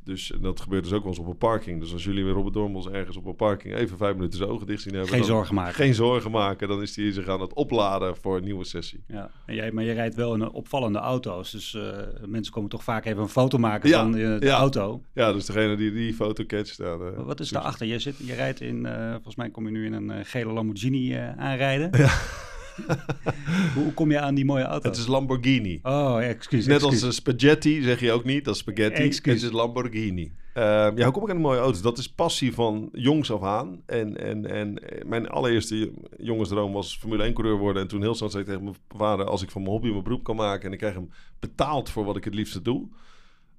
Dus 0.04 0.34
dat 0.42 0.60
gebeurt 0.62 0.84
dus 0.84 0.94
ook 0.94 1.00
wel 1.04 1.12
eens 1.12 1.20
op 1.22 1.28
een 1.28 1.38
parking. 1.38 1.80
Dus 1.80 1.94
als 1.94 2.04
jullie 2.04 2.24
weer 2.24 2.34
Robert 2.34 2.54
Dormels 2.54 2.88
ergens 2.88 3.18
op 3.18 3.26
een 3.26 3.36
parking 3.36 3.76
even 3.76 3.98
vijf 3.98 4.16
minuten 4.16 4.38
zijn 4.38 4.50
ogen 4.50 4.68
dicht 4.68 4.82
zien 4.82 4.92
hebben... 4.94 5.10
Geen 5.12 5.20
dan- 5.20 5.28
zorgen 5.30 5.56
maken. 5.56 5.74
Geen 5.74 5.94
zorgen 5.94 6.32
maken. 6.32 6.68
Dan 6.68 6.82
is 6.82 6.96
hij 6.96 7.12
zich 7.12 7.28
aan 7.28 7.42
het 7.42 7.54
opladen 7.54 8.16
voor 8.18 8.38
een 8.38 8.44
nieuwe 8.44 8.64
sessie. 8.64 9.04
Ja, 9.08 9.32
en 9.46 9.56
jij, 9.56 9.72
maar 9.72 9.84
je 9.84 9.92
rijdt 9.92 10.16
wel 10.16 10.34
in 10.34 10.42
een 10.42 10.52
opvallende 10.52 11.00
auto's. 11.00 11.52
Dus 11.52 11.74
eh, 11.74 11.98
mensen 12.26 12.54
komen 12.54 12.70
toch 12.70 12.84
vaak 12.84 13.06
even 13.06 13.22
een 13.22 13.30
foto 13.30 13.58
maken 13.58 13.90
Ja, 13.90 14.02
van 14.02 14.16
eh, 14.18 14.40
de 14.40 14.46
ja. 14.46 14.58
auto. 14.58 15.02
Ja, 15.14 15.34
dus 15.34 15.46
degene 15.46 15.76
die 15.76 15.92
die 15.92 16.14
foto 16.14 16.46
catcht... 16.46 16.78
Ja, 16.78 16.98
de- 16.98 17.14
Wat 17.24 17.40
is 17.40 17.50
daarachter? 17.50 17.88
Je, 17.88 18.00
zit, 18.00 18.16
je 18.18 18.34
rijdt 18.34 18.62
in, 18.62 18.86
eh, 18.86 19.12
volgens 19.12 19.36
mij 19.36 19.50
kom 19.50 19.66
je 19.66 19.72
nu 19.72 19.86
in 19.86 19.94
een 19.94 20.12
eh, 20.12 20.20
gele 20.24 20.52
Lamborghini 20.54 21.14
eh, 21.16 21.38
aanrijden. 21.38 21.96
hoe, 21.98 22.06
hoe 23.76 23.94
kom 23.94 24.12
je 24.12 24.20
aan 24.20 24.36
die 24.36 24.46
mooie 24.46 24.64
auto? 24.64 24.90
Het 24.90 24.98
is 24.98 25.08
Lamborghini. 25.08 25.80
Oh, 25.84 26.24
excuus. 26.24 26.66
Net 26.66 26.84
als 26.84 27.02
een 27.02 27.14
spaghetti 27.14 27.82
zeg 27.82 28.00
je 28.00 28.12
ook 28.12 28.24
niet, 28.24 28.46
dat 28.46 28.54
is 28.54 28.60
spaghetti. 28.60 29.04
Het 29.04 29.44
is 29.44 29.52
Lamborghini. 29.52 30.32
Ehm, 30.54 30.98
ja, 30.98 31.04
hoe 31.04 31.14
kom 31.14 31.24
ik 31.24 31.30
aan 31.30 31.36
een 31.36 31.42
mooie 31.42 31.60
auto's? 31.60 31.82
Dat 31.82 31.98
is 31.98 32.10
passie 32.10 32.54
van 32.54 32.90
jongs 32.92 33.32
af 33.32 33.44
aan. 33.44 33.82
En, 33.86 34.18
en, 34.18 34.46
en 34.46 34.90
eh, 34.90 35.06
mijn 35.06 35.30
allereerste 35.30 35.92
jongensdroom 36.18 36.74
was 36.74 36.98
Formule 36.98 37.30
1-coureur 37.30 37.58
worden. 37.58 37.82
En 37.82 37.88
toen 37.88 38.02
heel 38.02 38.16
snel 38.16 38.30
zei 38.30 38.44
ik 38.44 38.50
tegen 38.50 38.64
mijn 38.64 38.76
vader... 38.96 39.26
als 39.26 39.42
ik 39.42 39.52
van 39.52 39.62
mijn 39.62 39.74
hobby 39.74 39.90
mijn 39.90 40.04
beroep 40.04 40.24
kan 40.24 40.36
maken... 40.36 40.66
en 40.66 40.72
ik 40.72 40.78
krijg 40.78 40.94
hem 40.94 41.10
betaald 41.40 41.90
voor 41.90 42.06
wat 42.06 42.16
ik 42.16 42.24
het 42.24 42.34
liefste 42.34 42.62
doe... 42.62 42.88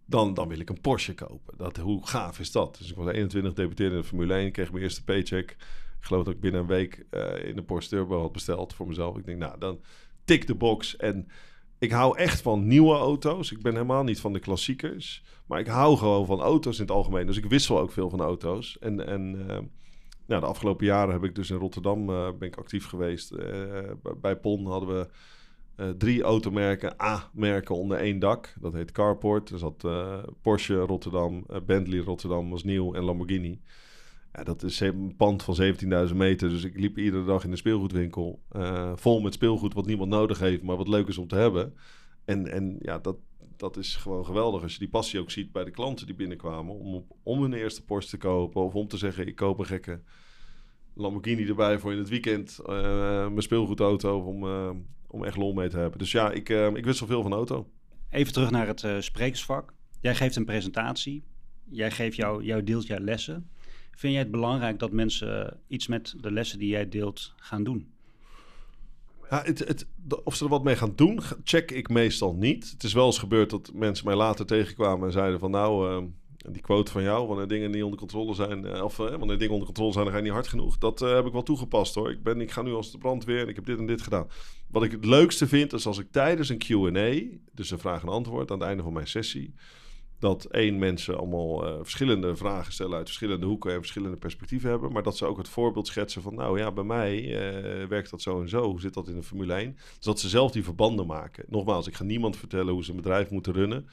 dan, 0.06 0.34
dan 0.34 0.48
wil 0.48 0.60
ik 0.60 0.68
een 0.68 0.80
Porsche 0.80 1.14
kopen. 1.14 1.54
Dat, 1.56 1.76
hoe 1.76 2.06
gaaf 2.06 2.38
is 2.38 2.52
dat? 2.52 2.76
Dus 2.78 2.90
ik 2.90 2.96
was 2.96 3.12
21, 3.12 3.52
debuteerde 3.52 3.94
in 3.94 4.00
de 4.00 4.06
Formule 4.06 4.34
1... 4.34 4.52
kreeg 4.52 4.70
mijn 4.70 4.82
eerste 4.82 5.04
paycheck. 5.04 5.56
Ik 6.00 6.06
geloof 6.06 6.24
dat 6.24 6.34
ik 6.34 6.40
binnen 6.40 6.60
een 6.60 6.66
week 6.66 7.06
eh, 7.10 7.44
in 7.48 7.56
de 7.56 7.62
Porsche 7.62 7.90
Turbo 7.90 8.20
had 8.20 8.32
besteld 8.32 8.74
voor 8.74 8.86
mezelf. 8.86 9.16
Ik 9.16 9.26
denk, 9.26 9.38
nou, 9.38 9.58
dan 9.58 9.80
tik 10.24 10.46
de 10.46 10.54
box 10.54 10.96
en... 10.96 11.28
Ik 11.78 11.90
hou 11.90 12.16
echt 12.18 12.40
van 12.40 12.66
nieuwe 12.66 12.94
auto's. 12.94 13.52
Ik 13.52 13.62
ben 13.62 13.72
helemaal 13.72 14.04
niet 14.04 14.20
van 14.20 14.32
de 14.32 14.38
klassiekers. 14.38 15.22
Maar 15.46 15.60
ik 15.60 15.66
hou 15.66 15.96
gewoon 15.96 16.26
van 16.26 16.40
auto's 16.40 16.76
in 16.76 16.82
het 16.82 16.90
algemeen. 16.90 17.26
Dus 17.26 17.36
ik 17.36 17.44
wissel 17.44 17.80
ook 17.80 17.92
veel 17.92 18.10
van 18.10 18.20
auto's. 18.20 18.78
En, 18.78 19.06
en 19.06 19.48
eh, 19.48 19.58
nou, 20.26 20.40
de 20.40 20.46
afgelopen 20.46 20.86
jaren 20.86 21.12
heb 21.12 21.24
ik 21.24 21.34
dus 21.34 21.50
in 21.50 21.56
Rotterdam 21.56 22.10
eh, 22.10 22.28
ben 22.38 22.48
ik 22.48 22.56
actief 22.56 22.86
geweest. 22.86 23.36
Bij- 23.36 24.16
bij 24.20 24.36
PON 24.36 24.66
hadden 24.66 24.88
we 24.88 25.08
drie 25.98 26.22
automerken, 26.22 27.02
A-merken 27.02 27.74
onder 27.74 27.98
één 27.98 28.18
dak. 28.18 28.54
Dat 28.60 28.72
heet 28.72 28.92
Carport. 28.92 29.50
Er 29.50 29.58
zat 29.58 29.88
Porsche 30.42 30.74
Rotterdam, 30.80 31.46
Bentley 31.66 31.98
Rotterdam 31.98 32.50
was 32.50 32.64
nieuw 32.64 32.94
en 32.94 33.04
Lamborghini. 33.04 33.60
Ja, 34.32 34.44
dat 34.44 34.62
is 34.62 34.80
een 34.80 35.14
pand 35.16 35.42
van 35.42 35.56
17.000 36.08 36.16
meter. 36.16 36.48
Dus 36.48 36.64
ik 36.64 36.78
liep 36.78 36.98
iedere 36.98 37.24
dag 37.24 37.44
in 37.44 37.50
de 37.50 37.56
speelgoedwinkel. 37.56 38.42
vol 38.94 39.20
met 39.20 39.34
speelgoed 39.34 39.74
wat 39.74 39.86
niemand 39.86 40.10
nodig 40.10 40.38
heeft, 40.38 40.62
maar 40.62 40.76
wat 40.76 40.88
leuk 40.88 41.08
is 41.08 41.18
om 41.18 41.26
te 41.26 41.36
hebben. 41.36 41.74
En, 42.24 42.50
en 42.52 42.76
ja, 42.80 42.98
dat, 42.98 43.16
dat 43.56 43.76
is 43.76 43.96
gewoon 43.96 44.24
geweldig 44.24 44.62
als 44.62 44.72
je 44.72 44.78
die 44.78 44.88
passie 44.88 45.20
ook 45.20 45.30
ziet 45.30 45.52
bij 45.52 45.64
de 45.64 45.70
klanten 45.70 46.06
die 46.06 46.14
binnenkwamen. 46.14 46.74
Om, 46.74 47.06
om 47.22 47.42
hun 47.42 47.52
eerste 47.52 47.84
Porsche 47.84 48.10
te 48.10 48.16
kopen 48.16 48.62
of 48.62 48.74
om 48.74 48.88
te 48.88 48.96
zeggen 48.96 49.26
ik 49.26 49.36
koop 49.36 49.58
een 49.58 49.66
gekke 49.66 50.00
Lamborghini 50.94 51.48
erbij 51.48 51.78
voor 51.78 51.92
in 51.92 51.98
het 51.98 52.08
weekend. 52.08 52.58
Uh, 52.62 52.66
mijn 53.28 53.42
speelgoedauto 53.42 54.18
om, 54.18 54.44
uh, 54.44 54.70
om 55.06 55.24
echt 55.24 55.36
lol 55.36 55.52
mee 55.52 55.68
te 55.68 55.76
hebben. 55.78 55.98
Dus 55.98 56.12
ja, 56.12 56.30
ik, 56.30 56.48
uh, 56.48 56.74
ik 56.74 56.84
wist 56.84 56.98
zoveel 56.98 57.22
van 57.22 57.32
auto. 57.32 57.68
Even 58.10 58.32
terug 58.32 58.50
naar 58.50 58.66
het 58.66 59.04
sprekersvak. 59.04 59.74
Jij 60.00 60.14
geeft 60.14 60.36
een 60.36 60.44
presentatie. 60.44 61.24
Jij 61.70 61.90
geeft 61.90 62.16
jou, 62.16 62.44
jouw 62.44 62.62
deelt 62.62 62.86
jouw 62.86 62.98
lessen. 62.98 63.50
Vind 64.00 64.12
jij 64.12 64.22
het 64.22 64.30
belangrijk 64.30 64.78
dat 64.78 64.92
mensen 64.92 65.60
iets 65.68 65.86
met 65.86 66.14
de 66.20 66.32
lessen 66.32 66.58
die 66.58 66.68
jij 66.68 66.88
deelt 66.88 67.32
gaan 67.36 67.64
doen? 67.64 67.92
Ja, 69.30 69.42
het, 69.44 69.58
het, 69.58 69.86
of 70.24 70.34
ze 70.34 70.44
er 70.44 70.50
wat 70.50 70.64
mee 70.64 70.76
gaan 70.76 70.92
doen, 70.96 71.20
check 71.44 71.70
ik 71.70 71.88
meestal 71.88 72.34
niet. 72.34 72.70
Het 72.70 72.82
is 72.82 72.92
wel 72.92 73.06
eens 73.06 73.18
gebeurd 73.18 73.50
dat 73.50 73.70
mensen 73.74 74.06
mij 74.06 74.14
later 74.14 74.46
tegenkwamen 74.46 75.06
en 75.06 75.12
zeiden 75.12 75.38
van 75.38 75.50
nou, 75.50 75.90
uh, 75.90 76.08
die 76.52 76.62
quote 76.62 76.92
van 76.92 77.02
jou, 77.02 77.26
wanneer 77.26 77.48
dingen 77.48 77.70
niet 77.70 77.82
onder 77.82 77.98
controle 77.98 78.34
zijn, 78.34 78.66
uh, 78.66 78.82
of 78.82 78.98
uh, 78.98 79.06
wanneer 79.06 79.38
dingen 79.38 79.52
onder 79.52 79.66
controle 79.66 79.92
zijn, 79.92 80.04
dan 80.04 80.12
ga 80.12 80.18
je 80.18 80.24
niet 80.24 80.34
hard 80.34 80.48
genoeg. 80.48 80.78
Dat 80.78 80.98
heb 80.98 81.26
ik 81.26 81.32
wel 81.32 81.42
toegepast 81.42 81.94
hoor. 81.94 82.10
Ik, 82.10 82.22
ben, 82.22 82.40
ik 82.40 82.50
ga 82.50 82.62
nu 82.62 82.72
als 82.72 82.92
de 82.92 82.98
brandweer 82.98 83.42
en 83.42 83.48
ik 83.48 83.56
heb 83.56 83.66
dit 83.66 83.78
en 83.78 83.86
dit 83.86 84.02
gedaan. 84.02 84.26
Wat 84.70 84.82
ik 84.82 84.90
het 84.90 85.04
leukste 85.04 85.46
vind, 85.46 85.72
is 85.72 85.86
als 85.86 85.98
ik 85.98 86.10
tijdens 86.10 86.48
een 86.48 86.58
Q&A, 86.58 87.38
dus 87.54 87.70
een 87.70 87.78
vraag 87.78 88.02
en 88.02 88.08
antwoord 88.08 88.50
aan 88.50 88.58
het 88.58 88.68
einde 88.68 88.82
van 88.82 88.92
mijn 88.92 89.08
sessie, 89.08 89.54
dat 90.20 90.44
één 90.44 90.78
mensen 90.78 91.18
allemaal 91.18 91.66
uh, 91.66 91.74
verschillende 91.82 92.36
vragen 92.36 92.72
stellen 92.72 92.96
uit 92.96 93.06
verschillende 93.06 93.46
hoeken 93.46 93.72
en 93.72 93.78
verschillende 93.78 94.16
perspectieven 94.16 94.70
hebben, 94.70 94.92
maar 94.92 95.02
dat 95.02 95.16
ze 95.16 95.26
ook 95.26 95.36
het 95.36 95.48
voorbeeld 95.48 95.86
schetsen 95.86 96.22
van, 96.22 96.34
nou 96.34 96.58
ja, 96.58 96.72
bij 96.72 96.84
mij 96.84 97.22
uh, 97.22 97.86
werkt 97.86 98.10
dat 98.10 98.22
zo 98.22 98.40
en 98.40 98.48
zo. 98.48 98.62
Hoe 98.62 98.80
zit 98.80 98.94
dat 98.94 99.08
in 99.08 99.14
de 99.14 99.22
Formule 99.22 99.54
1? 99.54 99.72
Dus 99.72 100.04
dat 100.04 100.20
ze 100.20 100.28
zelf 100.28 100.50
die 100.50 100.64
verbanden 100.64 101.06
maken. 101.06 101.44
Nogmaals, 101.48 101.86
ik 101.86 101.94
ga 101.94 102.04
niemand 102.04 102.36
vertellen 102.36 102.72
hoe 102.72 102.84
ze 102.84 102.90
een 102.90 102.96
bedrijf 102.96 103.30
moeten 103.30 103.52
runnen. 103.52 103.88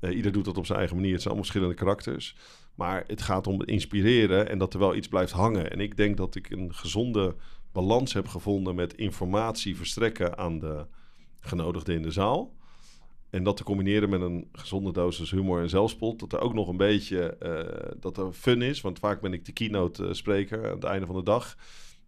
Uh, 0.00 0.16
ieder 0.16 0.32
doet 0.32 0.44
dat 0.44 0.58
op 0.58 0.66
zijn 0.66 0.78
eigen 0.78 0.96
manier. 0.96 1.12
Het 1.12 1.22
zijn 1.22 1.34
allemaal 1.34 1.50
verschillende 1.50 1.84
karakters. 1.84 2.36
Maar 2.74 3.04
het 3.06 3.22
gaat 3.22 3.46
om 3.46 3.62
inspireren 3.62 4.48
en 4.48 4.58
dat 4.58 4.72
er 4.72 4.78
wel 4.78 4.94
iets 4.94 5.08
blijft 5.08 5.32
hangen. 5.32 5.70
En 5.70 5.80
ik 5.80 5.96
denk 5.96 6.16
dat 6.16 6.34
ik 6.34 6.50
een 6.50 6.74
gezonde 6.74 7.36
balans 7.72 8.12
heb 8.12 8.28
gevonden 8.28 8.74
met 8.74 8.94
informatie 8.94 9.76
verstrekken 9.76 10.38
aan 10.38 10.58
de 10.58 10.86
genodigden 11.40 11.94
in 11.94 12.02
de 12.02 12.10
zaal. 12.10 12.58
En 13.30 13.44
dat 13.44 13.56
te 13.56 13.64
combineren 13.64 14.08
met 14.08 14.20
een 14.20 14.48
gezonde 14.52 14.92
dosis 14.92 15.30
humor 15.30 15.60
en 15.60 15.68
zelfspot. 15.68 16.18
Dat 16.18 16.32
er 16.32 16.40
ook 16.40 16.54
nog 16.54 16.68
een 16.68 16.76
beetje 16.76 17.36
uh, 17.42 17.92
dat 18.00 18.16
er 18.16 18.32
fun 18.32 18.62
is. 18.62 18.80
Want 18.80 18.98
vaak 18.98 19.20
ben 19.20 19.32
ik 19.32 19.44
de 19.44 19.52
keynote 19.52 20.04
uh, 20.04 20.12
spreker 20.12 20.66
aan 20.66 20.74
het 20.74 20.84
einde 20.84 21.06
van 21.06 21.14
de 21.14 21.22
dag. 21.22 21.56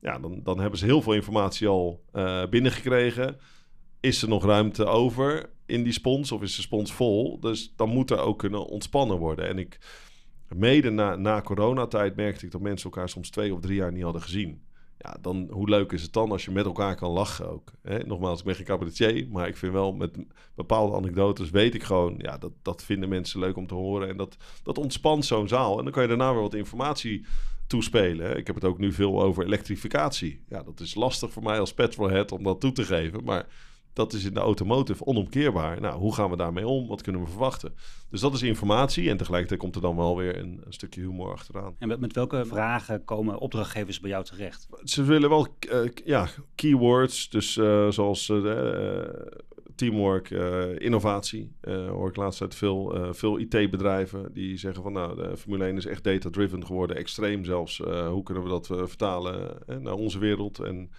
Ja, 0.01 0.19
dan, 0.19 0.41
dan 0.43 0.61
hebben 0.61 0.79
ze 0.79 0.85
heel 0.85 1.03
veel 1.03 1.15
informatie 1.15 1.69
al 1.69 2.05
uh, 2.13 2.47
binnengekregen. 2.47 3.37
Is 4.01 4.23
er 4.23 4.29
nog 4.29 4.45
ruimte 4.45 4.85
over 4.85 5.51
in 5.67 5.83
die 5.83 5.93
spons 5.93 6.33
of 6.33 6.43
is 6.43 6.57
de 6.57 6.63
spons 6.63 6.93
vol? 6.93 7.41
Dus 7.41 7.73
dan 7.77 7.89
moet 7.89 8.11
er 8.11 8.19
ook 8.19 8.39
kunnen 8.39 8.67
ontspannen 8.67 9.17
worden. 9.17 9.49
En 9.49 9.59
ik, 9.59 9.79
mede 10.49 10.91
na, 10.91 11.17
na 11.17 11.43
coronatijd 11.43 12.17
merkte 12.17 12.45
ik 12.45 12.51
dat 12.51 12.61
mensen 12.61 12.91
elkaar 12.91 13.09
soms 13.09 13.31
twee 13.31 13.55
of 13.55 13.61
drie 13.61 13.77
jaar 13.77 13.93
niet 13.93 14.03
hadden 14.03 14.23
gezien. 14.23 14.63
Ja, 15.03 15.17
dan 15.21 15.49
hoe 15.51 15.69
leuk 15.69 15.93
is 15.93 16.03
het 16.03 16.13
dan 16.13 16.31
als 16.31 16.45
je 16.45 16.51
met 16.51 16.65
elkaar 16.65 16.97
kan 16.97 17.11
lachen 17.11 17.51
ook. 17.51 17.73
Hè? 17.83 17.99
Nogmaals, 17.99 18.39
ik 18.39 18.45
ben 18.45 18.55
geen 18.55 18.65
cabaretier, 18.65 19.29
maar 19.31 19.49
ik 19.49 19.57
vind 19.57 19.73
wel 19.73 19.93
met 19.93 20.17
bepaalde 20.55 20.97
anekdotes 20.97 21.51
weet 21.51 21.75
ik 21.75 21.83
gewoon, 21.83 22.15
ja, 22.19 22.39
dat, 22.39 22.53
dat 22.63 22.85
vinden 22.85 23.09
mensen 23.09 23.41
leuk 23.41 23.57
om 23.57 23.67
te 23.67 23.75
horen. 23.75 24.09
En 24.09 24.17
dat, 24.17 24.37
dat 24.63 24.79
ontspant 24.79 25.25
zo'n 25.25 25.49
zaal. 25.49 25.79
En 25.79 25.85
dan 25.85 25.93
kan 25.93 26.03
je 26.03 26.09
daarna 26.09 26.33
weer 26.33 26.43
wat 26.43 26.55
informatie 26.55 27.27
toespelen. 27.67 28.37
Ik 28.37 28.47
heb 28.47 28.55
het 28.55 28.65
ook 28.65 28.79
nu 28.79 28.93
veel 28.93 29.23
over 29.23 29.45
elektrificatie. 29.45 30.45
Ja, 30.49 30.63
dat 30.63 30.81
is 30.81 30.95
lastig 30.95 31.33
voor 31.33 31.43
mij 31.43 31.61
als 31.61 31.75
petrolhead 31.75 32.33
om 32.33 32.43
dat 32.43 32.61
toe 32.61 32.73
te 32.73 32.85
geven, 32.85 33.25
maar 33.25 33.47
dat 33.93 34.13
is 34.13 34.25
in 34.25 34.35
de 34.35 34.41
automotive 34.41 35.05
onomkeerbaar. 35.07 35.81
Nou, 35.81 35.99
hoe 35.99 36.15
gaan 36.15 36.31
we 36.31 36.37
daarmee 36.37 36.67
om? 36.67 36.89
Wat 36.89 37.03
kunnen 37.03 37.23
we 37.23 37.29
verwachten? 37.29 37.75
Dus 38.11 38.21
dat 38.21 38.35
is 38.35 38.43
informatie 38.43 39.11
en 39.11 39.17
tegelijkertijd 39.17 39.61
komt 39.61 39.75
er 39.75 39.81
dan 39.81 39.97
wel 39.97 40.17
weer 40.17 40.39
een, 40.39 40.61
een 40.65 40.73
stukje 40.73 41.01
humor 41.01 41.33
achteraan. 41.33 41.75
En 41.79 41.89
met, 41.89 42.01
met, 42.01 42.13
welke 42.13 42.45
vragen 42.47 43.05
komen 43.05 43.39
opdrachtgevers 43.39 44.01
bij 44.01 44.11
jou 44.11 44.25
terecht? 44.25 44.69
Ze 44.85 45.03
willen 45.03 45.29
wel 45.29 45.47
uh, 45.73 45.89
ja, 46.05 46.29
keywords, 46.55 47.29
dus 47.29 47.57
uh, 47.57 47.91
zoals 47.91 48.29
uh, 48.29 49.05
teamwork, 49.75 50.31
innovatie. 50.79 51.53
hoor 51.67 52.09
ik 52.09 52.17
laatst 52.17 52.41
uit 52.41 52.55
veel, 52.55 53.15
veel 53.15 53.39
IT-bedrijven 53.39 54.33
die 54.33 54.57
zeggen 54.57 54.83
van 54.83 54.93
nou, 54.93 55.17
de 55.17 55.37
Formule 55.37 55.65
1 55.65 55.77
is 55.77 55.87
echt 55.87 56.05
data-driven 56.05 56.67
geworden, 56.67 56.97
extreem 56.97 57.45
zelfs. 57.45 57.79
hoe 58.11 58.23
kunnen 58.23 58.43
we 58.43 58.49
dat 58.49 58.67
vertalen 58.67 59.59
naar 59.67 59.95
onze 59.95 60.19
wereld? 60.19 60.59
En 60.59 60.91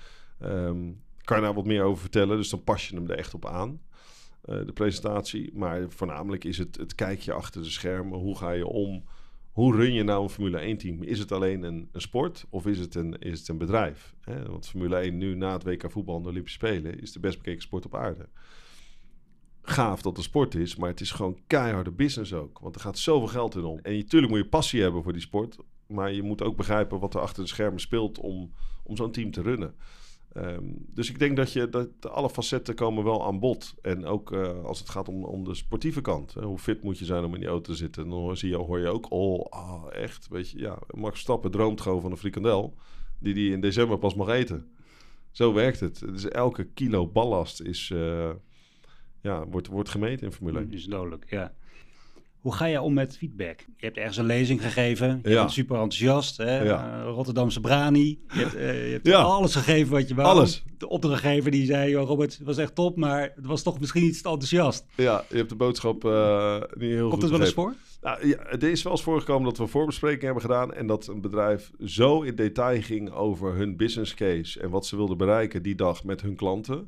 um, 0.44 1.02
kan 1.24 1.38
je 1.38 1.44
daar 1.44 1.54
wat 1.54 1.66
meer 1.66 1.84
over 1.84 2.02
vertellen. 2.02 2.38
Dus 2.38 2.50
dan 2.50 2.64
pas 2.64 2.88
je 2.90 2.96
hem 2.96 3.10
er 3.10 3.18
echt 3.18 3.34
op 3.34 3.46
aan. 3.46 3.82
Uh, 4.46 4.66
de 4.66 4.74
presentatie. 4.74 5.52
Maar 5.54 5.86
voornamelijk 5.90 6.44
is 6.44 6.58
het 6.58 6.78
het 6.78 6.96
kijkje 6.96 7.34
achter 7.34 7.62
de 7.62 7.70
schermen. 7.70 8.20
Hoe 8.20 8.38
ga 8.38 8.52
je 8.52 8.68
om? 8.68 9.04
Hoe 9.52 9.76
run 9.76 9.94
je 9.94 10.04
nou 10.04 10.24
een 10.24 10.30
Formule 10.30 10.58
1 10.58 10.78
team? 10.78 11.04
Is 11.04 11.20
het 11.20 11.32
alleen 11.32 11.64
een, 11.64 11.90
een 11.92 12.02
sport 12.02 12.46
of 12.50 12.66
is 12.66 12.80
het 12.80 12.96
een, 12.96 13.20
is 13.20 13.40
het 13.40 13.48
een 13.48 13.58
bedrijf? 13.58 14.16
Hè? 14.22 14.46
Want 14.46 14.68
Formule 14.68 14.96
1 14.96 15.18
nu 15.18 15.36
na 15.36 15.54
het 15.54 15.64
WK 15.64 15.92
voetbal 15.92 16.16
en 16.16 16.24
de 16.24 16.30
Olympische 16.30 16.58
Spelen 16.58 17.00
is 17.00 17.12
de 17.12 17.20
best 17.20 17.38
bekeken 17.38 17.62
sport 17.62 17.86
op 17.86 17.96
aarde. 17.96 18.30
Gaaf 19.62 19.96
dat 19.96 20.06
het 20.06 20.18
een 20.18 20.24
sport 20.24 20.56
is, 20.56 20.76
maar 20.76 20.90
het 20.90 21.02
is 21.02 21.12
gewoon 21.12 21.40
keiharde 21.48 21.92
business 21.92 22.34
ook. 22.34 22.60
Want 22.60 22.76
er 22.76 22.82
gaat 22.82 22.98
zoveel 22.98 23.28
geld 23.28 23.56
in 23.56 23.64
om. 23.64 23.80
En 23.82 23.98
natuurlijk 23.98 24.32
moet 24.32 24.42
je 24.42 24.50
passie 24.50 24.82
hebben 24.82 25.04
voor 25.04 25.14
die 25.14 25.22
sport. 25.22 25.58
Maar 25.88 26.12
je 26.12 26.24
moet 26.24 26.42
ook 26.42 26.58
begrijpen 26.58 27.00
wat 27.00 27.14
er 27.14 27.22
achter 27.22 27.44
de 27.44 27.50
schermen 27.50 27.80
speelt 27.80 28.20
om, 28.20 28.54
om 28.84 28.96
zo'n 28.96 29.12
team 29.12 29.32
te 29.32 29.42
runnen. 29.42 29.76
Um, 30.38 30.86
dus 30.94 31.10
ik 31.10 31.20
denk 31.20 31.36
dat, 31.38 31.54
je, 31.54 31.70
dat 31.70 32.10
alle 32.10 32.30
facetten 32.30 32.76
komen 32.76 33.04
wel 33.04 33.26
aan 33.26 33.40
bod. 33.40 33.76
En 33.82 34.06
ook 34.06 34.32
uh, 34.32 34.64
als 34.64 34.80
het 34.80 34.90
gaat 34.90 35.08
om, 35.08 35.24
om 35.24 35.44
de 35.44 35.56
sportieve 35.56 36.02
kant. 36.02 36.34
Hoe 36.34 36.58
fit 36.58 36.84
moet 36.84 37.00
je 37.00 37.06
zijn 37.06 37.24
om 37.24 37.34
in 37.34 37.40
die 37.40 37.50
auto 37.50 37.72
te 37.72 37.78
zitten? 37.78 38.04
En 38.04 38.10
dan 38.10 38.36
je, 38.36 38.56
hoor 38.56 38.80
je 38.80 38.88
ook, 38.88 39.12
oh, 39.12 39.46
ah, 39.50 39.84
echt, 39.92 40.28
weet 40.28 40.50
je. 40.50 40.60
Ja, 40.60 40.80
Max 40.90 41.20
Stappen 41.20 41.52
droomt 41.52 41.82
gewoon 41.82 42.02
van 42.02 42.12
een 42.12 42.18
frikandel 42.18 42.76
die 43.20 43.34
hij 43.34 43.44
in 43.44 43.62
december 43.62 43.98
pas 43.98 44.16
mag 44.16 44.30
eten. 44.30 44.72
Zo 45.32 45.54
werkt 45.54 45.80
het. 45.80 46.00
Dus 46.00 46.28
elke 46.28 46.64
kilo 46.64 47.08
ballast 47.08 47.62
is, 47.62 47.90
uh, 47.90 48.30
ja, 49.22 49.48
wordt, 49.48 49.68
wordt 49.68 49.90
gemeten 49.90 50.26
in 50.26 50.34
Formule 50.34 50.60
1. 50.60 50.72
Is 50.72 50.86
dodelijk, 50.86 51.30
ja. 51.30 51.54
Hoe 52.44 52.54
ga 52.54 52.66
je 52.66 52.82
om 52.82 52.94
met 52.94 53.18
feedback? 53.18 53.60
Je 53.78 53.86
hebt 53.86 53.98
ergens 53.98 54.18
een 54.18 54.26
lezing 54.26 54.62
gegeven. 54.62 55.20
Je 55.24 55.30
ja. 55.30 55.40
bent 55.40 55.52
super 55.52 55.76
enthousiast. 55.76 56.38
Hè? 56.38 56.64
Ja. 56.64 57.00
Uh, 57.00 57.06
Rotterdamse 57.06 57.60
Brani. 57.60 58.20
Je 58.34 58.40
hebt, 58.40 58.56
uh, 58.56 58.86
je 58.86 58.92
hebt 58.92 59.08
ja. 59.08 59.22
alles 59.22 59.56
gegeven 59.56 59.92
wat 59.92 60.08
je 60.08 60.16
wou. 60.16 60.28
Alles. 60.28 60.64
De 60.78 60.90
opdrachtgever 60.90 61.52
die 61.52 61.66
zei, 61.66 61.90
joh, 61.90 62.08
Robert, 62.08 62.38
het 62.38 62.46
was 62.46 62.58
echt 62.58 62.76
top, 62.76 62.98
maar 62.98 63.22
het 63.36 63.46
was 63.46 63.64
toch 63.64 63.80
misschien 63.80 64.04
iets 64.04 64.22
te 64.22 64.30
enthousiast. 64.30 64.86
Ja, 64.96 65.24
je 65.30 65.38
hebt 65.38 65.50
de 65.50 65.56
boodschap 65.56 66.06
uh, 66.06 66.54
niet 66.54 66.90
heel 66.90 67.10
Komt 67.10 67.14
goed 67.14 67.22
het 67.22 67.32
wel 67.32 67.42
eens 67.42 67.54
voor? 67.54 67.74
Nou, 68.02 68.28
ja, 68.28 68.38
het 68.40 68.64
is 68.64 68.84
wel 68.84 68.92
eens 68.92 69.04
voorgekomen 69.04 69.44
dat 69.44 69.58
we 69.58 69.68
voorbesprekingen 69.68 70.26
hebben 70.26 70.42
gedaan 70.42 70.74
en 70.74 70.88
dat 70.88 71.08
een 71.08 71.22
bedrijf 71.22 71.72
zo 71.86 72.22
in 72.22 72.36
detail 72.36 72.82
ging 72.82 73.12
over 73.12 73.56
hun 73.56 73.78
business 73.78 74.14
case 74.14 74.60
en 74.60 74.70
wat 74.70 74.86
ze 74.86 74.96
wilden 74.96 75.18
bereiken 75.18 75.64
die 75.64 75.76
dag 75.76 76.04
met 76.04 76.22
hun 76.22 76.36
klanten 76.36 76.78
eh, 76.78 76.82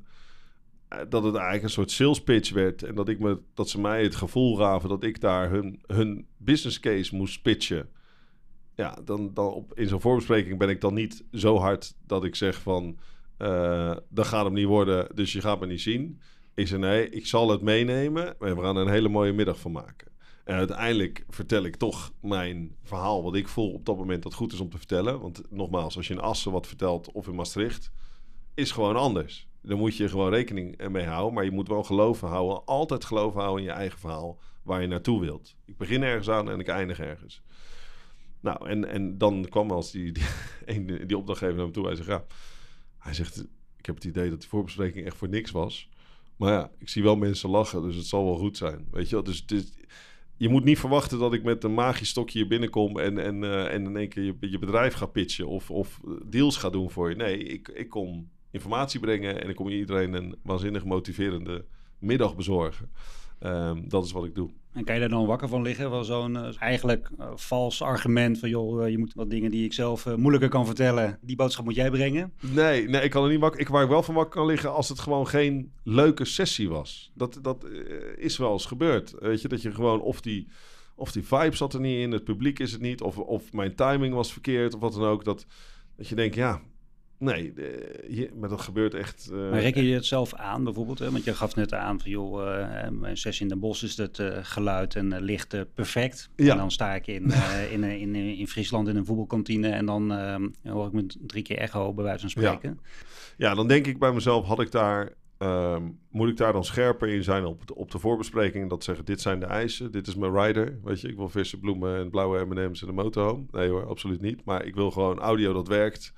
dat 0.87 1.23
het 1.23 1.35
eigenlijk 1.35 1.63
een 1.63 1.69
soort 1.69 1.91
sales 1.91 2.23
pitch 2.23 2.51
werd. 2.51 2.83
En 2.83 2.95
dat, 2.95 3.09
ik 3.09 3.19
me, 3.19 3.39
dat 3.53 3.69
ze 3.69 3.79
mij 3.79 4.03
het 4.03 4.15
gevoel 4.15 4.55
gaven 4.55 4.89
dat 4.89 5.03
ik 5.03 5.21
daar 5.21 5.49
hun, 5.49 5.83
hun 5.87 6.27
business 6.37 6.79
case 6.79 7.15
moest 7.15 7.41
pitchen. 7.41 7.89
Ja, 8.75 8.97
dan, 9.05 9.33
dan 9.33 9.53
op, 9.53 9.73
in 9.73 9.87
zo'n 9.87 10.01
voorbespreking 10.01 10.57
ben 10.57 10.69
ik 10.69 10.81
dan 10.81 10.93
niet 10.93 11.23
zo 11.31 11.57
hard 11.57 11.95
dat 12.05 12.23
ik 12.23 12.35
zeg 12.35 12.61
van... 12.61 12.97
Uh, 13.37 13.95
dat 14.09 14.27
gaat 14.27 14.45
hem 14.45 14.53
niet 14.53 14.65
worden, 14.65 15.15
dus 15.15 15.33
je 15.33 15.41
gaat 15.41 15.59
me 15.59 15.65
niet 15.65 15.81
zien. 15.81 16.21
Ik 16.53 16.67
zei 16.67 16.81
nee, 16.81 17.09
ik 17.09 17.25
zal 17.25 17.49
het 17.49 17.61
meenemen 17.61 18.39
en 18.39 18.55
we 18.55 18.61
gaan 18.61 18.75
er 18.75 18.85
een 18.85 18.91
hele 18.91 19.09
mooie 19.09 19.33
middag 19.33 19.59
van 19.59 19.71
maken. 19.71 20.11
En 20.43 20.55
uiteindelijk 20.55 21.25
vertel 21.29 21.63
ik 21.63 21.75
toch 21.75 22.11
mijn 22.21 22.75
verhaal, 22.83 23.23
wat 23.23 23.35
ik 23.35 23.47
voel 23.47 23.73
op 23.73 23.85
dat 23.85 23.97
moment 23.97 24.23
dat 24.23 24.33
goed 24.33 24.53
is 24.53 24.59
om 24.59 24.69
te 24.69 24.77
vertellen. 24.77 25.19
Want 25.19 25.41
nogmaals, 25.49 25.97
als 25.97 26.07
je 26.07 26.13
in 26.13 26.19
Assen 26.19 26.51
wat 26.51 26.67
vertelt 26.67 27.11
of 27.11 27.27
in 27.27 27.35
Maastricht, 27.35 27.91
is 28.53 28.71
gewoon 28.71 28.95
anders. 28.95 29.47
Dan 29.67 29.77
moet 29.77 29.97
je 29.97 30.09
gewoon 30.09 30.29
rekening 30.29 30.87
mee 30.89 31.05
houden. 31.05 31.33
Maar 31.33 31.43
je 31.43 31.51
moet 31.51 31.67
wel 31.67 31.83
geloven 31.83 32.27
houden. 32.27 32.65
Altijd 32.65 33.05
geloven 33.05 33.41
houden 33.41 33.63
in 33.65 33.71
je 33.71 33.75
eigen 33.75 33.99
verhaal. 33.99 34.39
Waar 34.63 34.81
je 34.81 34.87
naartoe 34.87 35.19
wilt. 35.19 35.55
Ik 35.65 35.77
begin 35.77 36.03
ergens 36.03 36.29
aan 36.29 36.49
en 36.49 36.59
ik 36.59 36.67
eindig 36.67 36.99
ergens. 36.99 37.41
Nou, 38.39 38.69
en, 38.69 38.89
en 38.89 39.17
dan 39.17 39.45
kwam 39.49 39.71
als 39.71 39.91
die, 39.91 40.11
die, 40.11 41.05
die 41.07 41.17
opdrachtgever 41.17 41.55
naar 41.55 41.65
me 41.65 41.71
toe. 41.71 41.85
Hij 41.85 41.95
zegt, 41.95 42.07
ja. 42.07 42.25
Hij 42.97 43.13
zegt, 43.13 43.45
ik 43.77 43.85
heb 43.85 43.95
het 43.95 44.03
idee 44.03 44.29
dat 44.29 44.39
die 44.39 44.49
voorbespreking 44.49 45.05
echt 45.05 45.17
voor 45.17 45.29
niks 45.29 45.51
was. 45.51 45.89
Maar 46.35 46.51
ja, 46.51 46.71
ik 46.77 46.89
zie 46.89 47.03
wel 47.03 47.15
mensen 47.15 47.49
lachen. 47.49 47.81
Dus 47.81 47.95
het 47.95 48.05
zal 48.05 48.25
wel 48.25 48.37
goed 48.37 48.57
zijn. 48.57 48.87
Weet 48.91 49.09
je 49.09 49.15
wel? 49.15 49.23
Dus, 49.23 49.45
dus 49.45 49.73
je 50.37 50.49
moet 50.49 50.63
niet 50.63 50.79
verwachten 50.79 51.19
dat 51.19 51.33
ik 51.33 51.43
met 51.43 51.63
een 51.63 51.73
magisch 51.73 52.09
stokje 52.09 52.39
hier 52.39 52.47
binnenkom 52.47 52.99
en, 52.99 53.17
en, 53.17 53.43
uh, 53.43 53.73
en 53.73 53.85
in 53.85 53.97
één 53.97 54.09
keer 54.09 54.23
je, 54.23 54.35
je 54.39 54.59
bedrijf 54.59 54.93
ga 54.93 55.05
pitchen 55.05 55.47
of, 55.47 55.71
of 55.71 56.01
deals 56.25 56.57
ga 56.57 56.69
doen 56.69 56.91
voor 56.91 57.09
je. 57.09 57.15
Nee, 57.15 57.37
ik, 57.37 57.67
ik 57.67 57.89
kom 57.89 58.29
informatie 58.55 58.99
brengen 58.99 59.41
en 59.41 59.49
ik 59.49 59.55
kom 59.55 59.67
iedereen 59.67 60.13
een 60.13 60.35
waanzinnig 60.43 60.85
motiverende 60.85 61.65
middag 61.99 62.35
bezorgen. 62.35 62.89
Ehm, 63.39 63.81
dat 63.87 64.05
is 64.05 64.11
wat 64.11 64.25
ik 64.25 64.35
doe. 64.35 64.49
En 64.73 64.83
kan 64.83 64.93
je 64.93 64.99
daar 64.99 65.09
dan 65.09 65.25
wakker 65.25 65.47
van 65.47 65.61
liggen? 65.61 65.89
Van 65.89 66.05
zo'n 66.05 66.33
uh, 66.35 66.47
eigenlijk 66.59 67.09
uh, 67.19 67.31
vals 67.35 67.81
argument 67.81 68.39
van 68.39 68.49
joh, 68.49 68.81
uh, 68.81 68.89
je 68.89 68.97
moet 68.97 69.13
wat 69.13 69.29
dingen 69.29 69.51
die 69.51 69.65
ik 69.65 69.73
zelf 69.73 70.15
moeilijker 70.15 70.49
kan 70.49 70.65
vertellen, 70.65 71.19
die 71.21 71.35
boodschap 71.35 71.65
moet 71.65 71.75
jij 71.75 71.89
brengen? 71.89 72.33
Nee, 72.39 72.87
nee 72.87 73.01
ik 73.01 73.11
kan 73.11 73.23
er 73.23 73.29
niet 73.29 73.39
wakker. 73.39 73.59
Ik 73.59 73.67
waar 73.67 73.83
ik 73.83 73.89
wel 73.89 74.03
van 74.03 74.15
wakker 74.15 74.39
kan 74.39 74.45
liggen 74.45 74.73
als 74.73 74.89
het 74.89 74.99
gewoon 74.99 75.27
geen 75.27 75.71
leuke 75.83 76.25
sessie 76.25 76.69
was. 76.69 77.11
Dat, 77.13 77.39
dat 77.41 77.65
is 78.15 78.37
wel 78.37 78.51
eens 78.51 78.65
gebeurd. 78.65 79.15
Weet 79.19 79.41
je, 79.41 79.47
dat 79.47 79.61
je 79.61 79.71
gewoon 79.71 80.01
of 80.01 80.21
die, 80.21 80.47
of 80.95 81.11
die 81.11 81.25
vibe 81.25 81.55
zat 81.55 81.73
er 81.73 81.79
niet 81.79 81.99
in, 81.99 82.11
het 82.11 82.23
publiek 82.23 82.59
is 82.59 82.71
het 82.71 82.81
niet, 82.81 83.01
of, 83.01 83.17
of 83.17 83.53
mijn 83.53 83.75
timing 83.75 84.13
was 84.13 84.31
verkeerd 84.31 84.73
of 84.73 84.79
wat 84.79 84.93
dan 84.93 85.03
ook. 85.03 85.23
Dat, 85.23 85.45
dat 85.97 86.07
je 86.07 86.15
denkt, 86.15 86.35
ja, 86.35 86.61
Nee, 87.17 87.53
hier, 88.07 88.29
maar 88.39 88.49
dat 88.49 88.61
gebeurt 88.61 88.93
echt. 88.93 89.29
Uh, 89.31 89.49
maar 89.49 89.59
reken 89.59 89.83
je 89.83 89.93
het 89.93 90.05
zelf 90.05 90.33
aan 90.33 90.63
bijvoorbeeld? 90.63 90.99
Hè? 90.99 91.11
Want 91.11 91.23
je 91.23 91.33
gaf 91.33 91.55
net 91.55 91.73
aan 91.73 91.99
van 91.99 92.11
joh, 92.11 92.47
uh, 92.47 92.89
mijn 92.89 93.17
sessie 93.17 93.43
in 93.43 93.49
Den 93.49 93.59
Bosch 93.59 93.83
is 93.83 93.97
het 93.97 94.17
uh, 94.17 94.37
geluid 94.41 94.95
en 94.95 95.21
licht 95.21 95.73
perfect. 95.73 96.29
Ja. 96.35 96.51
En 96.51 96.57
dan 96.57 96.71
sta 96.71 96.95
ik 96.95 97.07
in, 97.07 97.31
in, 97.71 97.83
in, 97.83 98.15
in, 98.15 98.47
Friesland 98.47 98.87
in 98.87 98.95
een 98.95 99.05
voetbalkantine 99.05 99.69
en 99.69 99.85
dan 99.85 100.11
hoor 100.63 100.87
ik 100.87 100.93
me 100.93 101.05
drie 101.19 101.43
keer 101.43 101.57
echo 101.57 101.93
bij 101.93 102.03
wijze 102.03 102.19
van 102.19 102.29
spreken. 102.29 102.79
Ja. 103.37 103.49
ja, 103.49 103.55
dan 103.55 103.67
denk 103.67 103.87
ik 103.87 103.99
bij 103.99 104.13
mezelf, 104.13 104.45
had 104.45 104.59
ik 104.59 104.71
daar, 104.71 105.13
um, 105.39 105.99
moet 106.09 106.29
ik 106.29 106.37
daar 106.37 106.53
dan 106.53 106.63
scherper 106.63 107.07
in 107.07 107.23
zijn 107.23 107.45
op, 107.45 107.61
op 107.73 107.91
de 107.91 107.99
voorbespreking? 107.99 108.69
Dat 108.69 108.83
zeggen, 108.83 109.05
dit 109.05 109.21
zijn 109.21 109.39
de 109.39 109.45
eisen, 109.45 109.91
dit 109.91 110.07
is 110.07 110.15
mijn 110.15 110.41
rider. 110.41 110.79
Weet 110.83 111.01
je, 111.01 111.07
ik 111.07 111.15
wil 111.15 111.29
verse 111.29 111.59
bloemen 111.59 111.97
en 111.97 112.09
blauwe 112.09 112.45
M&M's 112.45 112.81
en 112.81 112.87
een 112.87 112.95
motorhome. 112.95 113.45
Nee 113.51 113.69
hoor, 113.69 113.87
absoluut 113.87 114.21
niet. 114.21 114.45
Maar 114.45 114.65
ik 114.65 114.75
wil 114.75 114.91
gewoon 114.91 115.19
audio 115.19 115.53
dat 115.53 115.67
werkt 115.67 116.13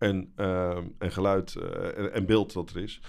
en, 0.00 0.32
uh, 0.36 0.76
en 0.98 1.12
geluid 1.12 1.54
uh, 1.58 1.98
en, 1.98 2.12
en, 2.12 2.26
beeld 2.26 2.52
dat 2.52 2.70
er 2.70 2.82
is. 2.82 3.00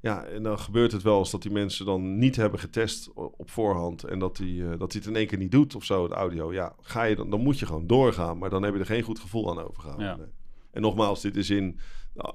Ja, 0.00 0.24
en 0.24 0.42
dan 0.42 0.58
gebeurt 0.58 0.92
het 0.92 1.02
wel 1.02 1.18
eens 1.18 1.30
dat 1.30 1.42
die 1.42 1.50
mensen 1.50 1.86
dan 1.86 2.18
niet 2.18 2.36
hebben 2.36 2.60
getest 2.60 3.12
op 3.14 3.50
voorhand 3.50 4.04
en 4.04 4.18
dat 4.18 4.38
hij 4.38 4.46
uh, 4.46 4.78
dat 4.78 4.92
het 4.92 5.06
in 5.06 5.16
één 5.16 5.26
keer 5.26 5.38
niet 5.38 5.50
doet 5.50 5.74
of 5.74 5.84
zo, 5.84 6.02
het 6.02 6.12
audio. 6.12 6.52
Ja, 6.52 6.74
ga 6.80 7.02
je 7.02 7.16
dan, 7.16 7.30
dan 7.30 7.40
moet 7.40 7.58
je 7.58 7.66
gewoon 7.66 7.86
doorgaan, 7.86 8.38
maar 8.38 8.50
dan 8.50 8.62
heb 8.62 8.74
je 8.74 8.80
er 8.80 8.86
geen 8.86 9.02
goed 9.02 9.18
gevoel 9.18 9.50
aan 9.50 9.64
overgehouden. 9.68 10.06
Ja. 10.06 10.16
Nee. 10.16 10.26
En 10.70 10.82
nogmaals, 10.82 11.20
dit 11.20 11.36
is 11.36 11.50
in 11.50 11.78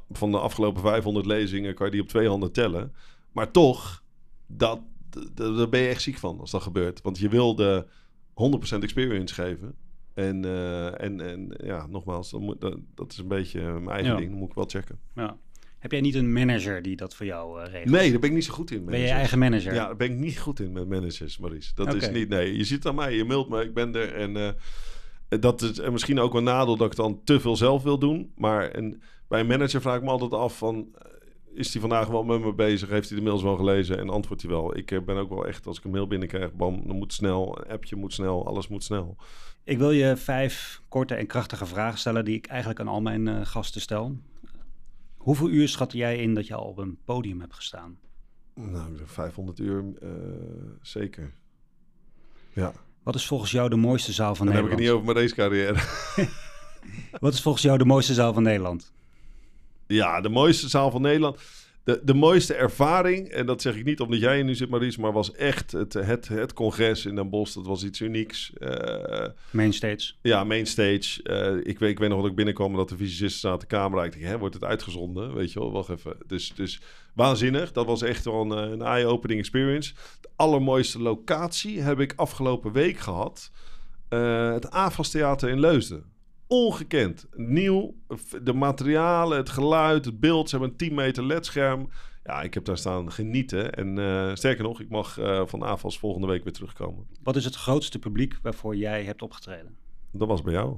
van 0.09 0.31
de 0.31 0.39
afgelopen 0.39 0.81
500 0.81 1.25
lezingen 1.25 1.75
kan 1.75 1.85
je 1.85 1.91
die 1.91 2.01
op 2.01 2.07
twee 2.07 2.27
handen 2.27 2.51
tellen. 2.51 2.93
Maar 3.31 3.51
toch, 3.51 4.03
dat, 4.47 4.81
daar 5.33 5.69
ben 5.69 5.79
je 5.79 5.87
echt 5.87 6.01
ziek 6.01 6.17
van 6.17 6.39
als 6.39 6.51
dat 6.51 6.61
gebeurt. 6.61 7.01
Want 7.01 7.19
je 7.19 7.29
wil 7.29 7.55
de 7.55 7.85
100% 8.77 8.79
experience 8.79 9.33
geven. 9.33 9.75
En, 10.13 10.45
uh, 10.45 11.01
en, 11.01 11.21
en 11.21 11.53
ja, 11.63 11.87
nogmaals, 11.87 12.31
dat, 12.31 12.41
moet, 12.41 12.61
dat, 12.61 12.77
dat 12.95 13.11
is 13.11 13.17
een 13.17 13.27
beetje 13.27 13.61
mijn 13.61 13.87
eigen 13.87 14.11
ja. 14.11 14.17
ding. 14.17 14.29
Dat 14.29 14.39
moet 14.39 14.49
ik 14.49 14.55
wel 14.55 14.65
checken. 14.67 14.99
Ja. 15.15 15.37
Heb 15.79 15.91
jij 15.91 16.01
niet 16.01 16.15
een 16.15 16.33
manager 16.33 16.81
die 16.81 16.95
dat 16.95 17.15
voor 17.15 17.25
jou 17.25 17.61
uh, 17.61 17.71
regelt? 17.71 17.89
Nee, 17.89 18.11
daar 18.11 18.19
ben 18.19 18.29
ik 18.29 18.35
niet 18.35 18.45
zo 18.45 18.53
goed 18.53 18.71
in. 18.71 18.77
Managers. 18.77 19.01
Ben 19.01 19.09
je 19.09 19.19
eigen 19.19 19.39
manager? 19.39 19.73
Ja, 19.73 19.85
daar 19.85 19.95
ben 19.95 20.11
ik 20.11 20.17
niet 20.17 20.39
goed 20.39 20.59
in 20.59 20.71
met 20.71 20.89
managers, 20.89 21.37
Maurice. 21.37 21.71
Dat 21.75 21.87
okay. 21.87 21.99
is 21.99 22.09
niet, 22.09 22.29
nee. 22.29 22.57
Je 22.57 22.63
ziet 22.63 22.85
aan 22.85 22.95
mij, 22.95 23.15
je 23.15 23.23
mailt 23.23 23.49
me, 23.49 23.63
ik 23.63 23.73
ben 23.73 23.95
er. 23.95 24.13
En 24.13 24.35
uh, 24.35 24.49
dat 25.41 25.61
is 25.61 25.79
en 25.79 25.91
misschien 25.91 26.19
ook 26.19 26.33
een 26.33 26.43
nadeel 26.43 26.77
dat 26.77 26.91
ik 26.91 26.97
dan 26.97 27.21
te 27.23 27.39
veel 27.39 27.55
zelf 27.55 27.83
wil 27.83 27.97
doen. 27.97 28.31
Maar 28.35 28.71
bij 29.27 29.39
een 29.39 29.47
manager 29.47 29.81
vraag 29.81 29.97
ik 29.97 30.03
me 30.03 30.09
altijd 30.09 30.33
af 30.33 30.57
van... 30.57 30.95
Is 31.53 31.71
hij 31.71 31.81
vandaag 31.81 32.07
wel 32.07 32.23
met 32.23 32.41
me 32.41 32.53
bezig? 32.53 32.89
Heeft 32.89 33.09
hij 33.09 33.17
de 33.17 33.23
mails 33.23 33.43
wel 33.43 33.55
gelezen? 33.55 33.99
En 33.99 34.09
antwoordt 34.09 34.41
hij 34.41 34.51
wel. 34.51 34.77
Ik 34.77 35.05
ben 35.05 35.17
ook 35.17 35.29
wel 35.29 35.47
echt, 35.47 35.67
als 35.67 35.77
ik 35.77 35.83
een 35.83 35.91
mail 35.91 36.07
binnenkrijg, 36.07 36.53
bam, 36.53 36.87
dan 36.87 36.95
moet 36.95 37.13
snel. 37.13 37.59
Een 37.59 37.71
appje 37.71 37.95
moet 37.95 38.13
snel, 38.13 38.47
alles 38.47 38.67
moet 38.67 38.83
snel. 38.83 39.15
Ik 39.63 39.77
wil 39.77 39.91
je 39.91 40.17
vijf 40.17 40.81
korte 40.87 41.15
en 41.15 41.27
krachtige 41.27 41.65
vragen 41.65 41.99
stellen 41.99 42.25
die 42.25 42.35
ik 42.35 42.45
eigenlijk 42.45 42.79
aan 42.79 42.87
al 42.87 43.01
mijn 43.01 43.27
uh, 43.27 43.45
gasten 43.45 43.81
stel. 43.81 44.17
Hoeveel 45.17 45.49
uur 45.49 45.67
schat 45.67 45.91
jij 45.91 46.17
in 46.17 46.33
dat 46.33 46.47
je 46.47 46.55
al 46.55 46.65
op 46.65 46.77
een 46.77 46.97
podium 47.05 47.39
hebt 47.39 47.53
gestaan? 47.53 47.97
Nou, 48.55 48.97
500 49.05 49.59
uur 49.59 49.83
uh, 50.03 50.09
zeker. 50.81 51.33
Ja. 52.53 52.73
Wat 53.03 53.15
is 53.15 53.27
volgens 53.27 53.51
jou 53.51 53.69
de 53.69 53.75
mooiste 53.75 54.11
zaal 54.11 54.35
van 54.35 54.45
Dan 54.45 54.55
Nederland? 54.55 54.79
Dan 54.79 54.87
heb 54.87 55.03
ik 55.03 55.07
het 55.07 55.15
niet 55.15 55.35
over 55.35 55.35
mijn 55.35 55.75
racecarrière. 55.75 56.41
Wat 57.19 57.33
is 57.33 57.41
volgens 57.41 57.63
jou 57.63 57.77
de 57.77 57.85
mooiste 57.85 58.13
zaal 58.13 58.33
van 58.33 58.43
Nederland? 58.43 58.93
Ja, 59.87 60.21
de 60.21 60.29
mooiste 60.29 60.69
zaal 60.69 60.91
van 60.91 61.01
Nederland 61.01 61.37
de, 61.83 62.01
de 62.03 62.13
mooiste 62.13 62.53
ervaring, 62.53 63.27
en 63.27 63.45
dat 63.45 63.61
zeg 63.61 63.75
ik 63.75 63.85
niet 63.85 63.99
omdat 63.99 64.19
jij 64.19 64.37
er 64.37 64.43
nu 64.43 64.55
zit, 64.55 64.69
Maurice, 64.69 64.99
maar 64.99 65.11
was 65.11 65.31
echt 65.31 65.71
het, 65.71 65.93
het, 65.93 66.27
het 66.27 66.53
congres 66.53 67.05
in 67.05 67.15
Den 67.15 67.29
Bosch. 67.29 67.55
Dat 67.55 67.65
was 67.65 67.83
iets 67.83 67.99
unieks. 67.99 68.51
Uh, 68.57 69.25
mainstage. 69.51 70.13
Ja, 70.21 70.43
mainstage. 70.43 71.19
Uh, 71.23 71.71
ik, 71.71 71.79
weet, 71.79 71.89
ik 71.89 71.99
weet 71.99 72.09
nog 72.09 72.21
dat 72.21 72.29
ik 72.29 72.35
binnenkwam 72.35 72.75
dat 72.75 72.89
de 72.89 72.97
fysicisten 72.97 73.39
zaten 73.39 73.59
de 73.59 73.75
camera. 73.75 74.03
Ik 74.03 74.11
dacht, 74.11 74.23
hè, 74.23 74.37
wordt 74.37 74.53
het 74.53 74.63
uitgezonden? 74.63 75.33
Weet 75.33 75.51
je 75.51 75.59
wel, 75.59 75.71
wacht 75.71 75.89
even. 75.89 76.15
Dus, 76.27 76.53
dus 76.55 76.81
waanzinnig. 77.13 77.71
Dat 77.71 77.85
was 77.85 78.01
echt 78.01 78.25
wel 78.25 78.41
een, 78.41 78.71
een 78.71 78.81
eye-opening 78.81 79.39
experience. 79.39 79.93
De 80.21 80.29
allermooiste 80.35 81.01
locatie 81.01 81.81
heb 81.81 81.99
ik 81.99 82.13
afgelopen 82.15 82.71
week 82.71 82.97
gehad. 82.97 83.51
Uh, 84.09 84.53
het 84.53 84.71
AFAS 84.71 85.09
Theater 85.09 85.49
in 85.49 85.59
Leusden 85.59 86.12
ongekend. 86.53 87.27
Nieuw, 87.35 87.95
de 88.43 88.53
materialen, 88.53 89.37
het 89.37 89.49
geluid, 89.49 90.05
het 90.05 90.19
beeld. 90.19 90.49
Ze 90.49 90.55
hebben 90.55 90.71
een 90.71 90.87
10 90.87 90.93
meter 90.93 91.25
ledscherm. 91.25 91.89
Ja, 92.23 92.41
ik 92.41 92.53
heb 92.53 92.65
daar 92.65 92.77
staan 92.77 93.11
genieten. 93.11 93.71
En 93.73 93.97
uh, 93.97 94.35
sterker 94.35 94.63
nog, 94.63 94.79
ik 94.79 94.89
mag 94.89 95.19
uh, 95.19 95.41
van 95.45 95.63
AFAS 95.63 95.99
volgende 95.99 96.27
week 96.27 96.43
weer 96.43 96.53
terugkomen. 96.53 97.07
Wat 97.23 97.35
is 97.35 97.45
het 97.45 97.55
grootste 97.55 97.99
publiek 97.99 98.37
waarvoor 98.41 98.75
jij 98.75 99.03
hebt 99.03 99.21
opgetreden? 99.21 99.75
Dat 100.11 100.27
was 100.27 100.41
bij 100.41 100.53
jou. 100.53 100.77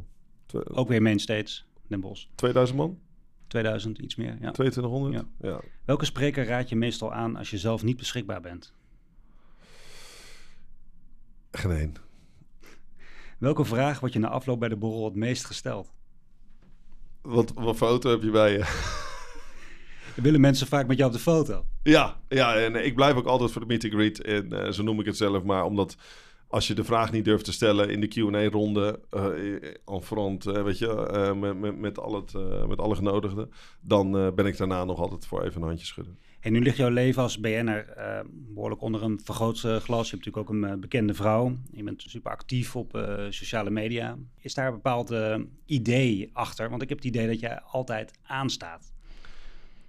Ook 0.64 0.88
weer 0.88 1.02
Mainstage, 1.02 1.62
Den 1.88 2.00
Bosch. 2.00 2.26
2000 2.36 2.78
man? 2.78 3.00
2000, 3.48 3.98
iets 3.98 4.16
meer, 4.16 4.38
ja. 4.42 4.52
2200? 4.52 5.14
Ja. 5.14 5.50
ja. 5.50 5.62
Welke 5.86 6.06
spreker 6.06 6.46
raad 6.46 6.70
je 6.70 6.76
meestal 6.76 7.14
aan 7.14 7.36
als 7.36 7.50
je 7.50 7.58
zelf 7.58 7.84
niet 7.84 7.98
beschikbaar 7.98 8.42
bent? 8.42 8.74
Geen 11.52 11.72
één. 11.72 12.05
Welke 13.38 13.66
vraag 13.66 14.00
wordt 14.00 14.14
je 14.16 14.22
na 14.22 14.30
afloop 14.30 14.60
bij 14.60 14.70
de 14.70 14.76
borrel 14.76 15.06
het 15.06 15.16
meest 15.16 15.46
gesteld? 15.46 15.94
Wat, 17.22 17.52
wat 17.56 17.76
foto 17.76 18.10
heb 18.10 18.22
je 18.22 18.32
bij 18.32 18.52
je? 18.52 18.94
Willen 20.24 20.42
mensen 20.42 20.68
vaak 20.68 20.88
met 20.88 20.98
jou 20.98 21.10
op 21.10 21.16
de 21.16 21.22
foto? 21.22 21.66
Ja, 21.84 22.20
ja 22.30 22.56
en 22.56 22.86
ik 22.86 22.96
blijf 22.96 23.16
ook 23.16 23.26
altijd 23.26 23.52
voor 23.52 23.62
de 23.62 23.68
meet 23.68 23.84
and 23.84 23.94
greet. 23.94 24.22
En 24.22 24.54
uh, 24.54 24.72
zo 24.72 24.84
noem 24.84 25.00
ik 25.00 25.06
het 25.06 25.18
zelf 25.18 25.44
maar, 25.44 25.66
omdat 25.66 25.96
als 26.48 26.68
je 26.68 26.74
de 26.74 26.84
vraag 26.84 27.12
niet 27.12 27.26
durft 27.26 27.46
te 27.46 27.52
stellen 27.52 27.90
in 27.90 28.02
de 28.02 28.08
Q&A-ronde, 28.08 29.00
uh, 29.12 29.64
en 29.86 30.02
front, 30.02 30.46
uh, 30.46 30.64
weet 30.64 30.78
je, 30.78 31.10
uh, 31.14 31.34
met, 31.34 31.60
met, 31.60 31.78
met, 31.78 32.00
al 32.00 32.16
het, 32.16 32.34
met 32.68 32.80
alle 32.80 32.96
genodigden, 32.96 33.52
dan 33.82 34.12
ben 34.36 34.46
ik 34.46 34.58
daarna 34.58 34.84
nog 34.84 35.00
altijd 35.00 35.26
voor 35.26 35.44
even 35.44 35.62
een 35.62 35.68
handje 35.68 35.86
schudden. 35.86 36.18
En 36.46 36.52
nu 36.52 36.62
ligt 36.62 36.78
jouw 36.78 36.90
leven 36.90 37.22
als 37.22 37.40
BN'er 37.40 37.94
uh, 37.98 38.20
behoorlijk 38.30 38.82
onder 38.82 39.04
een 39.04 39.20
vergrootglas. 39.24 40.10
Je 40.10 40.16
hebt 40.16 40.26
natuurlijk 40.26 40.38
ook 40.38 40.50
een 40.50 40.64
uh, 40.64 40.74
bekende 40.74 41.14
vrouw. 41.14 41.56
Je 41.72 41.84
bent 41.84 42.04
super 42.08 42.32
actief 42.32 42.76
op 42.76 42.96
uh, 42.96 43.26
sociale 43.30 43.70
media. 43.70 44.18
Is 44.40 44.54
daar 44.54 44.68
een 44.68 44.74
bepaald 44.74 45.14
idee 45.66 46.30
achter? 46.34 46.70
Want 46.70 46.82
ik 46.82 46.90
heb 46.90 46.98
het 46.98 47.08
idee 47.08 47.28
dat 47.28 47.40
jij 47.40 47.60
altijd 47.62 48.12
aanstaat. 48.24 48.92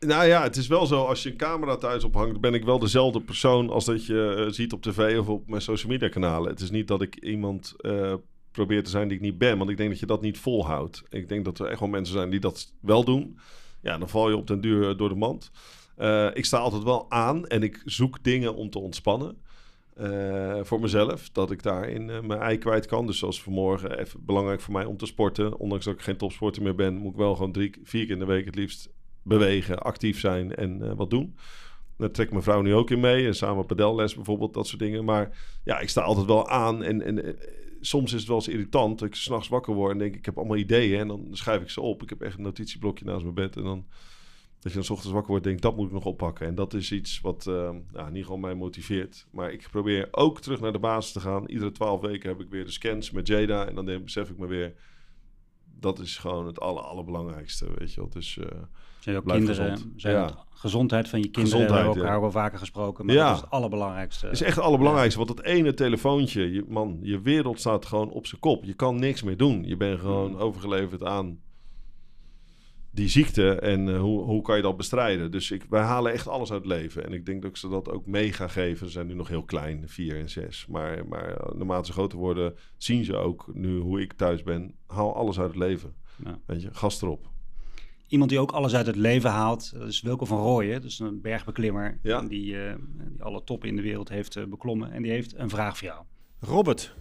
Nou 0.00 0.26
ja, 0.26 0.42
het 0.42 0.56
is 0.56 0.66
wel 0.66 0.86
zo, 0.86 1.04
als 1.04 1.22
je 1.22 1.30
een 1.30 1.36
camera 1.36 1.76
thuis 1.76 2.04
ophangt, 2.04 2.40
ben 2.40 2.54
ik 2.54 2.64
wel 2.64 2.78
dezelfde 2.78 3.20
persoon 3.20 3.70
als 3.70 3.84
dat 3.84 4.06
je 4.06 4.46
ziet 4.50 4.72
op 4.72 4.82
tv 4.82 5.18
of 5.18 5.28
op 5.28 5.48
mijn 5.48 5.62
social 5.62 5.92
media 5.92 6.08
kanalen. 6.08 6.50
Het 6.50 6.60
is 6.60 6.70
niet 6.70 6.88
dat 6.88 7.02
ik 7.02 7.16
iemand 7.16 7.76
probeer 8.50 8.84
te 8.84 8.90
zijn 8.90 9.08
die 9.08 9.16
ik 9.16 9.22
niet 9.22 9.38
ben, 9.38 9.58
want 9.58 9.70
ik 9.70 9.76
denk 9.76 9.90
dat 9.90 10.00
je 10.00 10.06
dat 10.06 10.22
niet 10.22 10.38
volhoudt. 10.38 11.02
Ik 11.08 11.28
denk 11.28 11.44
dat 11.44 11.58
er 11.58 11.66
echt 11.66 11.80
wel 11.80 11.88
mensen 11.88 12.14
zijn 12.14 12.30
die 12.30 12.40
dat 12.40 12.72
wel 12.80 13.04
doen. 13.04 13.38
Ja, 13.80 13.98
dan 13.98 14.08
val 14.08 14.28
je 14.28 14.36
op 14.36 14.46
den 14.46 14.60
duur 14.60 14.96
door 14.96 15.08
de 15.08 15.14
mand. 15.14 15.50
Uh, 15.98 16.28
ik 16.32 16.44
sta 16.44 16.58
altijd 16.58 16.82
wel 16.82 17.10
aan 17.10 17.46
en 17.46 17.62
ik 17.62 17.82
zoek 17.84 18.24
dingen 18.24 18.54
om 18.54 18.70
te 18.70 18.78
ontspannen. 18.78 19.36
Uh, 20.00 20.58
voor 20.62 20.80
mezelf, 20.80 21.30
dat 21.30 21.50
ik 21.50 21.62
daarin 21.62 22.08
uh, 22.08 22.20
mijn 22.20 22.40
ei 22.40 22.58
kwijt 22.58 22.86
kan. 22.86 23.06
Dus 23.06 23.18
zoals 23.18 23.42
vanmorgen, 23.42 23.98
even 23.98 24.24
belangrijk 24.24 24.60
voor 24.60 24.72
mij 24.72 24.84
om 24.84 24.96
te 24.96 25.06
sporten. 25.06 25.58
Ondanks 25.58 25.84
dat 25.84 25.94
ik 25.94 26.00
geen 26.00 26.16
topsporter 26.16 26.62
meer 26.62 26.74
ben, 26.74 26.96
moet 26.96 27.12
ik 27.12 27.18
wel 27.18 27.34
gewoon 27.34 27.52
drie, 27.52 27.74
vier 27.82 28.04
keer 28.04 28.12
in 28.12 28.18
de 28.18 28.24
week 28.24 28.44
het 28.44 28.54
liefst 28.54 28.90
bewegen, 29.22 29.78
actief 29.78 30.20
zijn 30.20 30.54
en 30.54 30.96
wat 30.96 31.10
doen. 31.10 31.36
Daar 31.96 32.10
trekt 32.10 32.30
mijn 32.30 32.42
vrouw 32.42 32.62
nu 32.62 32.74
ook 32.74 32.90
in 32.90 33.00
mee. 33.00 33.26
En 33.26 33.34
samen 33.34 33.66
padelles 33.66 34.14
bijvoorbeeld, 34.14 34.54
dat 34.54 34.66
soort 34.66 34.80
dingen. 34.80 35.04
Maar 35.04 35.38
ja, 35.64 35.78
ik 35.78 35.88
sta 35.88 36.00
altijd 36.02 36.26
wel 36.26 36.48
aan. 36.48 36.82
En, 36.82 37.02
en 37.02 37.36
soms 37.80 38.12
is 38.12 38.18
het 38.18 38.28
wel 38.28 38.36
eens 38.36 38.48
irritant 38.48 38.98
dat 38.98 39.08
ik 39.08 39.14
s'nachts 39.14 39.48
wakker 39.48 39.74
word 39.74 39.92
en 39.92 39.98
denk 39.98 40.14
ik 40.14 40.24
heb 40.24 40.36
allemaal 40.36 40.56
ideeën. 40.56 41.00
En 41.00 41.08
dan 41.08 41.28
schrijf 41.30 41.62
ik 41.62 41.70
ze 41.70 41.80
op. 41.80 42.02
Ik 42.02 42.08
heb 42.08 42.22
echt 42.22 42.36
een 42.36 42.42
notitieblokje 42.42 43.04
naast 43.04 43.22
mijn 43.22 43.34
bed. 43.34 43.56
En 43.56 43.62
dan 43.62 43.86
dat 44.66 44.74
je 44.74 44.80
dan 44.80 44.90
s 44.90 44.96
ochtends 44.96 45.14
wakker 45.14 45.30
wordt 45.30 45.44
en 45.44 45.50
denkt, 45.50 45.66
dat 45.66 45.76
moet 45.76 45.86
ik 45.86 45.92
nog 45.92 46.04
oppakken. 46.04 46.46
En 46.46 46.54
dat 46.54 46.74
is 46.74 46.92
iets 46.92 47.20
wat 47.20 47.46
uh, 47.48 47.70
nou, 47.92 48.10
niet 48.10 48.24
gewoon 48.24 48.40
mij 48.40 48.54
motiveert. 48.54 49.26
Maar 49.30 49.52
ik 49.52 49.68
probeer 49.70 50.08
ook 50.10 50.40
terug 50.40 50.60
naar 50.60 50.72
de 50.72 50.78
basis 50.78 51.12
te 51.12 51.20
gaan. 51.20 51.46
Iedere 51.46 51.70
twaalf 51.70 52.00
weken 52.00 52.28
heb 52.28 52.40
ik 52.40 52.50
weer 52.50 52.64
de 52.64 52.70
scans 52.70 53.10
met 53.10 53.26
Jada. 53.26 53.66
En 53.66 53.74
dan 53.74 54.02
besef 54.02 54.30
ik 54.30 54.38
me 54.38 54.46
weer, 54.46 54.74
dat 55.80 55.98
is 55.98 56.16
gewoon 56.16 56.46
het 56.46 56.60
aller, 56.60 56.82
allerbelangrijkste, 56.82 57.66
weet 57.78 57.92
je 57.94 58.00
wel. 58.00 58.10
Dus, 58.10 58.36
uh, 58.36 58.44
zijn 58.98 59.16
ook 59.16 59.26
kinderen, 59.26 59.92
zijn 59.96 60.14
ja. 60.14 60.44
gezondheid 60.50 61.08
van 61.08 61.18
je 61.18 61.28
kinderen, 61.28 61.58
gezondheid, 61.58 61.84
hebben 61.84 62.02
we 62.02 62.08
ook 62.08 62.14
ja. 62.14 62.20
wel 62.20 62.30
vaker 62.30 62.58
gesproken. 62.58 63.06
Maar 63.06 63.14
ja. 63.14 63.26
dat 63.26 63.36
is 63.36 63.40
het 63.40 63.50
allerbelangrijkste. 63.50 64.28
is 64.28 64.42
echt 64.42 64.56
het 64.56 64.64
allerbelangrijkste, 64.64 65.18
want 65.18 65.30
het 65.30 65.42
ene 65.42 65.74
telefoontje, 65.74 66.52
je, 66.52 66.64
man, 66.68 66.98
je 67.02 67.20
wereld 67.20 67.60
staat 67.60 67.86
gewoon 67.86 68.10
op 68.10 68.26
zijn 68.26 68.40
kop. 68.40 68.64
Je 68.64 68.74
kan 68.74 68.98
niks 68.98 69.22
meer 69.22 69.36
doen. 69.36 69.64
Je 69.64 69.76
bent 69.76 70.00
gewoon 70.00 70.30
mm. 70.30 70.36
overgeleverd 70.36 71.04
aan 71.04 71.44
die 72.96 73.08
ziekte 73.08 73.54
en 73.54 73.86
uh, 73.86 74.00
hoe, 74.00 74.22
hoe 74.22 74.42
kan 74.42 74.56
je 74.56 74.62
dat 74.62 74.76
bestrijden? 74.76 75.30
Dus 75.30 75.50
ik, 75.50 75.64
wij 75.68 75.82
halen 75.82 76.12
echt 76.12 76.28
alles 76.28 76.52
uit 76.52 76.64
het 76.64 76.72
leven. 76.72 77.06
En 77.06 77.12
ik 77.12 77.26
denk 77.26 77.42
dat 77.42 77.50
ik 77.50 77.56
ze 77.56 77.68
dat 77.68 77.90
ook 77.90 78.06
mee 78.06 78.32
ga 78.32 78.48
geven. 78.48 78.86
Ze 78.86 78.92
zijn 78.92 79.06
nu 79.06 79.14
nog 79.14 79.28
heel 79.28 79.42
klein, 79.42 79.88
vier 79.88 80.18
en 80.18 80.28
zes. 80.28 80.66
Maar, 80.66 81.06
maar 81.08 81.36
naarmate 81.54 81.86
ze 81.86 81.92
groter 81.92 82.18
worden, 82.18 82.54
zien 82.76 83.04
ze 83.04 83.16
ook 83.16 83.50
nu 83.54 83.78
hoe 83.78 84.00
ik 84.00 84.12
thuis 84.12 84.42
ben. 84.42 84.74
Haal 84.86 85.14
alles 85.14 85.38
uit 85.38 85.48
het 85.48 85.58
leven. 85.58 85.94
Ja. 86.24 86.38
Weet 86.46 86.62
je, 86.62 86.68
gas 86.72 87.02
erop. 87.02 87.30
Iemand 88.08 88.30
die 88.30 88.38
ook 88.38 88.52
alles 88.52 88.74
uit 88.74 88.86
het 88.86 88.96
leven 88.96 89.30
haalt, 89.30 89.72
dat 89.78 89.88
is 89.88 90.02
Wilco 90.02 90.24
van 90.24 90.38
Rooyen. 90.38 90.80
Dus 90.80 90.98
een 90.98 91.20
bergbeklimmer 91.20 91.98
ja. 92.02 92.22
die, 92.22 92.52
uh, 92.52 92.74
die 93.10 93.22
alle 93.22 93.44
toppen 93.44 93.68
in 93.68 93.76
de 93.76 93.82
wereld 93.82 94.08
heeft 94.08 94.36
uh, 94.36 94.44
beklommen. 94.44 94.92
En 94.92 95.02
die 95.02 95.12
heeft 95.12 95.34
een 95.34 95.50
vraag 95.50 95.78
voor 95.78 95.88
jou. 95.88 96.04
Robert, 96.40 96.94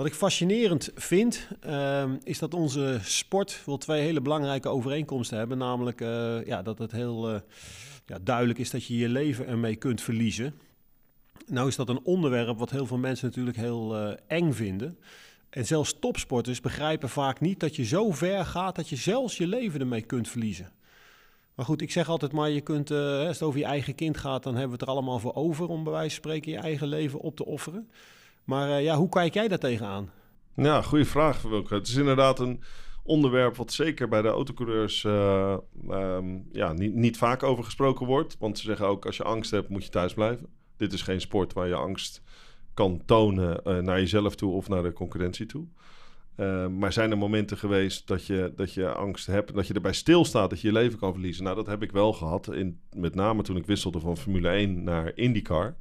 wat 0.00 0.08
ik 0.08 0.14
fascinerend 0.14 0.90
vind, 0.94 1.48
uh, 1.66 2.04
is 2.22 2.38
dat 2.38 2.54
onze 2.54 2.98
sport 3.02 3.62
wel 3.66 3.76
twee 3.76 4.02
hele 4.02 4.20
belangrijke 4.20 4.68
overeenkomsten 4.68 5.38
hebben. 5.38 5.58
Namelijk 5.58 6.00
uh, 6.00 6.46
ja, 6.46 6.62
dat 6.62 6.78
het 6.78 6.92
heel 6.92 7.34
uh, 7.34 7.40
ja, 8.06 8.18
duidelijk 8.22 8.58
is 8.58 8.70
dat 8.70 8.84
je 8.84 8.96
je 8.96 9.08
leven 9.08 9.46
ermee 9.46 9.76
kunt 9.76 10.00
verliezen. 10.00 10.54
Nou 11.46 11.68
is 11.68 11.76
dat 11.76 11.88
een 11.88 12.00
onderwerp 12.02 12.58
wat 12.58 12.70
heel 12.70 12.86
veel 12.86 12.98
mensen 12.98 13.26
natuurlijk 13.26 13.56
heel 13.56 14.06
uh, 14.06 14.16
eng 14.26 14.52
vinden. 14.52 14.98
En 15.50 15.66
zelfs 15.66 15.96
topsporters 15.98 16.60
begrijpen 16.60 17.08
vaak 17.08 17.40
niet 17.40 17.60
dat 17.60 17.76
je 17.76 17.84
zo 17.84 18.10
ver 18.10 18.44
gaat 18.44 18.76
dat 18.76 18.88
je 18.88 18.96
zelfs 18.96 19.36
je 19.36 19.46
leven 19.46 19.80
ermee 19.80 20.02
kunt 20.02 20.28
verliezen. 20.28 20.72
Maar 21.54 21.66
goed, 21.66 21.82
ik 21.82 21.90
zeg 21.90 22.08
altijd 22.08 22.32
maar, 22.32 22.50
je 22.50 22.60
kunt, 22.60 22.90
als 22.90 23.38
het 23.38 23.42
over 23.42 23.58
je 23.58 23.64
eigen 23.64 23.94
kind 23.94 24.16
gaat, 24.16 24.42
dan 24.42 24.52
hebben 24.52 24.70
we 24.70 24.78
het 24.78 24.88
er 24.88 24.94
allemaal 24.94 25.18
voor 25.18 25.34
over 25.34 25.68
om 25.68 25.84
bij 25.84 25.92
wijze 25.92 26.14
van 26.14 26.24
spreken 26.24 26.52
je 26.52 26.58
eigen 26.58 26.88
leven 26.88 27.20
op 27.20 27.36
te 27.36 27.46
offeren. 27.46 27.88
Maar 28.44 28.68
uh, 28.68 28.82
ja, 28.82 28.96
hoe 28.96 29.08
kijk 29.08 29.34
jij 29.34 29.48
daar 29.48 29.58
tegenaan? 29.58 30.10
Ja, 30.54 30.82
goede 30.82 31.04
vraag, 31.04 31.42
Wilke. 31.42 31.74
Het 31.74 31.88
is 31.88 31.94
inderdaad 31.94 32.38
een 32.38 32.62
onderwerp 33.02 33.56
wat 33.56 33.72
zeker 33.72 34.08
bij 34.08 34.22
de 34.22 34.28
autocoureurs 34.28 35.04
uh, 35.04 35.56
um, 35.88 36.48
ja, 36.52 36.72
niet, 36.72 36.94
niet 36.94 37.16
vaak 37.16 37.42
over 37.42 37.64
gesproken 37.64 38.06
wordt. 38.06 38.36
Want 38.38 38.58
ze 38.58 38.64
zeggen 38.64 38.86
ook, 38.86 39.06
als 39.06 39.16
je 39.16 39.22
angst 39.22 39.50
hebt, 39.50 39.68
moet 39.68 39.84
je 39.84 39.90
thuis 39.90 40.14
blijven. 40.14 40.46
Dit 40.76 40.92
is 40.92 41.02
geen 41.02 41.20
sport 41.20 41.52
waar 41.52 41.68
je 41.68 41.74
angst 41.74 42.22
kan 42.74 43.02
tonen 43.06 43.60
uh, 43.64 43.78
naar 43.78 43.98
jezelf 43.98 44.34
toe 44.34 44.52
of 44.52 44.68
naar 44.68 44.82
de 44.82 44.92
concurrentie 44.92 45.46
toe. 45.46 45.66
Maar 46.78 46.92
zijn 46.92 47.10
er 47.10 47.18
momenten 47.18 47.56
geweest 47.56 48.06
dat 48.06 48.26
je, 48.26 48.52
dat 48.56 48.74
je 48.74 48.92
angst 48.92 49.26
hebt, 49.26 49.54
dat 49.54 49.66
je 49.66 49.74
erbij 49.74 49.92
stilstaat, 49.92 50.50
dat 50.50 50.60
je 50.60 50.66
je 50.66 50.72
leven 50.72 50.98
kan 50.98 51.12
verliezen? 51.12 51.44
Nou, 51.44 51.56
dat 51.56 51.66
heb 51.66 51.82
ik 51.82 51.92
wel 51.92 52.12
gehad. 52.12 52.52
In, 52.52 52.80
met 52.96 53.14
name 53.14 53.42
toen 53.42 53.56
ik 53.56 53.66
wisselde 53.66 54.00
van 54.00 54.16
Formule 54.16 54.48
1 54.48 54.84
naar 54.84 55.12
IndyCar. 55.14 55.76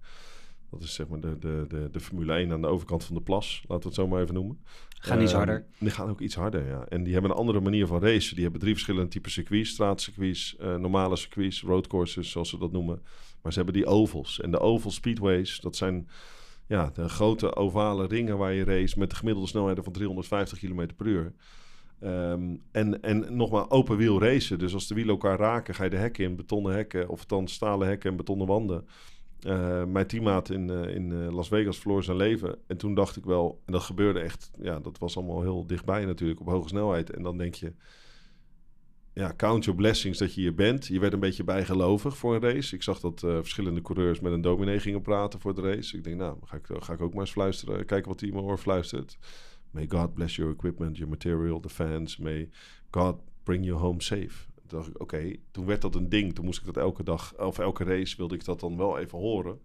Dat 0.71 0.81
is 0.81 0.93
zeg 0.93 1.07
maar 1.07 1.19
de, 1.19 1.37
de, 1.39 1.65
de, 1.67 1.89
de 1.91 1.99
Formule 1.99 2.33
1 2.33 2.51
aan 2.51 2.61
de 2.61 2.67
overkant 2.67 3.03
van 3.03 3.15
de 3.15 3.21
plas, 3.21 3.63
laten 3.67 3.83
we 3.83 3.87
het 3.87 3.95
zo 3.95 4.07
maar 4.07 4.21
even 4.21 4.33
noemen. 4.33 4.59
Gaan 5.01 5.21
iets 5.21 5.31
ehm, 5.31 5.37
harder. 5.37 5.65
Die 5.79 5.89
gaan 5.89 6.09
ook 6.09 6.19
iets 6.19 6.35
harder, 6.35 6.67
ja. 6.67 6.85
En 6.89 7.03
die 7.03 7.13
hebben 7.13 7.31
een 7.31 7.37
andere 7.37 7.59
manier 7.59 7.87
van 7.87 8.01
racen. 8.01 8.33
Die 8.33 8.43
hebben 8.43 8.61
drie 8.61 8.73
verschillende 8.73 9.09
typen 9.09 9.31
circuits. 9.31 9.69
Straatcircuits, 9.69 10.55
uh, 10.61 10.75
normale 10.75 11.15
circuits, 11.15 11.61
roadcourses, 11.61 12.31
zoals 12.31 12.49
ze 12.49 12.57
dat 12.57 12.71
noemen. 12.71 13.01
Maar 13.41 13.51
ze 13.51 13.57
hebben 13.57 13.75
die 13.75 13.85
ovals. 13.85 14.41
En 14.41 14.51
de 14.51 14.59
oval 14.59 14.91
speedways, 14.91 15.59
dat 15.59 15.75
zijn 15.75 16.07
ja, 16.67 16.89
de 16.93 17.09
grote 17.09 17.55
ovale 17.55 18.07
ringen 18.07 18.37
waar 18.37 18.53
je 18.53 18.63
race... 18.63 18.99
met 18.99 19.09
de 19.09 19.15
gemiddelde 19.15 19.49
snelheden 19.49 19.83
van 19.83 19.93
350 19.93 20.59
km 20.59 20.87
per 20.95 21.05
uur. 21.05 21.33
Um, 22.03 22.61
en, 22.71 23.01
en 23.01 23.35
nogmaals, 23.35 23.69
open 23.69 23.97
wiel 23.97 24.21
racen. 24.21 24.59
Dus 24.59 24.73
als 24.73 24.87
de 24.87 24.95
wielen 24.95 25.13
elkaar 25.13 25.37
raken, 25.37 25.75
ga 25.75 25.83
je 25.83 25.89
de 25.89 25.97
hekken 25.97 26.23
in, 26.23 26.35
betonnen 26.35 26.73
hekken... 26.73 27.09
of 27.09 27.25
dan 27.25 27.47
stalen 27.47 27.87
hekken 27.87 28.09
en 28.09 28.17
betonnen 28.17 28.47
wanden... 28.47 28.87
Uh, 29.47 29.83
mijn 29.83 30.07
teammaat 30.07 30.49
in, 30.49 30.69
uh, 30.69 30.95
in 30.95 31.11
uh, 31.11 31.31
Las 31.31 31.47
Vegas 31.47 31.77
verloor 31.77 32.03
zijn 32.03 32.17
leven. 32.17 32.57
En 32.67 32.77
toen 32.77 32.93
dacht 32.93 33.17
ik 33.17 33.25
wel, 33.25 33.61
en 33.65 33.73
dat 33.73 33.81
gebeurde 33.81 34.19
echt, 34.19 34.51
ja, 34.61 34.79
dat 34.79 34.97
was 34.97 35.17
allemaal 35.17 35.41
heel 35.41 35.67
dichtbij 35.67 36.05
natuurlijk, 36.05 36.39
op 36.39 36.47
hoge 36.47 36.67
snelheid. 36.67 37.09
En 37.09 37.23
dan 37.23 37.37
denk 37.37 37.55
je, 37.55 37.73
ja, 39.13 39.33
count 39.37 39.63
your 39.63 39.79
blessings 39.79 40.17
dat 40.17 40.33
je 40.33 40.41
hier 40.41 40.55
bent. 40.55 40.87
Je 40.87 40.99
werd 40.99 41.13
een 41.13 41.19
beetje 41.19 41.43
bijgelovig 41.43 42.17
voor 42.17 42.35
een 42.35 42.41
race. 42.41 42.75
Ik 42.75 42.83
zag 42.83 42.99
dat 42.99 43.19
verschillende 43.19 43.81
coureurs 43.81 44.19
met 44.19 44.31
een 44.31 44.41
dominee 44.41 44.79
gingen 44.79 45.01
praten 45.01 45.39
voor 45.39 45.55
de 45.55 45.61
race. 45.61 45.97
Ik 45.97 46.03
denk, 46.03 46.17
nou, 46.17 46.37
ga 46.43 46.57
ik, 46.57 46.67
ga 46.69 46.93
ik 46.93 47.01
ook 47.01 47.13
maar 47.13 47.21
eens 47.21 47.31
fluisteren, 47.31 47.85
kijken 47.85 48.09
wat 48.09 48.19
hij 48.19 48.29
in 48.29 48.35
mijn 48.35 48.47
oor 48.47 48.57
fluistert. 48.57 49.17
May 49.71 49.85
God 49.87 50.13
bless 50.13 50.35
your 50.35 50.53
equipment, 50.53 50.97
your 50.97 51.09
material, 51.09 51.59
the 51.59 51.69
fans. 51.69 52.17
May 52.17 52.49
God 52.91 53.15
bring 53.43 53.65
you 53.65 53.77
home 53.77 54.01
safe 54.01 54.48
dacht 54.69 54.87
ik, 54.87 55.01
oké, 55.01 55.35
toen 55.51 55.65
werd 55.65 55.81
dat 55.81 55.95
een 55.95 56.09
ding. 56.09 56.35
Toen 56.35 56.45
moest 56.45 56.59
ik 56.59 56.65
dat 56.65 56.77
elke 56.77 57.03
dag, 57.03 57.37
of 57.37 57.59
elke 57.59 57.83
race 57.83 58.17
wilde 58.17 58.35
ik 58.35 58.45
dat 58.45 58.59
dan 58.59 58.77
wel 58.77 58.97
even 58.97 59.17
horen. 59.17 59.59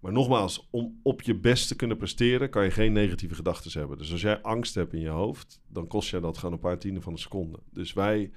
Maar 0.00 0.12
nogmaals, 0.12 0.68
om 0.70 1.00
op 1.02 1.22
je 1.22 1.34
best 1.34 1.68
te 1.68 1.76
kunnen 1.76 1.96
presteren, 1.96 2.50
kan 2.50 2.64
je 2.64 2.70
geen 2.70 2.92
negatieve 2.92 3.34
gedachten 3.34 3.78
hebben. 3.78 3.98
Dus 3.98 4.12
als 4.12 4.20
jij 4.20 4.42
angst 4.42 4.74
hebt 4.74 4.92
in 4.92 5.00
je 5.00 5.08
hoofd, 5.08 5.60
dan 5.66 5.86
kost 5.86 6.10
je 6.10 6.20
dat 6.20 6.38
gewoon 6.38 6.54
een 6.54 6.60
paar 6.60 6.78
tienden 6.78 7.02
van 7.02 7.12
een 7.12 7.18
seconde. 7.18 7.58
Dus 7.70 7.92
wij, 7.92 8.30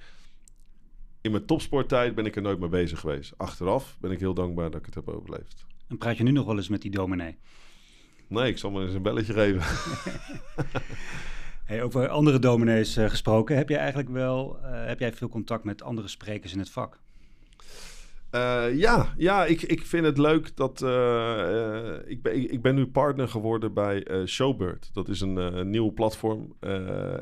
in 1.20 1.30
mijn 1.30 1.46
topsporttijd 1.46 2.14
ben 2.14 2.26
ik 2.26 2.36
er 2.36 2.42
nooit 2.42 2.58
mee 2.58 2.68
bezig 2.68 3.00
geweest. 3.00 3.32
Achteraf 3.36 3.96
ben 4.00 4.10
ik 4.10 4.18
heel 4.18 4.34
dankbaar 4.34 4.70
dat 4.70 4.80
ik 4.80 4.86
het 4.86 4.94
heb 4.94 5.08
overleefd. 5.08 5.66
En 5.88 5.98
praat 5.98 6.16
je 6.16 6.22
nu 6.22 6.30
nog 6.30 6.46
wel 6.46 6.56
eens 6.56 6.68
met 6.68 6.82
die 6.82 6.90
dominee? 6.90 7.38
Nee, 8.28 8.50
ik 8.50 8.58
zal 8.58 8.70
maar 8.70 8.82
eens 8.82 8.94
een 8.94 9.02
belletje 9.02 9.32
geven. 9.32 9.62
Hey, 11.62 11.82
over 11.82 12.08
andere 12.08 12.38
dominees 12.38 12.96
uh, 12.96 13.08
gesproken, 13.08 13.56
heb 13.56 13.68
jij 13.68 13.78
eigenlijk 13.78 14.08
wel 14.08 14.58
uh, 14.62 14.86
heb 14.86 14.98
jij 14.98 15.12
veel 15.12 15.28
contact 15.28 15.64
met 15.64 15.82
andere 15.82 16.08
sprekers 16.08 16.52
in 16.52 16.58
het 16.58 16.70
vak? 16.70 17.00
Uh, 18.34 18.64
ja, 18.74 19.14
ja 19.16 19.44
ik, 19.44 19.62
ik 19.62 19.86
vind 19.86 20.04
het 20.04 20.18
leuk 20.18 20.56
dat. 20.56 20.80
ik, 22.06 22.22
ben, 22.22 22.52
ik 22.52 22.62
ben 22.62 22.74
nu 22.74 22.86
partner 22.86 23.28
geworden 23.28 23.74
bij 23.74 24.26
Showbird. 24.26 24.90
Dat 24.92 25.08
is 25.08 25.20
een, 25.20 25.36
een 25.36 25.70
nieuw 25.70 25.92
platform. 25.92 26.54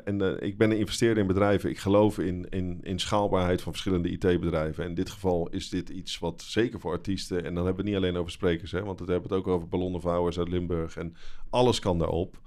en 0.04 0.42
ik 0.42 0.58
ben 0.58 0.70
een 0.70 0.78
investeerder 0.78 1.18
in 1.18 1.26
bedrijven. 1.26 1.70
Ik 1.70 1.78
geloof 1.78 2.18
in, 2.18 2.46
in, 2.48 2.78
in 2.82 2.98
schaalbaarheid 2.98 3.62
van 3.62 3.72
verschillende 3.72 4.10
IT-bedrijven. 4.10 4.82
En 4.82 4.88
in 4.88 4.94
dit 4.94 5.10
geval 5.10 5.48
is 5.48 5.68
dit 5.68 5.88
iets 5.88 6.18
wat 6.18 6.42
zeker 6.42 6.80
voor 6.80 6.92
artiesten. 6.92 7.44
En 7.44 7.54
dan 7.54 7.64
hebben 7.64 7.84
we 7.84 7.90
het 7.90 7.90
niet 7.90 7.96
alleen 7.96 8.20
over 8.20 8.32
sprekers, 8.32 8.72
hè, 8.72 8.82
want 8.82 9.00
we 9.00 9.12
hebben 9.12 9.30
het 9.30 9.38
ook 9.38 9.46
over 9.46 9.68
ballonnenvouwers 9.68 10.38
uit 10.38 10.48
Limburg. 10.48 10.96
En 10.96 11.16
alles 11.50 11.78
kan 11.78 11.98
daarop. 11.98 12.38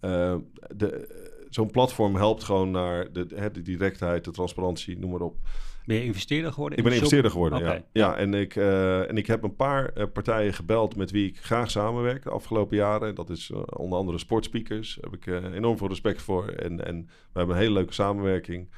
De 0.00 1.24
zo'n 1.50 1.70
platform 1.70 2.16
helpt 2.16 2.44
gewoon 2.44 2.70
naar 2.70 3.12
de, 3.12 3.26
de, 3.52 3.62
directheid, 3.62 4.24
de 4.24 4.30
transparantie, 4.30 4.98
noem 4.98 5.10
maar 5.10 5.20
op. 5.20 5.36
Ben 5.84 5.96
je 5.96 6.04
investeerder 6.04 6.52
geworden? 6.52 6.78
Ik 6.78 6.84
ben 6.84 6.92
investeerder 6.92 7.30
geworden, 7.30 7.58
ja. 7.58 7.82
ja. 7.92 8.16
en, 8.16 8.34
ik, 8.34 8.56
uh, 8.56 9.08
en 9.08 9.16
ik 9.16 9.26
heb 9.26 9.42
een 9.42 9.56
paar 9.56 9.90
uh, 9.96 10.04
partijen 10.12 10.54
gebeld 10.54 10.96
met 10.96 11.10
wie 11.10 11.28
ik 11.28 11.38
graag 11.38 11.70
samenwerk 11.70 12.22
de 12.22 12.30
afgelopen 12.30 12.76
jaren. 12.76 13.14
Dat 13.14 13.30
is 13.30 13.50
uh, 13.50 13.58
onder 13.66 13.98
andere 13.98 14.18
sportspeakers. 14.18 14.98
Daar 15.00 15.10
heb 15.10 15.20
ik 15.20 15.54
enorm 15.54 15.78
veel 15.78 15.88
respect 15.88 16.22
voor. 16.22 16.48
En, 16.48 16.86
en 16.86 17.06
we 17.06 17.38
hebben 17.38 17.56
een 17.56 17.62
hele 17.62 17.74
leuke 17.74 17.92
samenwerking. 17.92 18.68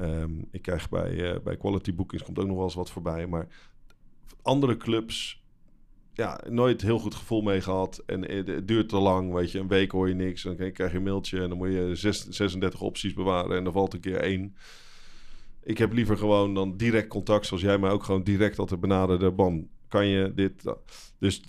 Um, 0.00 0.48
ik 0.50 0.62
krijg 0.62 0.88
bij, 0.88 1.40
bij 1.44 1.56
Quality 1.56 1.94
Bookings 1.94 2.24
komt 2.24 2.38
ook 2.38 2.46
nog 2.46 2.56
wel 2.56 2.64
eens 2.64 2.74
wat 2.74 2.90
voorbij. 2.90 3.26
Maar 3.26 3.46
andere 4.42 4.76
clubs 4.76 5.39
ja, 6.20 6.40
nooit 6.48 6.82
heel 6.82 6.98
goed 6.98 7.14
gevoel 7.14 7.40
mee 7.40 7.60
gehad. 7.60 8.02
En 8.06 8.30
het 8.30 8.68
duurt 8.68 8.88
te 8.88 8.98
lang, 8.98 9.32
weet 9.32 9.52
je. 9.52 9.58
Een 9.58 9.68
week 9.68 9.90
hoor 9.90 10.08
je 10.08 10.14
niks. 10.14 10.42
Dan 10.42 10.56
krijg 10.56 10.90
je 10.90 10.96
een 10.96 11.02
mailtje 11.02 11.40
en 11.42 11.48
dan 11.48 11.58
moet 11.58 11.72
je 11.72 11.90
36 11.94 12.80
opties 12.80 13.12
bewaren. 13.12 13.56
En 13.56 13.64
dan 13.64 13.72
valt 13.72 13.94
een 13.94 14.00
keer 14.00 14.16
één. 14.16 14.56
Ik 15.62 15.78
heb 15.78 15.92
liever 15.92 16.16
gewoon 16.16 16.54
dan 16.54 16.76
direct 16.76 17.08
contact, 17.08 17.46
zoals 17.46 17.62
jij 17.62 17.78
mij 17.78 17.90
ook 17.90 18.02
gewoon 18.02 18.22
direct 18.22 18.58
altijd 18.58 18.80
benaderde. 18.80 19.30
Bam, 19.30 19.68
kan 19.88 20.06
je 20.06 20.32
dit... 20.34 20.74
Dus 21.18 21.42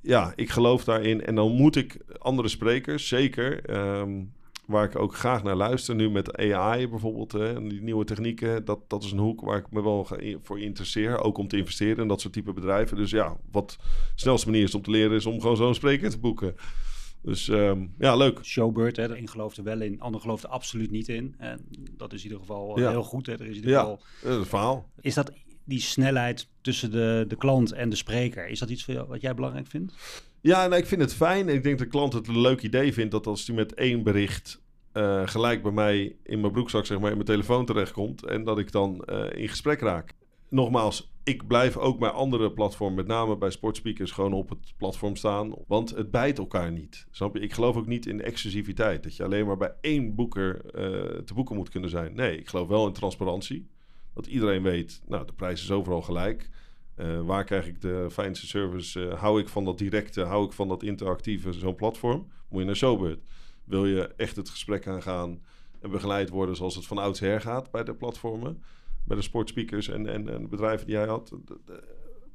ja, 0.00 0.32
ik 0.36 0.50
geloof 0.50 0.84
daarin. 0.84 1.24
En 1.24 1.34
dan 1.34 1.52
moet 1.52 1.76
ik 1.76 1.96
andere 2.18 2.48
sprekers, 2.48 3.08
zeker... 3.08 3.70
Um, 4.00 4.32
waar 4.70 4.84
ik 4.84 4.98
ook 4.98 5.14
graag 5.14 5.42
naar 5.42 5.56
luister. 5.56 5.94
Nu 5.94 6.10
met 6.10 6.36
AI 6.36 6.88
bijvoorbeeld, 6.88 7.32
hè, 7.32 7.54
en 7.54 7.68
die 7.68 7.82
nieuwe 7.82 8.04
technieken. 8.04 8.64
Dat, 8.64 8.80
dat 8.88 9.02
is 9.02 9.12
een 9.12 9.18
hoek 9.18 9.40
waar 9.40 9.58
ik 9.58 9.70
me 9.70 9.82
wel 9.82 10.08
voor 10.42 10.60
interesseer. 10.60 11.20
Ook 11.20 11.38
om 11.38 11.48
te 11.48 11.56
investeren 11.56 12.02
in 12.02 12.08
dat 12.08 12.20
soort 12.20 12.32
type 12.32 12.52
bedrijven. 12.52 12.96
Dus 12.96 13.10
ja, 13.10 13.36
wat 13.50 13.76
de 13.80 13.86
snelste 14.14 14.50
manier 14.50 14.62
is 14.62 14.74
om 14.74 14.82
te 14.82 14.90
leren... 14.90 15.16
is 15.16 15.26
om 15.26 15.40
gewoon 15.40 15.56
zo'n 15.56 15.74
spreker 15.74 16.10
te 16.10 16.18
boeken. 16.18 16.54
Dus 17.22 17.48
um, 17.48 17.94
ja, 17.98 18.16
leuk. 18.16 18.44
Showbird, 18.44 18.96
hè, 18.96 19.08
de 19.08 19.18
een 19.18 19.28
gelooft 19.28 19.56
er 19.56 19.64
wel 19.64 19.80
in, 19.80 20.00
ander 20.00 20.20
gelooft 20.20 20.42
er 20.42 20.48
absoluut 20.48 20.90
niet 20.90 21.08
in. 21.08 21.34
En 21.38 21.60
dat 21.96 22.12
is 22.12 22.18
in 22.18 22.24
ieder 22.24 22.40
geval 22.40 22.78
ja. 22.78 22.90
heel 22.90 23.02
goed. 23.02 23.26
Hè. 23.26 23.32
Er 23.32 23.40
is 23.40 23.48
in 23.48 23.54
ieder 23.54 23.78
geval... 23.78 24.00
Ja, 24.22 24.28
het 24.28 24.48
verhaal. 24.48 24.88
Is 25.00 25.14
dat 25.14 25.32
die 25.64 25.80
snelheid 25.80 26.48
tussen 26.60 26.90
de, 26.90 27.24
de 27.28 27.36
klant 27.36 27.72
en 27.72 27.88
de 27.88 27.96
spreker... 27.96 28.48
is 28.48 28.58
dat 28.58 28.70
iets 28.70 28.84
voor 28.84 28.94
jou, 28.94 29.08
wat 29.08 29.20
jij 29.20 29.34
belangrijk 29.34 29.66
vindt? 29.66 29.94
Ja, 30.42 30.66
nou, 30.66 30.80
ik 30.80 30.86
vind 30.86 31.00
het 31.00 31.14
fijn. 31.14 31.48
Ik 31.48 31.62
denk 31.62 31.78
dat 31.78 31.86
de 31.86 31.92
klant 31.92 32.12
het 32.12 32.28
een 32.28 32.40
leuk 32.40 32.62
idee 32.62 32.92
vindt 32.92 33.10
dat 33.10 33.26
als 33.26 33.46
hij 33.46 33.56
met 33.56 33.74
één 33.74 34.02
bericht 34.02 34.62
uh, 34.94 35.26
gelijk 35.28 35.62
bij 35.62 35.72
mij 35.72 36.16
in 36.22 36.40
mijn 36.40 36.52
broekzak, 36.52 36.86
zeg 36.86 36.98
maar, 36.98 37.08
in 37.08 37.14
mijn 37.14 37.26
telefoon 37.26 37.64
terechtkomt. 37.64 38.24
En 38.24 38.44
dat 38.44 38.58
ik 38.58 38.72
dan 38.72 39.04
uh, 39.10 39.24
in 39.32 39.48
gesprek 39.48 39.80
raak. 39.80 40.14
Nogmaals, 40.48 41.12
ik 41.24 41.46
blijf 41.46 41.76
ook 41.76 41.98
bij 41.98 42.08
andere 42.08 42.52
platformen, 42.52 42.96
met 42.96 43.06
name 43.06 43.36
bij 43.36 43.50
sportspeakers, 43.50 44.10
gewoon 44.10 44.32
op 44.32 44.48
het 44.48 44.74
platform 44.76 45.16
staan. 45.16 45.54
Want 45.66 45.90
het 45.90 46.10
bijt 46.10 46.38
elkaar 46.38 46.72
niet. 46.72 47.06
Snap 47.10 47.34
je? 47.34 47.40
Ik 47.40 47.52
geloof 47.52 47.76
ook 47.76 47.86
niet 47.86 48.06
in 48.06 48.22
exclusiviteit. 48.22 49.02
Dat 49.02 49.16
je 49.16 49.24
alleen 49.24 49.46
maar 49.46 49.56
bij 49.56 49.74
één 49.80 50.14
boeker 50.14 50.60
uh, 50.64 51.18
te 51.18 51.34
boeken 51.34 51.56
moet 51.56 51.68
kunnen 51.68 51.90
zijn. 51.90 52.14
Nee, 52.14 52.38
ik 52.38 52.48
geloof 52.48 52.68
wel 52.68 52.86
in 52.86 52.92
transparantie. 52.92 53.68
Dat 54.14 54.26
iedereen 54.26 54.62
weet, 54.62 55.02
nou, 55.06 55.26
de 55.26 55.32
prijs 55.32 55.62
is 55.62 55.70
overal 55.70 56.02
gelijk. 56.02 56.50
Uh, 57.00 57.20
waar 57.20 57.44
krijg 57.44 57.66
ik 57.66 57.80
de 57.80 58.08
fijnste 58.10 58.46
service? 58.46 59.00
Uh, 59.00 59.20
hou 59.20 59.40
ik 59.40 59.48
van 59.48 59.64
dat 59.64 59.78
directe, 59.78 60.22
hou 60.22 60.44
ik 60.44 60.52
van 60.52 60.68
dat 60.68 60.82
interactieve, 60.82 61.52
zo'n 61.52 61.74
platform? 61.74 62.28
Moet 62.48 62.60
je 62.60 62.66
naar 62.66 62.76
Showbird. 62.76 63.20
Wil 63.64 63.86
je 63.86 64.14
echt 64.16 64.36
het 64.36 64.48
gesprek 64.48 64.86
aangaan 64.86 65.40
en 65.80 65.90
begeleid 65.90 66.28
worden 66.28 66.56
zoals 66.56 66.74
het 66.74 66.86
van 66.86 66.98
oudsher 66.98 67.40
gaat 67.40 67.70
bij 67.70 67.84
de 67.84 67.94
platformen? 67.94 68.62
bij 69.04 69.16
de 69.16 69.22
sportspeakers 69.22 69.88
en, 69.88 70.06
en, 70.06 70.28
en 70.28 70.42
de 70.42 70.48
bedrijven 70.48 70.86
die 70.86 70.96
hij 70.96 71.06
had. 71.06 71.32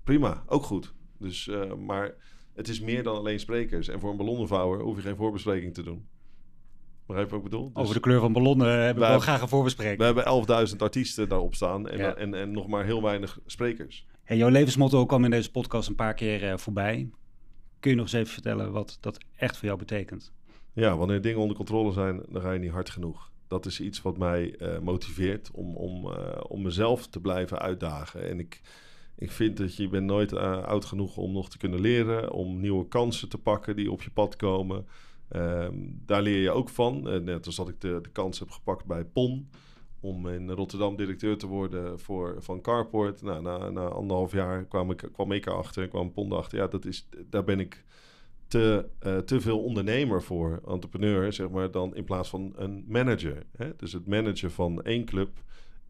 Prima, 0.04 0.44
ook 0.48 0.64
goed. 0.64 0.94
Dus, 1.18 1.50
maar 1.86 2.16
het 2.54 2.68
is 2.68 2.80
meer 2.80 3.04
dan 3.04 3.16
alleen 3.16 3.40
sprekers. 3.40 3.88
En 3.88 4.00
voor 4.00 4.12
een 4.12 4.18
ballonnenvouwer 4.18 4.80
hoef 4.82 4.96
je 4.96 5.02
geen 5.02 5.16
voorbespreking 5.16 5.74
te 5.74 5.84
doen. 5.84 6.08
Begrijp 7.06 7.30
je 7.30 7.36
wat 7.36 7.46
ik 7.46 7.52
bedoel? 7.52 7.72
Dus 7.74 7.82
Over 7.82 7.94
de 7.96 8.02
kleur 8.02 8.20
van 8.20 8.34
ballonnen 8.34 8.68
hebben 8.68 9.04
we 9.04 9.10
wel 9.10 9.20
graag 9.20 9.42
een 9.42 9.48
voorbespreking. 9.48 9.98
We 9.98 10.22
hebben 10.22 10.68
11.000 10.70 10.78
artiesten 10.78 11.30
daarop 11.30 11.56
staan 11.56 11.90
en, 11.90 12.18
en, 12.18 12.34
en, 12.34 12.52
nog 12.52 12.68
maar 12.68 12.86
heel 12.86 13.02
weinig 13.02 13.40
sprekers. 13.46 14.06
Hey, 14.26 14.38
jouw 14.38 14.50
levensmotto 14.50 15.06
kwam 15.06 15.24
in 15.24 15.30
deze 15.30 15.52
podcast 15.52 15.90
een 15.90 15.96
paar 15.96 16.14
keer 16.14 16.44
uh, 16.44 16.58
voorbij. 16.58 17.10
Kun 17.80 17.92
je 17.92 17.98
nog 17.98 18.06
eens 18.06 18.14
even 18.14 18.34
vertellen 18.34 18.72
wat 18.72 18.98
dat 19.02 19.18
echt 19.36 19.58
voor 19.58 19.66
jou 19.66 19.80
betekent? 19.80 20.34
Ja, 20.74 20.98
wanneer 20.98 21.22
dingen 21.22 21.40
onder 21.40 21.56
controle 21.56 21.92
zijn, 21.92 22.22
dan 22.30 22.42
ga 22.42 22.52
je 22.52 22.60
niet 22.60 22.72
hard 22.72 22.90
genoeg. 22.90 23.32
Dat 23.48 23.66
is 23.66 23.80
iets 23.80 24.02
wat 24.02 24.18
mij 24.18 24.56
uh, 24.60 24.80
motiveert 24.80 25.52
om, 25.52 25.76
om, 25.76 26.06
uh, 26.06 26.38
om 26.48 26.62
mezelf 26.62 27.08
te 27.08 27.20
blijven 27.20 27.60
uitdagen. 27.60 28.30
En 28.30 28.40
ik, 28.40 28.62
ik 29.16 29.32
vind 29.32 29.58
dat 29.58 29.76
je 29.76 29.90
bent 29.90 30.06
nooit 30.06 30.34
oud 30.34 30.86
genoeg 30.86 31.18
om 31.18 31.32
nog 31.32 31.50
te 31.50 31.58
kunnen 31.58 31.80
leren, 31.80 32.32
om 32.32 32.60
nieuwe 32.60 32.88
kansen 32.88 33.30
te 33.30 33.38
pakken 33.38 33.76
die 33.76 33.92
op 33.92 34.02
je 34.02 34.12
pad 34.12 34.36
komen. 34.36 34.86
Um, 35.36 36.02
daar 36.06 36.22
leer 36.22 36.42
je 36.42 36.52
ook 36.52 36.70
van. 36.70 37.24
Net 37.24 37.46
als 37.46 37.56
dat 37.56 37.70
ik 37.70 37.82
de, 37.82 38.00
de 38.02 38.10
kans 38.10 38.40
heb 38.40 38.50
gepakt 38.50 38.86
bij 38.86 39.06
PON 39.06 39.50
om 40.06 40.28
in 40.28 40.52
Rotterdam 40.52 40.96
directeur 40.96 41.38
te 41.38 41.48
worden 41.48 42.00
voor, 42.00 42.36
van 42.40 42.62
Carport. 42.62 43.22
Nou, 43.22 43.42
na, 43.42 43.70
na 43.70 43.86
anderhalf 43.88 44.32
jaar 44.32 44.66
kwam 44.66 44.92
ik, 44.92 45.10
kwam 45.12 45.32
ik 45.32 45.46
erachter, 45.46 45.88
kwam 45.88 46.14
PON 46.14 46.32
erachter. 46.32 46.58
Ja, 46.58 46.68
dat 46.68 46.86
is, 46.86 47.10
daar 47.30 47.44
ben 47.44 47.60
ik 47.60 47.84
te, 48.48 48.90
uh, 49.06 49.18
te 49.18 49.42
veel 49.42 49.64
ondernemer 49.64 50.24
voor, 50.24 50.62
entrepreneur, 50.68 51.34
zeg 51.34 51.50
maar, 51.50 51.72
dan 51.72 51.96
in 51.96 52.04
plaats 52.04 52.30
van 52.30 52.54
een 52.56 52.86
manager. 52.88 53.44
Hè? 53.58 53.76
Dus 53.76 53.94
het 53.94 54.08
managen 54.08 54.52
van 54.52 54.84
één 54.84 55.06
club 55.06 55.30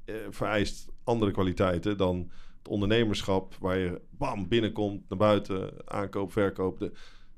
uh, 0.05 0.16
vereist 0.30 0.89
andere 1.03 1.32
kwaliteiten 1.32 1.97
dan 1.97 2.32
het 2.57 2.68
ondernemerschap, 2.68 3.55
waar 3.59 3.78
je 3.78 4.01
bam 4.09 4.47
binnenkomt, 4.47 5.09
naar 5.09 5.18
buiten, 5.18 5.74
aankoop, 5.86 6.32
verkoop. 6.32 6.80
De, 6.80 6.91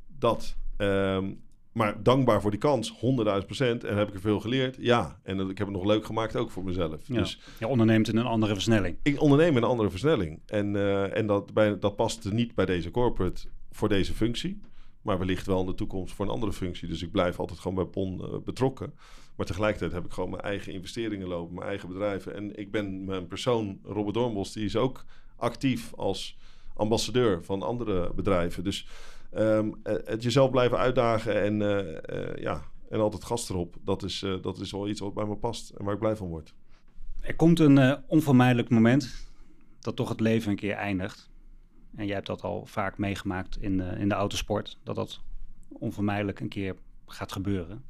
dat. 0.07 0.55
Um, 0.77 1.45
maar 1.77 2.03
dankbaar 2.03 2.41
voor 2.41 2.51
die 2.51 2.59
kans, 2.59 2.93
100.000 2.93 3.45
procent. 3.45 3.83
En 3.83 3.97
heb 3.97 4.07
ik 4.07 4.13
er 4.13 4.19
veel 4.19 4.39
geleerd? 4.39 4.77
Ja. 4.79 5.19
En 5.23 5.39
ik 5.39 5.57
heb 5.57 5.67
het 5.67 5.75
nog 5.75 5.85
leuk 5.85 6.05
gemaakt 6.05 6.35
ook 6.35 6.51
voor 6.51 6.63
mezelf. 6.63 7.07
Ja. 7.07 7.15
Dus 7.15 7.39
je 7.59 7.67
onderneemt 7.67 8.07
in 8.07 8.17
een 8.17 8.25
andere 8.25 8.53
versnelling. 8.53 8.97
Ik 9.03 9.21
onderneem 9.21 9.49
in 9.49 9.57
een 9.57 9.69
andere 9.69 9.89
versnelling. 9.89 10.39
En, 10.45 10.73
uh, 10.73 11.17
en 11.17 11.27
dat, 11.27 11.53
bij, 11.53 11.79
dat 11.79 11.95
past 11.95 12.31
niet 12.31 12.55
bij 12.55 12.65
deze 12.65 12.91
corporate 12.91 13.47
voor 13.71 13.89
deze 13.89 14.13
functie. 14.13 14.61
Maar 15.01 15.17
wellicht 15.17 15.45
wel 15.45 15.59
in 15.59 15.65
de 15.65 15.75
toekomst 15.75 16.13
voor 16.13 16.25
een 16.25 16.31
andere 16.31 16.53
functie. 16.53 16.87
Dus 16.87 17.01
ik 17.01 17.11
blijf 17.11 17.39
altijd 17.39 17.59
gewoon 17.59 17.75
bij 17.75 17.85
PON 17.85 18.21
uh, 18.21 18.37
betrokken. 18.45 18.93
Maar 19.35 19.45
tegelijkertijd 19.45 19.91
heb 19.91 20.05
ik 20.05 20.11
gewoon 20.11 20.29
mijn 20.29 20.41
eigen 20.41 20.73
investeringen 20.73 21.27
lopen, 21.27 21.55
mijn 21.55 21.67
eigen 21.67 21.87
bedrijven. 21.87 22.35
En 22.35 22.55
ik 22.55 22.71
ben 22.71 23.05
mijn 23.05 23.27
persoon, 23.27 23.79
Robert 23.83 24.13
Doornbos, 24.13 24.53
die 24.53 24.65
is 24.65 24.75
ook 24.75 25.05
actief 25.35 25.93
als 25.93 26.37
ambassadeur 26.73 27.43
van 27.43 27.61
andere 27.61 28.11
bedrijven. 28.15 28.63
Dus 28.63 28.87
um, 29.39 29.79
het 29.83 30.23
jezelf 30.23 30.49
blijven 30.49 30.77
uitdagen 30.77 31.41
en, 31.41 31.59
uh, 31.59 31.87
uh, 31.87 32.35
ja, 32.35 32.63
en 32.89 32.99
altijd 32.99 33.23
gas 33.23 33.49
erop. 33.49 33.75
Dat 33.81 34.03
is, 34.03 34.25
dat 34.41 34.59
is 34.59 34.71
wel 34.71 34.87
iets 34.87 34.99
wat 34.99 35.13
bij 35.13 35.25
me 35.25 35.35
past 35.35 35.69
en 35.69 35.85
waar 35.85 35.93
ik 35.93 35.99
blij 35.99 36.15
van 36.15 36.27
word. 36.27 36.53
Er 37.21 37.35
komt 37.35 37.59
een 37.59 38.03
onvermijdelijk 38.07 38.69
moment 38.69 39.29
dat 39.79 39.95
toch 39.95 40.09
het 40.09 40.19
leven 40.19 40.51
een 40.51 40.57
keer 40.57 40.73
eindigt. 40.73 41.29
En 41.95 42.05
jij 42.05 42.15
hebt 42.15 42.27
dat 42.27 42.41
al 42.41 42.65
vaak 42.65 42.97
meegemaakt 42.97 43.57
in, 43.61 43.79
in 43.79 44.09
de 44.09 44.15
autosport. 44.15 44.79
Dat 44.83 44.95
dat 44.95 45.19
onvermijdelijk 45.69 46.39
een 46.39 46.49
keer 46.49 46.75
gaat 47.05 47.31
gebeuren. 47.31 47.83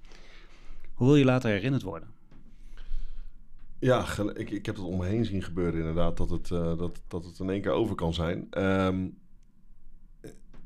Hoe 0.93 1.07
wil 1.07 1.15
je 1.15 1.25
later 1.25 1.51
herinnerd 1.51 1.83
worden? 1.83 2.09
Ja, 3.79 4.05
ik, 4.33 4.49
ik 4.49 4.65
heb 4.65 4.75
het 4.75 4.85
om 4.85 4.97
me 4.97 5.05
heen 5.05 5.25
zien 5.25 5.43
gebeuren 5.43 5.79
inderdaad. 5.79 6.17
Dat 6.17 6.29
het, 6.29 6.47
dat, 6.47 7.01
dat 7.07 7.25
het 7.25 7.39
in 7.39 7.49
één 7.49 7.61
keer 7.61 7.71
over 7.71 7.95
kan 7.95 8.13
zijn. 8.13 8.47
Um, 8.63 9.17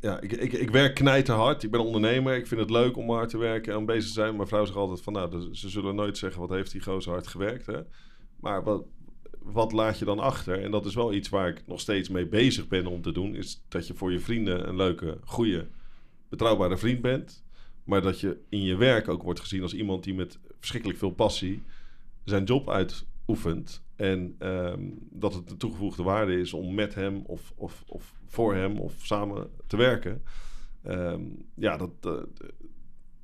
ja, 0.02 0.22
ik, 0.22 0.32
ik, 0.32 0.54
ik 0.54 0.70
werk 0.70 0.95
knijterhard. 0.95 1.64
Ik 1.64 1.72
ben 1.72 1.84
ondernemer. 1.84 2.36
Ik 2.36 2.47
vind 2.47 2.60
het 2.60 2.70
leuk 2.70 2.97
om 2.97 3.10
hard 3.10 3.30
te 3.30 3.38
werken 3.38 3.74
en 3.74 3.86
bezig 3.86 4.08
te 4.08 4.14
zijn. 4.14 4.36
Mijn 4.36 4.47
vrouw 4.47 4.66
zegt 4.66 4.78
altijd 4.78 5.02
van, 5.02 5.14
nou, 5.14 5.56
ze 5.56 5.70
zullen 5.70 5.95
nooit 5.95 6.18
zeggen... 6.18 6.41
wat 6.41 6.49
heeft 6.49 6.72
die 6.72 6.82
gozer 6.82 7.12
hard 7.12 7.28
gewerkt, 7.28 7.66
hè? 7.66 7.80
Maar 8.39 8.64
wat, 8.64 8.84
wat 9.39 9.72
laat 9.72 9.99
je 9.99 10.06
dan 10.06 10.20
achter? 10.20 10.64
En 10.64 10.72
dat 10.72 10.86
is 10.86 10.95
wel 10.95 11.14
iets 11.14 11.30
waar 11.30 11.47
ik 11.47 11.68
nog 11.68 11.80
steeds 11.80 12.10
mee 12.10 12.28
bezig 12.28 12.68
ben 12.68 12.88
om 12.88 13.02
te 13.02 13.12
doen... 13.12 13.36
is 13.36 13.64
dat 13.68 13.88
je 13.88 13.93
voor 13.93 14.12
je 14.12 14.20
vrienden 14.20 14.68
een 14.68 14.76
leuke, 14.76 15.18
goede, 15.26 15.68
betrouwbare 16.30 16.78
vriend 16.78 17.02
bent... 17.02 17.43
maar 17.84 18.02
dat 18.02 18.20
je 18.20 18.38
in 18.49 18.64
je 18.64 18.76
werk 18.76 19.08
ook 19.08 19.24
wordt 19.24 19.39
gezien 19.39 19.62
als 19.62 19.74
iemand 19.74 20.04
die 20.04 20.14
met 20.14 20.39
verschrikkelijk 20.60 20.99
veel 20.99 21.12
passie... 21.12 21.64
zijn 22.24 22.43
job 22.43 22.70
uitoefent 22.70 23.84
en 24.02 24.36
um, 24.39 24.97
dat 25.10 25.34
het 25.34 25.52
een 25.52 25.58
toegevoegde 25.58 26.04
waarde 26.04 26.39
is 26.39 26.54
om 26.54 26.74
met 26.74 26.95
hem 26.95 27.22
of, 27.26 27.54
of, 27.56 27.84
of 27.88 28.20
voor 28.26 28.56
hem 28.56 28.78
of 28.78 28.93
samen 28.97 29.49
te 29.68 29.78
werken. 29.78 30.24
Um, 30.88 31.45
ja, 31.56 31.78
dat, 31.78 31.91
uh, 32.06 32.14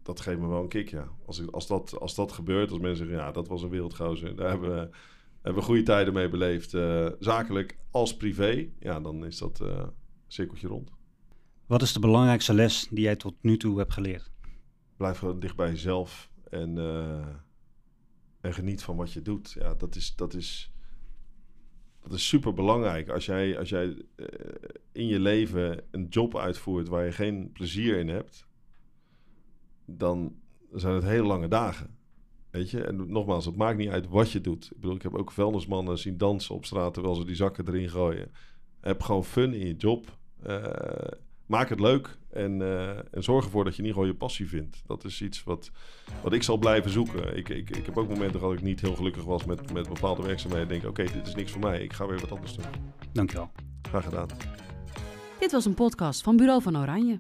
dat 0.04 0.20
geeft 0.20 0.40
me 0.40 0.48
wel 0.48 0.62
een 0.62 0.68
kick, 0.68 0.90
ja. 0.90 1.08
Als, 1.26 1.40
ik, 1.40 1.50
als, 1.50 1.68
dat, 1.68 2.00
als 2.00 2.16
dat 2.16 2.32
gebeurt, 2.32 2.72
als 2.72 2.80
mensen 2.80 3.06
zeggen, 3.06 3.26
ja, 3.26 3.32
dat 3.32 3.48
was 3.48 3.62
een 3.62 3.70
wereldgozer. 3.70 4.36
Daar 4.36 4.50
hebben 4.50 4.70
we, 4.70 4.90
hebben 5.42 5.62
we 5.62 5.68
goede 5.68 5.84
tijden 5.84 6.14
mee 6.14 6.30
beleefd. 6.30 6.74
Uh, 6.74 7.10
zakelijk 7.20 7.78
als 7.92 8.18
privé, 8.18 8.70
ja, 8.80 9.00
dan 9.00 9.26
is 9.26 9.38
dat 9.38 9.60
uh, 9.62 9.68
een 9.68 9.92
cirkeltje 10.28 10.68
rond. 10.68 10.92
Wat 11.66 11.82
is 11.82 11.94
de 11.94 12.00
belangrijkste 12.00 12.54
les 12.54 12.88
die 12.90 13.04
jij 13.04 13.16
tot 13.16 13.36
nu 13.42 13.58
toe 13.58 13.78
hebt 13.78 13.94
geleerd? 13.94 14.32
Blijf 14.98 15.18
gewoon 15.18 15.40
dicht 15.40 15.56
bij 15.56 15.70
jezelf 15.70 16.32
en 16.50 16.78
en 18.42 18.54
geniet 18.54 18.84
van 18.84 18.96
wat 18.96 19.14
je 19.14 19.22
doet. 19.22 19.52
Ja, 19.60 19.74
dat 19.74 19.96
is, 19.96 20.16
dat 20.16 20.34
is, 20.34 20.74
dat 22.02 22.14
is 22.14 22.28
super 22.28 22.54
belangrijk. 22.54 23.10
Als 23.10 23.26
jij, 23.26 23.60
als 23.60 23.70
jij 23.70 23.86
uh, 23.86 24.28
in 24.92 25.08
je 25.08 25.20
leven 25.20 25.84
een 25.92 26.08
job 26.10 26.38
uitvoert 26.38 26.88
waar 26.88 27.06
je 27.06 27.12
geen 27.12 27.52
plezier 27.52 27.98
in 27.98 28.08
hebt, 28.08 28.48
dan 29.86 30.36
zijn 30.72 30.94
het 30.94 31.04
hele 31.04 31.28
lange 31.28 31.48
dagen. 31.48 31.98
Weet 32.50 32.70
je, 32.70 32.84
en 32.84 33.12
nogmaals, 33.12 33.46
het 33.46 33.56
maakt 33.56 33.78
niet 33.78 33.90
uit 33.90 34.08
wat 34.08 34.32
je 34.32 34.42
doet. 34.42 34.66
Ik 34.66 34.80
bedoel, 34.80 34.96
ik 34.96 35.02
heb 35.02 35.16
ook 35.16 35.32
vuilnismannen 35.32 35.98
zien 35.98 36.18
dansen 36.18 36.56
op 36.56 36.66
straat 36.66 36.94
terwijl 36.94 37.16
ze 37.16 37.26
die 37.26 37.36
zakken 37.36 37.68
erin 37.68 37.90
gooien. 37.90 38.32
Heb 38.80 39.02
gewoon 39.02 39.26
fun 39.26 39.54
in 39.54 39.68
je 39.68 39.76
job. 39.76 40.18
Uh, 40.48 40.64
maak 41.48 41.70
het 41.70 41.80
leuk 41.80 42.18
en, 42.30 42.60
uh, 42.60 42.90
en 42.90 43.24
zorg 43.24 43.46
ervoor 43.46 43.64
dat 43.64 43.76
je 43.76 43.82
niet 43.82 43.94
gewoon 43.94 44.08
je 44.08 44.16
passie 44.16 44.48
vindt. 44.48 44.84
Dat 44.86 45.04
is 45.04 45.22
iets 45.22 45.44
wat, 45.44 45.72
wat 46.24 46.34
ik 46.34 46.44
zal 46.44 46.58
blijven 46.58 46.92
zoeken. 46.92 47.38
Ik, 47.38 47.50
ik, 47.50 47.70
ik 47.70 47.86
heb 47.86 47.98
ook 47.98 48.10
momenten 48.10 48.40
gehad 48.40 48.50
dat 48.50 48.60
ik 48.60 48.68
niet 48.68 48.82
heel 48.82 48.96
gelukkig 48.96 49.24
was 49.24 49.46
met, 49.46 49.74
met 49.74 49.88
bepaalde 49.88 50.24
werkzaamheden. 50.24 50.68
Denk, 50.68 50.86
oké, 50.86 51.02
okay, 51.02 51.14
dit 51.14 51.28
is 51.28 51.36
niks 51.36 51.52
voor 51.52 51.62
mij. 51.62 51.82
Ik 51.82 51.94
ga 51.94 52.08
weer 52.08 52.20
wat 52.20 52.32
anders 52.32 52.56
doen. 52.56 52.66
Dankjewel. 53.14 53.52
Graag 53.82 54.04
gedaan. 54.04 54.28
Dit 55.40 55.52
was 55.52 55.66
een 55.66 55.74
podcast 55.74 56.22
van 56.22 56.38
Bureau 56.38 56.62
van 56.62 56.78
Oranje. 56.78 57.20